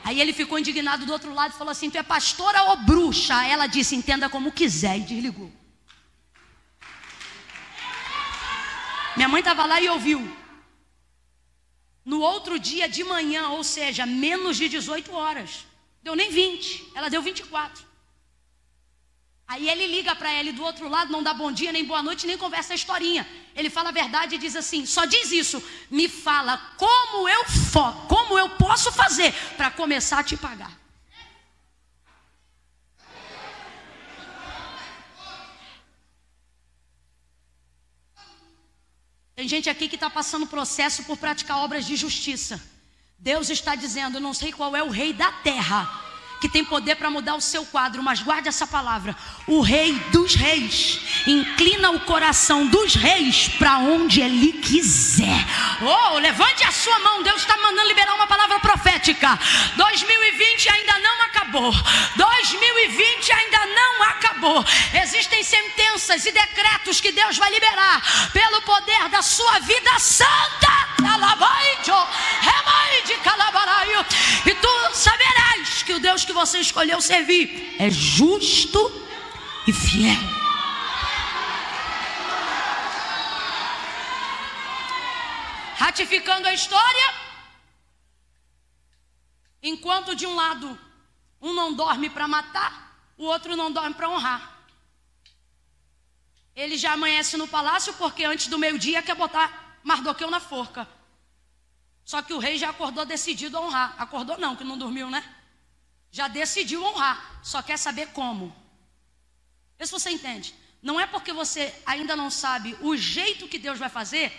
Aí 0.02 0.18
ele 0.18 0.32
ficou 0.32 0.58
indignado 0.58 1.04
do 1.04 1.12
outro 1.12 1.34
lado 1.34 1.52
e 1.52 1.58
falou 1.58 1.72
assim: 1.72 1.90
Tu 1.90 1.98
é 1.98 2.02
pastora 2.02 2.62
ou 2.70 2.76
bruxa? 2.86 3.44
Ela 3.44 3.66
disse: 3.66 3.94
Entenda 3.94 4.30
como 4.30 4.50
quiser. 4.50 4.96
E 4.96 5.02
desligou. 5.02 5.52
Minha 9.14 9.28
mãe 9.28 9.40
estava 9.40 9.66
lá 9.66 9.78
e 9.78 9.90
ouviu. 9.90 10.47
No 12.12 12.20
outro 12.32 12.58
dia 12.58 12.86
de 12.88 13.04
manhã, 13.04 13.42
ou 13.50 13.62
seja, 13.62 14.06
menos 14.06 14.56
de 14.56 14.66
18 14.66 15.14
horas. 15.14 15.66
Deu 16.02 16.14
nem 16.16 16.30
20, 16.30 16.92
ela 16.94 17.10
deu 17.10 17.20
24. 17.20 17.84
Aí 19.46 19.68
ele 19.68 19.86
liga 19.86 20.14
para 20.16 20.30
ela 20.30 20.48
e 20.48 20.52
do 20.52 20.62
outro 20.62 20.88
lado 20.88 21.12
não 21.12 21.22
dá 21.22 21.34
bom 21.34 21.52
dia, 21.52 21.70
nem 21.70 21.84
boa 21.84 22.02
noite, 22.02 22.26
nem 22.26 22.38
conversa 22.38 22.72
a 22.72 22.76
historinha. 22.76 23.28
Ele 23.54 23.68
fala 23.68 23.90
a 23.90 23.92
verdade 23.92 24.36
e 24.36 24.38
diz 24.38 24.56
assim: 24.56 24.86
só 24.86 25.04
diz 25.04 25.30
isso, 25.32 25.62
me 25.90 26.08
fala 26.08 26.56
como 26.78 27.28
eu 27.28 27.44
for, 27.44 27.92
como 28.06 28.38
eu 28.38 28.48
posso 28.64 28.90
fazer 28.90 29.30
para 29.58 29.70
começar 29.70 30.20
a 30.20 30.24
te 30.24 30.36
pagar. 30.36 30.72
Tem 39.38 39.46
gente 39.46 39.70
aqui 39.70 39.86
que 39.86 39.94
está 39.94 40.10
passando 40.10 40.48
processo 40.48 41.04
por 41.04 41.16
praticar 41.16 41.58
obras 41.58 41.86
de 41.86 41.94
justiça. 41.94 42.60
Deus 43.16 43.48
está 43.50 43.76
dizendo: 43.76 44.18
não 44.18 44.34
sei 44.34 44.50
qual 44.50 44.74
é 44.74 44.82
o 44.82 44.90
rei 44.90 45.12
da 45.12 45.30
terra 45.30 46.07
que 46.40 46.48
tem 46.48 46.64
poder 46.64 46.96
para 46.96 47.10
mudar 47.10 47.34
o 47.34 47.40
seu 47.40 47.64
quadro, 47.66 48.02
mas 48.02 48.20
guarde 48.20 48.48
essa 48.48 48.66
palavra: 48.66 49.16
o 49.46 49.60
Rei 49.60 49.94
dos 50.12 50.34
Reis 50.34 51.00
inclina 51.26 51.90
o 51.90 52.00
coração 52.00 52.66
dos 52.66 52.94
reis 52.94 53.48
para 53.58 53.78
onde 53.78 54.20
ele 54.20 54.52
quiser. 54.52 55.44
Oh, 55.82 56.18
levante 56.18 56.64
a 56.64 56.72
sua 56.72 56.98
mão, 57.00 57.22
Deus 57.22 57.40
está 57.40 57.56
mandando 57.56 57.88
liberar 57.88 58.14
uma 58.14 58.26
palavra 58.26 58.58
profética. 58.60 59.38
2020 59.76 60.70
ainda 60.70 60.98
não 60.98 61.22
acabou, 61.22 61.72
2020 62.16 63.32
ainda 63.32 63.66
não 63.66 64.02
acabou. 64.04 64.64
Existem 65.02 65.42
sentenças 65.42 66.24
e 66.24 66.32
decretos 66.32 67.00
que 67.00 67.12
Deus 67.12 67.36
vai 67.36 67.50
liberar 67.50 68.30
pelo 68.32 68.62
poder 68.62 69.08
da 69.08 69.22
sua 69.22 69.58
vida 69.60 69.98
santa. 69.98 70.88
E 74.44 74.54
tu 74.54 74.94
saberás 74.94 75.57
que 75.88 75.94
o 75.94 75.98
Deus 75.98 76.22
que 76.22 76.34
você 76.34 76.58
escolheu 76.58 77.00
servir 77.00 77.74
é 77.78 77.88
justo 77.88 78.78
e 79.66 79.72
fiel. 79.72 80.20
Ratificando 85.76 86.46
a 86.46 86.52
história, 86.52 87.14
enquanto 89.62 90.14
de 90.14 90.26
um 90.26 90.36
lado 90.36 90.78
um 91.40 91.54
não 91.54 91.72
dorme 91.72 92.10
para 92.10 92.28
matar, 92.28 92.70
o 93.16 93.24
outro 93.24 93.56
não 93.56 93.72
dorme 93.72 93.94
para 93.94 94.10
honrar. 94.10 94.58
Ele 96.54 96.76
já 96.76 96.92
amanhece 96.92 97.38
no 97.38 97.48
palácio 97.48 97.94
porque 97.94 98.24
antes 98.24 98.48
do 98.48 98.58
meio-dia 98.58 99.02
quer 99.02 99.14
botar 99.14 99.78
Mardoqueu 99.82 100.30
na 100.30 100.38
forca. 100.38 100.86
Só 102.04 102.20
que 102.20 102.34
o 102.34 102.38
rei 102.38 102.58
já 102.58 102.68
acordou 102.68 103.06
decidido 103.06 103.56
a 103.56 103.62
honrar. 103.62 103.94
Acordou 103.96 104.36
não, 104.36 104.54
que 104.54 104.64
não 104.64 104.76
dormiu, 104.76 105.08
né? 105.08 105.37
Já 106.10 106.28
decidiu 106.28 106.82
honrar, 106.82 107.40
só 107.42 107.62
quer 107.62 107.76
saber 107.76 108.08
como. 108.08 108.54
Vê 109.78 109.86
se 109.86 109.92
você 109.92 110.10
entende. 110.10 110.54
Não 110.82 110.98
é 110.98 111.06
porque 111.06 111.32
você 111.32 111.74
ainda 111.84 112.14
não 112.14 112.30
sabe 112.30 112.76
o 112.80 112.96
jeito 112.96 113.48
que 113.48 113.58
Deus 113.58 113.78
vai 113.78 113.88
fazer, 113.88 114.32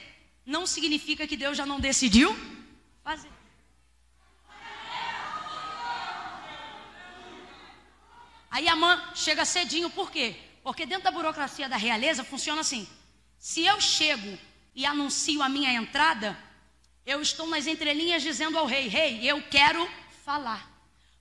não 0.46 0.66
significa 0.66 1.28
que 1.28 1.38
Deus 1.38 1.58
já 1.58 1.66
não 1.66 1.80
decidiu 1.80 2.36
fazer. 3.04 3.30
Aí 8.50 8.68
a 8.68 8.76
mãe 8.76 9.00
chega 9.16 9.46
cedinho, 9.46 9.90
por 9.90 10.12
quê? 10.12 10.36
Porque 10.64 10.86
dentro 10.86 11.04
da 11.04 11.12
burocracia 11.12 11.70
da 11.70 11.78
realeza 11.78 12.24
funciona 12.24 12.62
assim: 12.62 12.88
se 13.38 13.66
eu 13.66 13.80
chego 13.80 14.38
e 14.74 14.86
anuncio 14.86 15.42
a 15.42 15.50
minha 15.50 15.72
entrada, 15.74 16.38
eu 17.06 17.22
estou 17.22 17.48
nas 17.48 17.68
entrelinhas 17.68 18.24
dizendo 18.24 18.58
ao 18.58 18.66
rei: 18.66 18.88
Rei, 18.88 19.24
eu 19.24 19.42
quero 19.44 19.90
falar. 20.26 20.69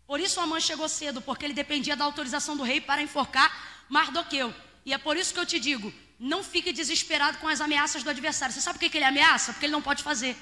Por 0.08 0.18
isso 0.18 0.40
a 0.40 0.46
mãe 0.46 0.58
chegou 0.58 0.88
cedo, 0.88 1.20
porque 1.20 1.44
ele 1.44 1.52
dependia 1.52 1.94
da 1.94 2.02
autorização 2.06 2.56
do 2.56 2.62
rei 2.62 2.80
para 2.80 3.02
enforcar 3.02 3.48
Mardoqueu. 3.90 4.54
E 4.86 4.94
é 4.94 4.96
por 4.96 5.18
isso 5.18 5.34
que 5.34 5.40
eu 5.40 5.44
te 5.44 5.60
digo: 5.60 5.92
não 6.18 6.42
fique 6.42 6.72
desesperado 6.72 7.36
com 7.36 7.46
as 7.46 7.60
ameaças 7.60 8.02
do 8.02 8.08
adversário. 8.08 8.54
Você 8.54 8.62
sabe 8.62 8.78
por 8.78 8.88
que 8.88 8.96
ele 8.96 9.04
ameaça? 9.04 9.52
Porque 9.52 9.66
ele 9.66 9.72
não 9.74 9.82
pode 9.82 10.02
fazer. 10.02 10.34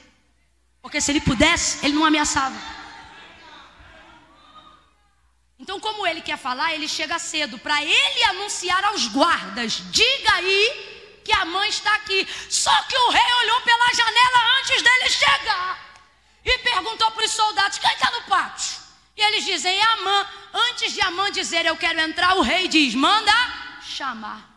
Porque 0.81 1.01
se 1.01 1.11
ele 1.11 1.21
pudesse, 1.21 1.85
ele 1.85 1.95
não 1.95 2.05
ameaçava. 2.05 2.55
Então, 5.59 5.81
como 5.81 6.07
ele 6.07 6.21
quer 6.21 6.39
falar, 6.39 6.73
ele 6.73 6.87
chega 6.87 7.19
cedo 7.19 7.59
para 7.59 7.83
ele 7.83 8.23
anunciar 8.31 8.85
aos 8.85 9.09
guardas: 9.09 9.83
diga 9.91 10.33
aí 10.35 11.21
que 11.25 11.33
a 11.33 11.45
mãe 11.45 11.69
está 11.69 11.93
aqui. 11.97 12.25
Só 12.49 12.83
que 12.85 12.97
o 12.97 13.11
rei 13.11 13.33
olhou 13.43 13.61
pela 13.63 13.93
janela 13.93 14.61
antes 14.61 14.81
dele 14.81 15.11
chegar 15.11 16.01
e 16.45 16.59
perguntou 16.59 17.11
para 17.11 17.25
os 17.25 17.33
soldados: 17.33 17.79
quem 17.79 17.91
está 17.91 18.13
no 18.13 18.23
pátio? 18.27 18.86
E 19.17 19.23
eles 19.23 19.45
dizem, 19.45 19.81
Amã, 19.81 20.27
antes 20.71 20.93
de 20.93 21.01
Amã 21.01 21.31
dizer 21.31 21.65
eu 21.65 21.77
quero 21.77 21.99
entrar, 22.01 22.37
o 22.37 22.43
rei 22.43 22.69
diz, 22.69 22.95
manda 22.95 23.33
chamar. 23.81 24.57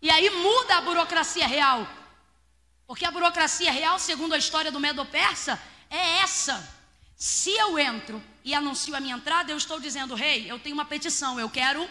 E 0.00 0.10
aí 0.10 0.30
muda 0.30 0.76
a 0.76 0.80
burocracia 0.80 1.46
real. 1.46 1.88
Porque 2.86 3.04
a 3.04 3.10
burocracia 3.10 3.72
real, 3.72 3.98
segundo 3.98 4.34
a 4.34 4.38
história 4.38 4.70
do 4.70 4.78
Medo-Persa, 4.78 5.60
é 5.90 6.18
essa. 6.18 6.72
Se 7.16 7.50
eu 7.50 7.78
entro 7.78 8.22
e 8.44 8.54
anuncio 8.54 8.94
a 8.94 9.00
minha 9.00 9.16
entrada, 9.16 9.50
eu 9.50 9.56
estou 9.56 9.80
dizendo, 9.80 10.14
rei, 10.14 10.50
eu 10.50 10.58
tenho 10.58 10.74
uma 10.74 10.84
petição, 10.84 11.40
eu 11.40 11.48
quero 11.48 11.88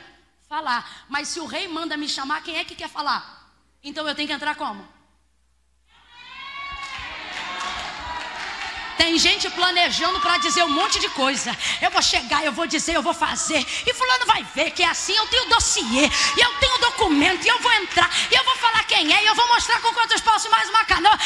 falar. 0.47 1.05
Mas 1.09 1.29
se 1.29 1.39
o 1.39 1.45
rei 1.45 1.67
manda 1.67 1.97
me 1.97 2.07
chamar, 2.07 2.43
quem 2.43 2.57
é 2.57 2.63
que 2.63 2.75
quer 2.75 2.89
falar? 2.89 3.51
Então 3.83 4.07
eu 4.07 4.15
tenho 4.15 4.27
que 4.27 4.33
entrar 4.33 4.55
como? 4.55 4.87
Tem 8.97 9.17
gente 9.17 9.49
planejando 9.49 10.19
para 10.19 10.37
dizer 10.37 10.63
um 10.63 10.69
monte 10.69 10.99
de 10.99 11.09
coisa. 11.09 11.55
Eu 11.81 11.91
vou 11.91 12.01
chegar, 12.01 12.43
eu 12.43 12.51
vou 12.51 12.67
dizer, 12.67 12.95
eu 12.95 13.01
vou 13.01 13.13
fazer. 13.13 13.59
E 13.87 13.93
fulano 13.93 14.25
vai 14.25 14.43
ver 14.55 14.71
que 14.71 14.83
é 14.83 14.87
assim. 14.87 15.13
Eu 15.15 15.27
tenho 15.27 15.49
dossiê, 15.49 16.05
e 16.37 16.41
eu 16.41 16.59
tenho 16.59 16.77
documento, 16.79 17.45
e 17.45 17.49
eu 17.49 17.59
vou 17.59 17.71
entrar, 17.73 18.09
e 18.31 18.35
eu 18.35 18.43
vou 18.43 18.55
falar 18.55 18.83
quem 18.85 19.13
é, 19.13 19.23
e 19.23 19.25
eu 19.25 19.35
vou 19.35 19.47
mostrar 19.47 19.81
com 19.81 19.93
quantos 19.93 20.21
posso 20.21 20.49
mais 20.49 20.69
uma 20.69 20.85
canoa. 20.85 21.17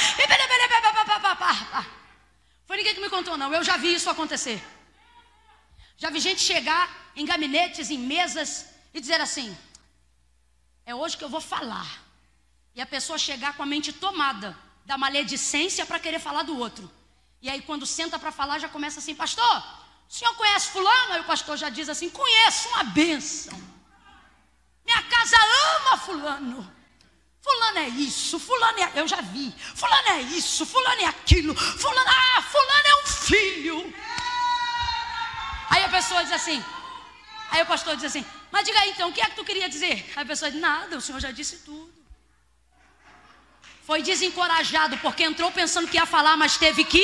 Foi 2.66 2.78
ninguém 2.78 2.94
que 2.94 3.02
me 3.02 3.10
contou, 3.10 3.38
não. 3.38 3.54
Eu 3.54 3.64
já 3.64 3.78
vi 3.78 3.94
isso 3.94 4.10
acontecer. 4.10 4.62
Já 5.98 6.10
vi 6.10 6.20
gente 6.20 6.42
chegar 6.42 7.12
em 7.16 7.26
gabinetes, 7.26 7.90
em 7.90 7.98
mesas, 7.98 8.66
e 8.94 9.00
dizer 9.00 9.20
assim: 9.22 9.58
É 10.86 10.94
hoje 10.94 11.18
que 11.18 11.24
eu 11.24 11.30
vou 11.30 11.42
falar. 11.42 12.04
E 12.76 12.82
a 12.82 12.86
pessoa 12.86 13.18
chegar 13.18 13.56
com 13.56 13.64
a 13.64 13.66
mente 13.66 13.92
tomada 13.92 14.56
da 14.86 14.98
maledicência 14.98 15.86
para 15.86 16.00
querer 16.00 16.20
falar 16.20 16.44
do 16.44 16.58
outro. 16.58 16.97
E 17.42 17.50
aí, 17.50 17.62
quando 17.62 17.86
senta 17.86 18.18
para 18.18 18.32
falar, 18.32 18.60
já 18.60 18.70
começa 18.70 19.00
assim: 19.00 19.16
Pastor, 19.16 19.64
o 20.10 20.14
senhor 20.14 20.34
conhece 20.36 20.70
Fulano? 20.70 21.14
Aí 21.14 21.22
o 21.22 21.26
pastor 21.26 21.58
já 21.58 21.70
diz 21.70 21.90
assim: 21.90 22.10
Conheço, 22.10 22.70
uma 22.70 22.84
bênção. 22.84 23.58
Minha 24.86 25.04
casa 25.04 25.36
ama 25.76 25.98
Fulano. 25.98 26.78
Fulano 27.42 27.80
é 27.80 27.90
isso, 27.90 28.40
Fulano 28.40 28.80
é. 28.80 28.92
Eu 28.96 29.08
já 29.08 29.22
vi. 29.22 29.54
Fulano 29.76 30.10
é 30.10 30.22
isso, 30.22 30.66
Fulano 30.66 31.02
é 31.02 31.06
aquilo. 31.06 31.56
Fulano, 31.56 32.10
ah, 32.10 32.42
Fulano 32.42 32.88
é 32.88 33.04
um 33.04 33.08
filho. 33.08 33.94
Aí 35.70 35.84
a 35.84 35.90
pessoa 35.90 36.24
diz 36.24 36.34
assim: 36.34 36.64
Aí 37.52 37.62
o 37.62 37.66
pastor 37.66 37.96
diz 37.96 38.06
assim: 38.06 38.26
Mas 38.52 38.66
diga 38.66 38.80
aí 38.80 38.92
então, 38.92 39.10
o 39.10 39.14
que 39.14 39.22
é 39.22 39.26
que 39.26 39.36
tu 39.36 39.46
queria 39.46 39.70
dizer? 39.70 40.12
Aí 40.16 40.24
a 40.24 40.26
pessoa 40.26 40.50
diz: 40.50 40.60
Nada, 40.60 40.98
o 40.98 41.02
senhor 41.02 41.20
já 41.20 41.32
disse 41.32 41.58
tudo. 41.58 41.97
Foi 43.88 44.02
desencorajado 44.02 44.98
porque 44.98 45.24
entrou 45.24 45.50
pensando 45.50 45.88
que 45.88 45.96
ia 45.96 46.06
falar, 46.06 46.36
mas 46.36 46.58
teve 46.58 46.84
que 46.84 47.02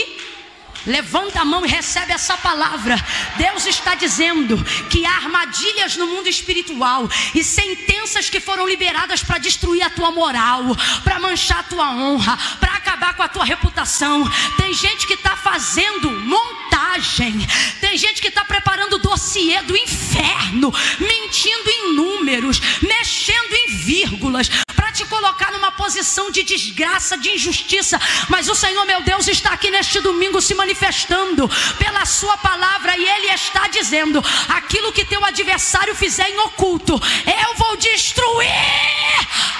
Levanta 0.85 1.39
a 1.39 1.45
mão 1.45 1.65
e 1.65 1.69
recebe 1.69 2.11
essa 2.11 2.35
palavra. 2.35 2.97
Deus 3.37 3.65
está 3.65 3.95
dizendo 3.95 4.61
que 4.89 5.05
há 5.05 5.15
armadilhas 5.15 5.95
no 5.95 6.07
mundo 6.07 6.27
espiritual 6.27 7.09
e 7.33 7.41
sentenças 7.41 8.29
que 8.29 8.41
foram 8.41 8.67
liberadas 8.67 9.23
para 9.23 9.37
destruir 9.37 9.81
a 9.81 9.89
tua 9.89 10.11
moral, 10.11 10.75
para 11.01 11.19
manchar 11.19 11.59
a 11.59 11.63
tua 11.63 11.89
honra, 11.89 12.37
para 12.59 12.73
acabar 12.73 13.15
com 13.15 13.23
a 13.23 13.29
tua 13.29 13.45
reputação. 13.45 14.29
Tem 14.57 14.73
gente 14.73 15.07
que 15.07 15.13
está 15.13 15.37
fazendo 15.37 16.11
montagem, 16.11 17.33
tem 17.79 17.97
gente 17.97 18.21
que 18.21 18.27
está 18.27 18.43
preparando 18.43 18.97
dossiê 18.97 19.61
do 19.61 19.77
inferno, 19.77 20.73
mentindo 20.99 21.69
em 21.69 21.93
números, 21.95 22.59
mexendo 22.81 23.53
em 23.53 23.67
vírgulas, 23.77 24.49
te 24.93 25.05
colocar 25.05 25.51
numa 25.51 25.71
posição 25.71 26.29
de 26.29 26.43
desgraça, 26.43 27.17
de 27.17 27.29
injustiça, 27.31 27.99
mas 28.29 28.47
o 28.47 28.55
Senhor, 28.55 28.85
meu 28.85 29.01
Deus, 29.01 29.27
está 29.27 29.51
aqui 29.51 29.71
neste 29.71 29.99
domingo 29.99 30.39
se 30.39 30.53
manifestando 30.53 31.49
pela 31.77 32.05
Sua 32.05 32.37
palavra 32.37 32.95
e 32.95 33.07
Ele 33.07 33.27
está 33.33 33.67
dizendo: 33.67 34.23
aquilo 34.49 34.93
que 34.93 35.03
teu 35.03 35.23
adversário 35.25 35.95
fizer 35.95 36.29
em 36.29 36.39
oculto, 36.39 36.93
eu 36.93 37.55
vou 37.55 37.75
destruir 37.77 38.49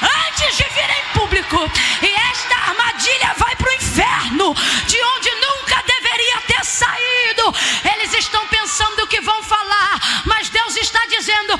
antes 0.01 0.57
de 0.57 0.63
vir 0.63 0.89
em 0.89 1.19
público, 1.19 1.71
e 2.01 2.11
esta 2.31 2.55
armadilha 2.55 3.33
vai 3.37 3.55
para 3.55 3.69
o 3.69 3.73
inferno, 3.73 4.53
de 4.87 5.03
onde 5.03 5.29
nunca 5.31 5.83
deveria 5.87 6.41
ter 6.47 6.63
saído. 6.65 7.55
Eles 7.93 8.13
estão 8.13 8.45
pensando 8.47 9.07
que 9.07 9.21
vão 9.21 9.41
falar, 9.43 10.23
mas 10.25 10.49
Deus 10.49 10.75
está 10.77 11.05
dizendo: 11.07 11.59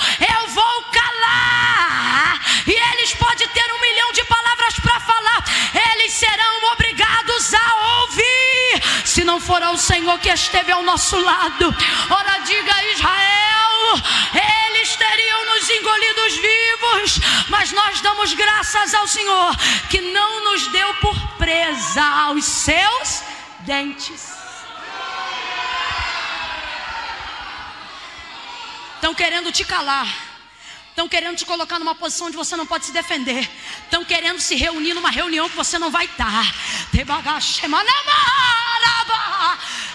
não 9.33 9.39
for 9.39 9.63
o 9.63 9.77
Senhor 9.77 10.19
que 10.19 10.29
esteve 10.29 10.71
ao 10.71 10.83
nosso 10.83 11.19
lado. 11.19 11.75
Ora, 12.07 12.37
diga 12.45 12.83
Israel, 12.91 13.99
eles 14.67 14.95
teriam 14.95 15.45
nos 15.45 15.69
engolidos 15.71 16.33
vivos, 16.35 17.19
mas 17.49 17.71
nós 17.71 17.99
damos 18.01 18.31
graças 18.33 18.93
ao 18.93 19.07
Senhor 19.07 19.55
que 19.89 20.01
não 20.01 20.43
nos 20.43 20.67
deu 20.67 20.93
por 20.95 21.19
presa 21.37 22.03
aos 22.03 22.45
seus 22.45 23.23
dentes. 23.61 24.33
Estão 28.93 29.15
querendo 29.15 29.51
te 29.51 29.65
calar. 29.65 30.07
Estão 30.89 31.09
querendo 31.09 31.35
te 31.35 31.43
colocar 31.43 31.79
numa 31.79 31.95
posição 31.95 32.27
onde 32.27 32.37
você 32.37 32.55
não 32.55 32.67
pode 32.67 32.85
se 32.85 32.91
defender. 32.91 33.49
Estão 33.85 34.05
querendo 34.05 34.39
se 34.39 34.53
reunir 34.53 34.93
numa 34.93 35.09
reunião 35.09 35.49
que 35.49 35.55
você 35.55 35.79
não 35.79 35.89
vai 35.89 36.05
estar. 36.05 36.53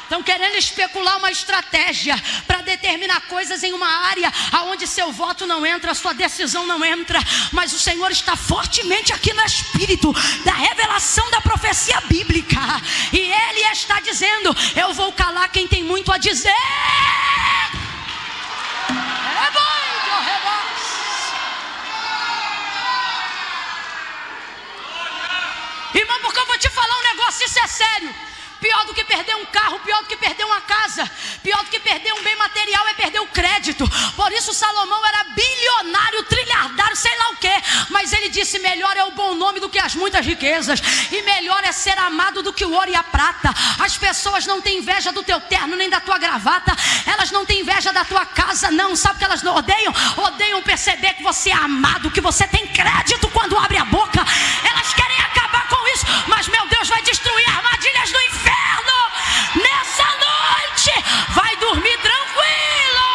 Estão 0.08 0.22
querendo 0.22 0.56
especular 0.56 1.18
uma 1.18 1.30
estratégia 1.30 2.16
para 2.46 2.62
determinar 2.62 3.20
coisas 3.28 3.62
em 3.62 3.74
uma 3.74 3.86
área 4.06 4.32
aonde 4.50 4.86
seu 4.86 5.12
voto 5.12 5.46
não 5.46 5.66
entra, 5.66 5.94
sua 5.94 6.14
decisão 6.14 6.66
não 6.66 6.82
entra. 6.82 7.20
Mas 7.52 7.74
o 7.74 7.78
Senhor 7.78 8.10
está 8.10 8.34
fortemente 8.34 9.12
aqui 9.12 9.34
no 9.34 9.42
espírito 9.42 10.10
da 10.46 10.52
revelação 10.52 11.30
da 11.30 11.42
profecia 11.42 12.00
bíblica. 12.08 12.58
E 13.12 13.18
Ele 13.18 13.60
está 13.70 14.00
dizendo: 14.00 14.56
Eu 14.74 14.94
vou 14.94 15.12
calar 15.12 15.50
quem 15.50 15.68
tem 15.68 15.84
muito 15.84 16.10
a 16.10 16.16
dizer. 16.16 16.54
Irmão, 25.94 26.20
porque 26.22 26.38
eu 26.38 26.46
vou 26.46 26.58
te 26.58 26.70
falar 26.70 26.96
um 26.98 27.02
negócio, 27.02 27.44
isso 27.44 27.58
é 27.58 27.66
sério. 27.66 28.27
Pior 28.60 28.84
do 28.86 28.94
que 28.94 29.04
perder 29.04 29.36
um 29.36 29.46
carro, 29.46 29.78
pior 29.80 30.02
do 30.02 30.08
que 30.08 30.16
perder 30.16 30.44
uma 30.44 30.60
casa, 30.62 31.08
pior 31.42 31.62
do 31.62 31.70
que 31.70 31.78
perder 31.78 32.12
um 32.14 32.22
bem 32.22 32.34
material 32.36 32.88
é 32.88 32.94
perder 32.94 33.20
o 33.20 33.26
crédito. 33.28 33.88
Por 34.16 34.32
isso 34.32 34.52
Salomão 34.52 35.06
era 35.06 35.24
bilionário, 35.24 36.24
trilhardário, 36.24 36.96
sei 36.96 37.16
lá 37.18 37.30
o 37.30 37.36
que. 37.36 37.52
Mas 37.90 38.12
ele 38.12 38.28
disse: 38.28 38.58
melhor 38.58 38.96
é 38.96 39.04
o 39.04 39.12
bom 39.12 39.34
nome 39.34 39.60
do 39.60 39.68
que 39.68 39.78
as 39.78 39.94
muitas 39.94 40.26
riquezas, 40.26 40.80
e 41.12 41.22
melhor 41.22 41.62
é 41.64 41.70
ser 41.70 41.96
amado 41.98 42.42
do 42.42 42.52
que 42.52 42.64
o 42.64 42.72
ouro 42.72 42.90
e 42.90 42.96
a 42.96 43.02
prata. 43.02 43.54
As 43.78 43.96
pessoas 43.96 44.44
não 44.44 44.60
têm 44.60 44.78
inveja 44.78 45.12
do 45.12 45.22
teu 45.22 45.40
terno 45.40 45.76
nem 45.76 45.88
da 45.88 46.00
tua 46.00 46.18
gravata, 46.18 46.76
elas 47.06 47.30
não 47.30 47.46
têm 47.46 47.60
inveja 47.60 47.92
da 47.92 48.04
tua 48.04 48.26
casa, 48.26 48.70
não. 48.70 48.96
Sabe 48.96 49.18
que 49.18 49.24
elas 49.24 49.42
não 49.42 49.54
odeiam? 49.54 49.94
Odeiam 50.16 50.62
perceber 50.62 51.14
que 51.14 51.22
você 51.22 51.50
é 51.50 51.54
amado, 51.54 52.10
que 52.10 52.20
você 52.20 52.46
tem 52.48 52.66
crédito 52.66 53.28
quando 53.28 53.56
abre 53.56 53.78
a 53.78 53.84
boca. 53.84 54.24
Elas 54.68 54.94
querem 54.94 55.20
acabar 55.20 55.68
com 55.68 55.88
isso, 55.88 56.06
mas 56.26 56.48
meu 56.48 56.66
Deus 56.66 56.88
vai 56.88 57.02
destruir 57.02 57.48
armadilhas 57.50 58.10
do 58.10 58.20
inferno. 58.20 58.37
Vai 61.34 61.56
dormir 61.56 61.98
tranquilo. 61.98 63.08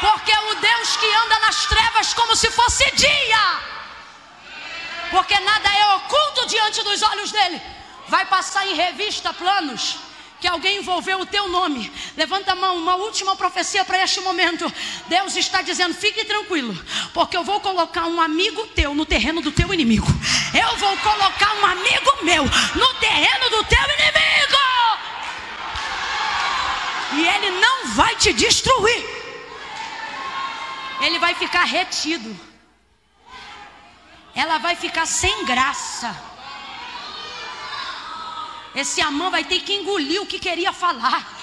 Porque 0.00 0.32
o 0.32 0.54
Deus 0.54 0.96
que 0.96 1.14
anda 1.14 1.38
nas 1.40 1.66
trevas 1.66 2.14
como 2.14 2.34
se 2.36 2.50
fosse 2.50 2.90
dia. 2.92 3.60
Porque 5.10 5.38
nada 5.40 5.68
é 5.68 5.94
oculto 5.96 6.46
diante 6.46 6.82
dos 6.82 7.02
olhos 7.02 7.32
dele. 7.32 7.60
Vai 8.08 8.24
passar 8.26 8.66
em 8.66 8.74
revista 8.74 9.32
planos 9.32 9.98
que 10.40 10.48
alguém 10.48 10.78
envolveu 10.78 11.20
o 11.20 11.26
teu 11.26 11.48
nome. 11.48 11.92
Levanta 12.16 12.52
a 12.52 12.54
mão, 12.54 12.76
uma 12.76 12.96
última 12.96 13.36
profecia 13.36 13.84
para 13.84 14.02
este 14.02 14.20
momento. 14.20 14.72
Deus 15.06 15.36
está 15.36 15.62
dizendo: 15.62 15.94
fique 15.94 16.24
tranquilo, 16.24 16.76
porque 17.12 17.36
eu 17.36 17.44
vou 17.44 17.60
colocar 17.60 18.06
um 18.06 18.20
amigo 18.20 18.66
teu 18.68 18.94
no 18.94 19.04
terreno 19.04 19.42
do 19.42 19.52
teu 19.52 19.72
inimigo. 19.72 20.06
Eu 20.52 20.76
vou 20.76 20.96
colocar 20.98 21.54
um 21.54 21.66
amigo 21.66 22.24
meu 22.24 22.44
no 22.44 22.94
terreno 22.94 23.50
do 23.50 23.64
teu 23.64 23.84
inimigo. 23.84 24.60
E 27.12 27.28
ele 27.28 27.50
não 27.60 27.88
vai 27.88 28.16
te 28.16 28.32
destruir. 28.32 29.04
Ele 31.00 31.18
vai 31.18 31.34
ficar 31.34 31.64
retido. 31.64 32.38
Ela 34.34 34.58
vai 34.58 34.76
ficar 34.76 35.06
sem 35.06 35.44
graça. 35.44 36.14
Esse 38.74 39.00
Amã 39.00 39.30
vai 39.30 39.44
ter 39.44 39.60
que 39.60 39.74
engolir 39.74 40.22
o 40.22 40.26
que 40.26 40.38
queria 40.38 40.72
falar. 40.72 41.40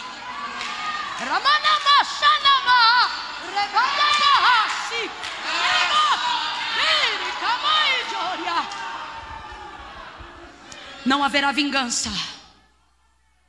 Não 11.07 11.23
haverá 11.23 11.53
vingança. 11.53 12.11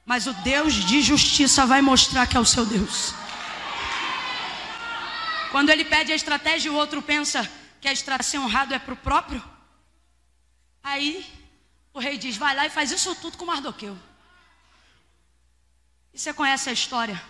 Mas 0.06 0.28
o 0.28 0.32
Deus 0.32 0.72
de 0.74 1.02
justiça 1.02 1.66
vai 1.66 1.82
mostrar 1.82 2.24
que 2.28 2.36
é 2.36 2.40
o 2.40 2.44
seu 2.44 2.64
Deus. 2.64 3.12
Quando 5.50 5.70
ele 5.70 5.84
pede 5.84 6.12
a 6.12 6.14
estratégia, 6.14 6.70
o 6.70 6.76
outro 6.76 7.02
pensa 7.02 7.50
que 7.80 7.88
a 7.88 7.92
estratégia 7.92 8.40
honrado 8.40 8.72
é 8.74 8.78
para 8.78 8.94
o 8.94 8.96
próprio. 8.96 9.42
Aí 10.84 11.26
o 11.92 11.98
rei 11.98 12.16
diz: 12.16 12.36
vai 12.36 12.54
lá 12.54 12.64
e 12.64 12.70
faz 12.70 12.92
isso 12.92 13.12
tudo 13.16 13.36
com 13.36 13.44
Mardoqueu. 13.44 13.98
E 16.14 16.18
você 16.18 16.32
conhece 16.32 16.70
a 16.70 16.72
história? 16.72 17.20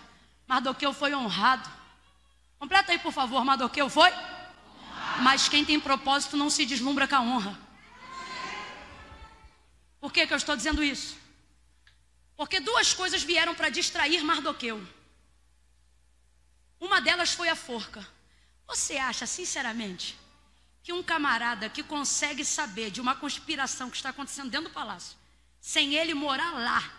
Mardoqueu 0.47 0.93
foi 0.93 1.15
honrado. 1.15 1.67
Completa 2.59 2.91
aí, 2.91 2.99
por 2.99 3.11
favor. 3.11 3.43
Mardoqueu 3.43 3.89
foi? 3.89 4.11
Mas 5.21 5.49
quem 5.49 5.65
tem 5.65 5.79
propósito 5.79 6.37
não 6.37 6.51
se 6.51 6.67
deslumbra 6.67 7.07
com 7.07 7.15
a 7.15 7.21
honra. 7.21 7.68
Por 9.99 10.13
que, 10.13 10.25
que 10.25 10.33
eu 10.33 10.37
estou 10.37 10.55
dizendo 10.55 10.83
isso? 10.83 11.17
Porque 12.37 12.59
duas 12.59 12.93
coisas 12.93 13.21
vieram 13.21 13.53
para 13.53 13.69
distrair 13.69 14.23
Mardoqueu. 14.23 14.81
Uma 16.79 17.01
delas 17.01 17.33
foi 17.33 17.49
a 17.49 17.55
forca. 17.55 18.07
Você 18.65 18.97
acha, 18.97 19.25
sinceramente, 19.25 20.17
que 20.81 20.93
um 20.93 21.03
camarada 21.03 21.69
que 21.69 21.83
consegue 21.83 22.45
saber 22.45 22.91
de 22.91 23.01
uma 23.01 23.15
conspiração 23.15 23.89
que 23.89 23.97
está 23.97 24.09
acontecendo 24.09 24.49
dentro 24.49 24.69
do 24.69 24.73
palácio, 24.73 25.17
sem 25.59 25.95
ele 25.95 26.13
morar 26.13 26.53
lá, 26.53 26.93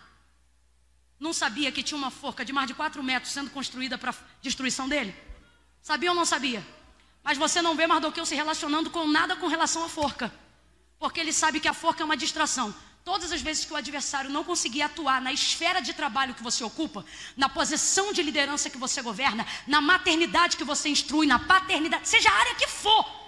não 1.19 1.33
sabia 1.33 1.71
que 1.71 1.81
tinha 1.81 1.97
uma 1.97 2.11
forca 2.11 2.45
de 2.45 2.53
mais 2.53 2.67
de 2.67 2.73
4 2.73 3.01
metros 3.01 3.33
sendo 3.33 3.49
construída 3.49 3.97
para 3.97 4.13
destruição 4.41 4.87
dele? 4.87 5.15
Sabia 5.81 6.11
ou 6.11 6.15
não 6.15 6.25
sabia? 6.25 6.65
Mas 7.23 7.37
você 7.37 7.61
não 7.61 7.75
vê 7.75 7.87
Mardoqueu 7.87 8.25
se 8.25 8.35
relacionando 8.35 8.89
com 8.89 9.07
nada 9.07 9.35
com 9.35 9.47
relação 9.47 9.83
à 9.83 9.89
forca, 9.89 10.31
porque 10.99 11.19
ele 11.19 11.33
sabe 11.33 11.59
que 11.59 11.67
a 11.67 11.73
forca 11.73 12.03
é 12.03 12.05
uma 12.05 12.17
distração. 12.17 12.73
Todas 13.03 13.31
as 13.31 13.41
vezes 13.41 13.65
que 13.65 13.73
o 13.73 13.75
adversário 13.75 14.29
não 14.29 14.43
conseguir 14.43 14.83
atuar 14.83 15.19
na 15.21 15.33
esfera 15.33 15.81
de 15.81 15.93
trabalho 15.93 16.35
que 16.35 16.43
você 16.43 16.63
ocupa, 16.63 17.03
na 17.35 17.49
posição 17.49 18.13
de 18.13 18.21
liderança 18.21 18.69
que 18.69 18.77
você 18.77 19.01
governa, 19.01 19.45
na 19.65 19.81
maternidade 19.81 20.55
que 20.55 20.63
você 20.63 20.89
instrui, 20.89 21.25
na 21.25 21.39
paternidade, 21.39 22.07
seja 22.07 22.29
a 22.29 22.33
área 22.33 22.55
que 22.55 22.67
for, 22.67 23.21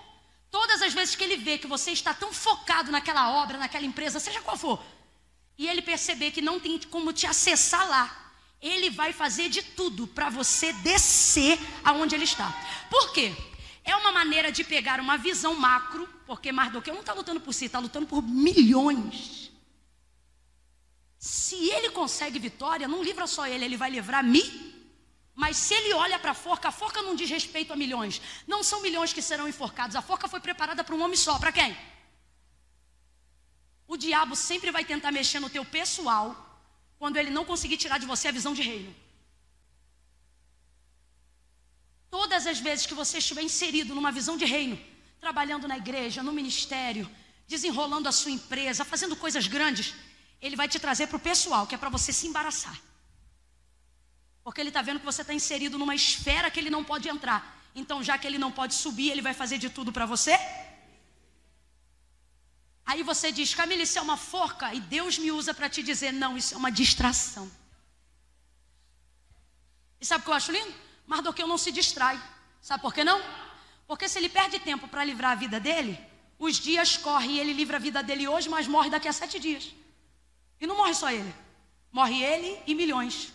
Todas 0.53 0.83
as 0.83 0.93
vezes 0.93 1.15
que 1.15 1.23
ele 1.23 1.35
vê 1.35 1.57
que 1.57 1.65
você 1.65 1.89
está 1.89 2.13
tão 2.13 2.31
focado 2.31 2.91
naquela 2.91 3.41
obra, 3.41 3.57
naquela 3.57 3.87
empresa, 3.87 4.19
seja 4.19 4.39
qual 4.39 4.55
for, 4.55 4.79
e 5.57 5.67
ele 5.67 5.81
perceber 5.81 6.29
que 6.29 6.43
não 6.43 6.59
tem 6.59 6.77
como 6.91 7.11
te 7.11 7.25
acessar 7.25 7.89
lá, 7.89 8.31
ele 8.61 8.91
vai 8.91 9.11
fazer 9.11 9.49
de 9.49 9.63
tudo 9.63 10.05
para 10.05 10.29
você 10.29 10.71
descer 10.71 11.59
aonde 11.83 12.13
ele 12.13 12.25
está. 12.25 12.53
Por 12.87 13.11
quê? 13.13 13.33
É 13.83 13.95
uma 13.95 14.11
maneira 14.11 14.51
de 14.51 14.63
pegar 14.63 14.99
uma 14.99 15.17
visão 15.17 15.55
macro, 15.55 16.07
porque 16.27 16.51
Mardoqueu 16.51 16.93
não 16.93 17.01
está 17.01 17.13
lutando 17.13 17.39
por 17.39 17.51
si, 17.51 17.65
está 17.65 17.79
lutando 17.79 18.05
por 18.05 18.21
milhões. 18.21 19.42
Se 21.31 21.59
ele 21.75 21.89
consegue 21.99 22.37
vitória, 22.47 22.87
não 22.93 23.03
livra 23.09 23.25
só 23.35 23.43
ele, 23.47 23.65
ele 23.65 23.77
vai 23.77 23.89
livrar 23.97 24.23
mim 24.23 24.47
mas 25.35 25.57
se 25.57 25.73
ele 25.73 25.93
olha 25.93 26.19
para 26.19 26.31
a 26.31 26.39
forca, 26.45 26.67
a 26.67 26.71
forca 26.71 27.01
não 27.01 27.15
diz 27.15 27.29
respeito 27.29 27.73
a 27.73 27.75
milhões. 27.75 28.21
Não 28.47 28.61
são 28.63 28.81
milhões 28.81 29.13
que 29.13 29.21
serão 29.21 29.47
enforcados. 29.47 29.95
A 29.95 30.01
forca 30.01 30.27
foi 30.27 30.39
preparada 30.39 30.83
para 30.83 30.95
um 30.95 31.01
homem 31.01 31.17
só. 31.17 31.39
Para 31.39 31.51
quem? 31.51 31.75
O 33.87 33.97
diabo 33.97 34.35
sempre 34.35 34.69
vai 34.69 34.85
tentar 34.85 35.11
mexer 35.11 35.39
no 35.39 35.49
teu 35.49 35.65
pessoal 35.65 36.27
quando 36.99 37.17
ele 37.17 37.31
não 37.31 37.45
conseguir 37.45 37.77
tirar 37.77 37.97
de 37.97 38.05
você 38.05 38.27
a 38.27 38.31
visão 38.31 38.53
de 38.53 38.61
reino. 38.61 38.95
Toda 42.11 42.33
todas 42.33 42.47
as 42.47 42.59
vezes 42.59 42.85
que 42.85 42.93
você 42.93 43.17
estiver 43.19 43.43
inserido 43.43 43.93
numa 43.93 44.11
visão 44.11 44.35
de 44.35 44.45
reino, 44.45 44.79
trabalhando 45.19 45.67
na 45.67 45.77
igreja, 45.77 46.23
no 46.23 46.31
ministério, 46.31 47.07
desenrolando 47.47 48.09
a 48.09 48.11
sua 48.11 48.31
empresa, 48.31 48.83
fazendo 48.83 49.15
coisas 49.15 49.45
grandes, 49.45 49.93
ele 50.45 50.57
vai 50.61 50.67
te 50.67 50.79
trazer 50.85 51.07
para 51.07 51.15
o 51.15 51.25
pessoal, 51.29 51.65
que 51.65 51.73
é 51.73 51.77
para 51.77 51.93
você 51.97 52.11
se 52.11 52.27
embaraçar. 52.27 52.77
Porque 54.43 54.59
ele 54.59 54.71
está 54.71 54.81
vendo 54.81 54.99
que 54.99 55.05
você 55.05 55.21
está 55.21 55.33
inserido 55.33 55.77
numa 55.81 55.95
esfera 55.95 56.51
que 56.51 56.59
ele 56.59 56.69
não 56.69 56.83
pode 56.83 57.07
entrar. 57.07 57.39
Então, 57.73 58.03
já 58.03 58.17
que 58.17 58.27
ele 58.27 58.37
não 58.37 58.51
pode 58.51 58.73
subir, 58.73 59.09
ele 59.09 59.21
vai 59.21 59.33
fazer 59.33 59.57
de 59.57 59.69
tudo 59.69 59.93
para 59.93 60.05
você. 60.05 60.37
Aí 62.85 63.01
você 63.03 63.31
diz, 63.31 63.55
Camila, 63.55 63.83
isso 63.83 63.97
é 63.97 64.01
uma 64.01 64.17
forca. 64.17 64.73
E 64.73 64.81
Deus 64.81 65.17
me 65.17 65.31
usa 65.31 65.53
para 65.53 65.69
te 65.69 65.81
dizer, 65.81 66.11
não, 66.11 66.37
isso 66.37 66.53
é 66.55 66.57
uma 66.57 66.69
distração. 66.69 67.49
E 70.01 70.05
sabe 70.05 70.23
o 70.23 70.25
que 70.25 70.31
eu 70.31 70.35
acho 70.35 70.51
lindo? 70.51 70.73
Mardoqueu 71.07 71.47
não 71.47 71.57
se 71.57 71.71
distrai. 71.71 72.21
Sabe 72.61 72.81
por 72.81 72.93
que 72.93 73.05
não? 73.05 73.21
Porque 73.87 74.09
se 74.09 74.19
ele 74.19 74.27
perde 74.27 74.59
tempo 74.59 74.89
para 74.89 75.05
livrar 75.05 75.31
a 75.31 75.35
vida 75.35 75.57
dele, 75.57 75.97
os 76.37 76.57
dias 76.59 76.97
correm 76.97 77.31
e 77.35 77.39
ele 77.39 77.53
livra 77.53 77.77
a 77.77 77.79
vida 77.79 78.03
dele 78.03 78.27
hoje, 78.27 78.49
mas 78.49 78.67
morre 78.67 78.89
daqui 78.89 79.07
a 79.07 79.13
sete 79.13 79.39
dias. 79.39 79.73
E 80.63 80.65
não 80.65 80.77
morre 80.77 80.93
só 80.93 81.11
ele. 81.11 81.35
Morre 81.91 82.23
ele 82.23 82.57
e 82.65 82.73
milhões. 82.73 83.33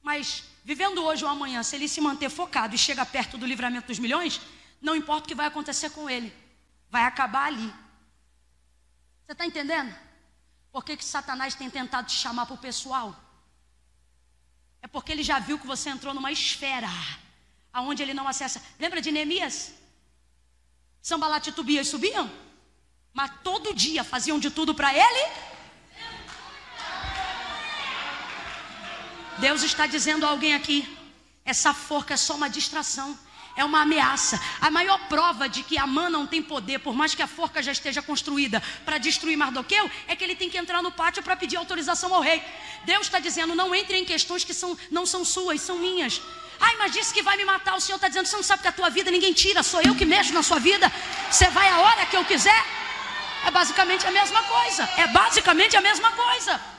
Mas 0.00 0.44
vivendo 0.64 1.04
hoje 1.04 1.22
ou 1.22 1.30
amanhã, 1.30 1.62
se 1.62 1.76
ele 1.76 1.86
se 1.86 2.00
manter 2.00 2.30
focado 2.30 2.74
e 2.74 2.78
chega 2.78 3.04
perto 3.04 3.36
do 3.36 3.44
livramento 3.44 3.88
dos 3.88 3.98
milhões, 3.98 4.40
não 4.80 4.96
importa 4.96 5.24
o 5.24 5.28
que 5.28 5.34
vai 5.34 5.46
acontecer 5.46 5.90
com 5.90 6.08
ele, 6.08 6.32
vai 6.88 7.02
acabar 7.02 7.48
ali. 7.48 7.70
Você 9.26 9.32
está 9.32 9.44
entendendo? 9.44 9.94
Por 10.72 10.82
que, 10.86 10.96
que 10.96 11.04
Satanás 11.04 11.54
tem 11.54 11.68
tentado 11.68 12.06
te 12.06 12.14
chamar 12.14 12.46
para 12.46 12.54
o 12.54 12.64
pessoal? 12.68 13.14
É 14.80 14.86
porque 14.86 15.12
ele 15.12 15.22
já 15.22 15.38
viu 15.38 15.58
que 15.58 15.66
você 15.66 15.90
entrou 15.90 16.14
numa 16.14 16.32
esfera 16.32 16.88
aonde 17.70 18.02
ele 18.02 18.14
não 18.14 18.26
acessa. 18.26 18.62
Lembra 18.80 19.02
de 19.02 19.12
Neemias? 19.12 19.74
Sambalat 21.02 21.46
e 21.46 21.52
Tobias 21.52 21.88
subiam, 21.88 22.30
mas 23.12 23.30
todo 23.44 23.74
dia 23.74 24.02
faziam 24.02 24.38
de 24.38 24.50
tudo 24.50 24.74
para 24.74 24.94
ele. 24.94 25.57
Deus 29.38 29.62
está 29.62 29.86
dizendo 29.86 30.26
a 30.26 30.30
alguém 30.30 30.54
aqui: 30.54 30.86
essa 31.44 31.72
forca 31.72 32.14
é 32.14 32.16
só 32.16 32.34
uma 32.34 32.48
distração 32.48 33.18
é 33.58 33.64
uma 33.64 33.82
ameaça. 33.82 34.40
A 34.60 34.70
maior 34.70 34.98
prova 35.08 35.48
de 35.48 35.62
que 35.64 35.76
Amã 35.76 36.08
não 36.08 36.26
tem 36.26 36.40
poder, 36.40 36.78
por 36.78 36.94
mais 36.94 37.14
que 37.14 37.22
a 37.22 37.26
forca 37.26 37.60
já 37.60 37.72
esteja 37.72 38.00
construída 38.00 38.62
para 38.84 38.98
destruir 38.98 39.36
Mardoqueu, 39.36 39.90
é 40.06 40.14
que 40.14 40.22
ele 40.22 40.36
tem 40.36 40.48
que 40.48 40.56
entrar 40.56 40.80
no 40.80 40.92
pátio 40.92 41.22
para 41.24 41.34
pedir 41.34 41.56
autorização 41.56 42.14
ao 42.14 42.20
rei. 42.20 42.42
Deus 42.84 43.06
está 43.06 43.18
dizendo: 43.18 43.56
não 43.56 43.74
entre 43.74 43.98
em 43.98 44.04
questões 44.04 44.44
que 44.44 44.54
são, 44.54 44.78
não 44.90 45.04
são 45.04 45.24
suas, 45.24 45.60
são 45.60 45.76
minhas. 45.76 46.22
Ai, 46.60 46.76
mas 46.76 46.92
disse 46.92 47.12
que 47.12 47.22
vai 47.22 47.36
me 47.36 47.44
matar. 47.44 47.74
O 47.74 47.80
Senhor 47.80 47.96
está 47.96 48.06
dizendo: 48.06 48.26
você 48.26 48.36
não 48.36 48.44
sabe 48.44 48.62
que 48.62 48.68
a 48.68 48.72
tua 48.72 48.90
vida 48.90 49.10
ninguém 49.10 49.32
tira, 49.32 49.62
sou 49.64 49.82
eu 49.82 49.94
que 49.94 50.04
mexo 50.04 50.32
na 50.32 50.42
sua 50.42 50.60
vida. 50.60 50.90
Você 51.28 51.48
vai 51.50 51.68
a 51.68 51.78
hora 51.80 52.06
que 52.06 52.16
eu 52.16 52.24
quiser. 52.24 52.64
É 53.44 53.50
basicamente 53.50 54.06
a 54.06 54.10
mesma 54.12 54.42
coisa. 54.42 54.88
É 54.96 55.08
basicamente 55.08 55.76
a 55.76 55.80
mesma 55.80 56.12
coisa. 56.12 56.77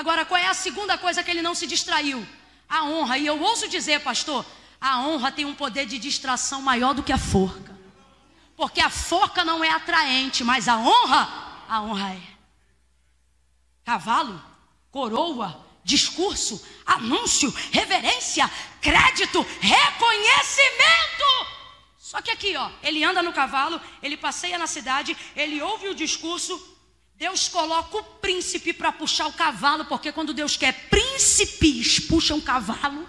Agora, 0.00 0.24
qual 0.24 0.40
é 0.40 0.46
a 0.46 0.54
segunda 0.54 0.96
coisa 0.96 1.22
que 1.22 1.30
ele 1.30 1.42
não 1.42 1.54
se 1.54 1.66
distraiu? 1.66 2.26
A 2.66 2.84
honra, 2.84 3.18
e 3.18 3.26
eu 3.26 3.38
ouso 3.38 3.68
dizer, 3.68 4.00
pastor, 4.00 4.46
a 4.80 4.98
honra 5.00 5.30
tem 5.30 5.44
um 5.44 5.54
poder 5.54 5.84
de 5.84 5.98
distração 5.98 6.62
maior 6.62 6.94
do 6.94 7.02
que 7.02 7.12
a 7.12 7.18
forca. 7.18 7.78
Porque 8.56 8.80
a 8.80 8.88
forca 8.88 9.44
não 9.44 9.62
é 9.62 9.68
atraente, 9.68 10.42
mas 10.42 10.68
a 10.68 10.78
honra, 10.78 11.28
a 11.68 11.82
honra 11.82 12.14
é. 12.14 12.22
Cavalo, 13.84 14.42
coroa, 14.90 15.66
discurso, 15.84 16.66
anúncio, 16.86 17.50
reverência, 17.70 18.50
crédito, 18.80 19.46
reconhecimento. 19.60 20.80
Só 21.98 22.22
que 22.22 22.30
aqui, 22.30 22.56
ó, 22.56 22.70
ele 22.82 23.04
anda 23.04 23.22
no 23.22 23.34
cavalo, 23.34 23.78
ele 24.02 24.16
passeia 24.16 24.56
na 24.56 24.66
cidade, 24.66 25.14
ele 25.36 25.60
ouve 25.60 25.88
o 25.88 25.94
discurso, 25.94 26.69
Deus 27.20 27.48
coloca 27.48 27.98
o 27.98 28.02
príncipe 28.02 28.72
para 28.72 28.90
puxar 28.90 29.26
o 29.26 29.32
cavalo, 29.34 29.84
porque 29.84 30.10
quando 30.10 30.32
Deus 30.32 30.56
quer 30.56 30.72
príncipes, 30.88 32.00
puxam 32.00 32.40
cavalos. 32.40 33.06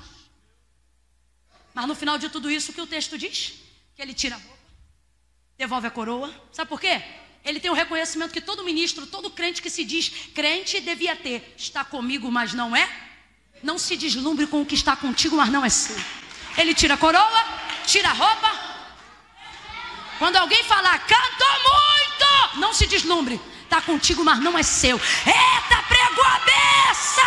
Mas 1.73 1.87
no 1.87 1.95
final 1.95 2.17
de 2.17 2.27
tudo 2.27 2.51
isso, 2.51 2.71
o 2.71 2.73
que 2.73 2.81
o 2.81 2.85
texto 2.85 3.17
diz? 3.17 3.53
Que 3.95 4.01
ele 4.01 4.13
tira 4.13 4.35
a 4.35 4.37
roupa, 4.37 4.59
devolve 5.57 5.87
a 5.87 5.91
coroa. 5.91 6.29
Sabe 6.51 6.67
por 6.67 6.81
quê? 6.81 7.01
Ele 7.45 7.61
tem 7.61 7.71
o 7.71 7.73
reconhecimento 7.73 8.33
que 8.33 8.41
todo 8.41 8.65
ministro, 8.65 9.07
todo 9.07 9.29
crente 9.29 9.61
que 9.61 9.69
se 9.69 9.85
diz 9.85 10.09
crente 10.35 10.81
devia 10.81 11.15
ter. 11.15 11.55
Está 11.57 11.85
comigo, 11.85 12.29
mas 12.29 12.53
não 12.53 12.75
é. 12.75 12.89
Não 13.63 13.77
se 13.77 13.95
deslumbre 13.95 14.45
com 14.45 14.61
o 14.61 14.65
que 14.65 14.75
está 14.75 14.93
contigo, 14.93 15.37
mas 15.37 15.47
não 15.47 15.63
é 15.63 15.69
seu. 15.69 15.95
Ele 16.57 16.73
tira 16.73 16.95
a 16.95 16.97
coroa, 16.97 17.45
tira 17.87 18.09
a 18.09 18.13
roupa. 18.13 18.51
Quando 20.19 20.35
alguém 20.35 20.61
falar, 20.65 20.99
cantou 20.99 21.53
muito, 21.63 22.59
não 22.59 22.73
se 22.73 22.85
deslumbre 22.87 23.39
está 23.71 23.81
contigo, 23.81 24.21
mas 24.21 24.39
não 24.39 24.59
é 24.59 24.63
seu. 24.63 24.97
Eita, 24.97 25.83
pregou 25.87 26.25
a 26.25 26.39
beça! 26.39 27.21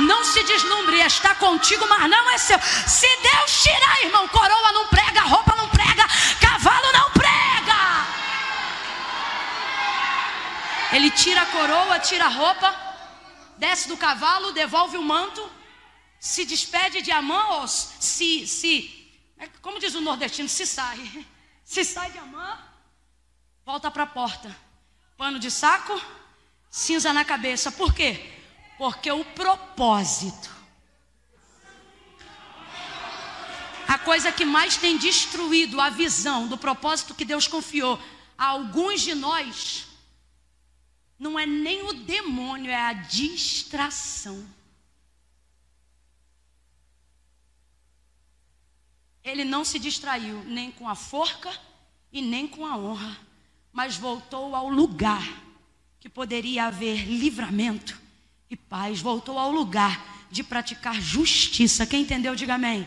Não 0.00 0.24
se 0.24 0.42
deslumbre, 0.42 0.98
está 0.98 1.36
contigo, 1.36 1.86
mas 1.88 2.10
não 2.10 2.30
é 2.30 2.36
seu. 2.36 2.60
Se 2.60 3.06
Deus 3.22 3.62
tirar, 3.62 4.02
irmão, 4.02 4.26
coroa 4.26 4.72
não 4.72 4.88
prega, 4.88 5.20
roupa 5.22 5.54
não 5.54 5.68
prega, 5.68 6.04
cavalo 6.40 6.92
não 6.92 7.10
prega. 7.12 7.76
Ele 10.92 11.10
tira 11.12 11.42
a 11.42 11.46
coroa, 11.46 12.00
tira 12.00 12.24
a 12.24 12.28
roupa, 12.28 12.74
desce 13.56 13.86
do 13.86 13.96
cavalo, 13.96 14.52
devolve 14.52 14.96
o 14.96 15.02
manto, 15.02 15.48
se 16.18 16.44
despede 16.44 17.02
de 17.02 17.12
Amã, 17.12 17.66
se, 17.68 18.48
se, 18.48 19.12
é 19.38 19.46
como 19.62 19.78
diz 19.78 19.94
o 19.94 20.00
nordestino, 20.00 20.48
se 20.48 20.66
sai. 20.66 20.98
Se 21.66 21.82
sai 21.82 22.10
de 22.10 22.18
Amã, 22.18 22.58
volta 23.64 23.90
para 23.90 24.02
a 24.02 24.06
porta 24.06 24.54
pano 25.16 25.38
de 25.38 25.50
saco, 25.50 26.00
cinza 26.70 27.12
na 27.12 27.24
cabeça. 27.24 27.70
Por 27.70 27.94
quê? 27.94 28.32
Porque 28.76 29.10
o 29.10 29.24
propósito, 29.24 30.50
a 33.86 33.98
coisa 33.98 34.32
que 34.32 34.44
mais 34.44 34.76
tem 34.76 34.98
destruído 34.98 35.80
a 35.80 35.90
visão 35.90 36.48
do 36.48 36.58
propósito 36.58 37.14
que 37.14 37.24
Deus 37.24 37.46
confiou 37.46 38.00
a 38.36 38.46
alguns 38.46 39.02
de 39.02 39.14
nós, 39.14 39.86
não 41.18 41.38
é 41.38 41.46
nem 41.46 41.82
o 41.82 41.92
demônio, 41.92 42.70
é 42.70 42.76
a 42.76 42.92
distração. 42.92 44.44
Ele 49.22 49.44
não 49.44 49.64
se 49.64 49.78
distraiu 49.78 50.44
nem 50.44 50.70
com 50.70 50.86
a 50.88 50.94
forca 50.94 51.50
e 52.12 52.20
nem 52.20 52.46
com 52.46 52.66
a 52.66 52.76
honra 52.76 53.18
mas 53.74 53.96
voltou 53.96 54.54
ao 54.54 54.68
lugar 54.68 55.42
que 55.98 56.08
poderia 56.08 56.66
haver 56.66 57.08
livramento 57.08 58.00
e 58.48 58.56
paz, 58.56 59.00
voltou 59.00 59.36
ao 59.36 59.50
lugar 59.50 60.26
de 60.30 60.44
praticar 60.44 61.00
justiça. 61.00 61.84
Quem 61.84 62.02
entendeu, 62.02 62.36
diga 62.36 62.54
amém. 62.54 62.86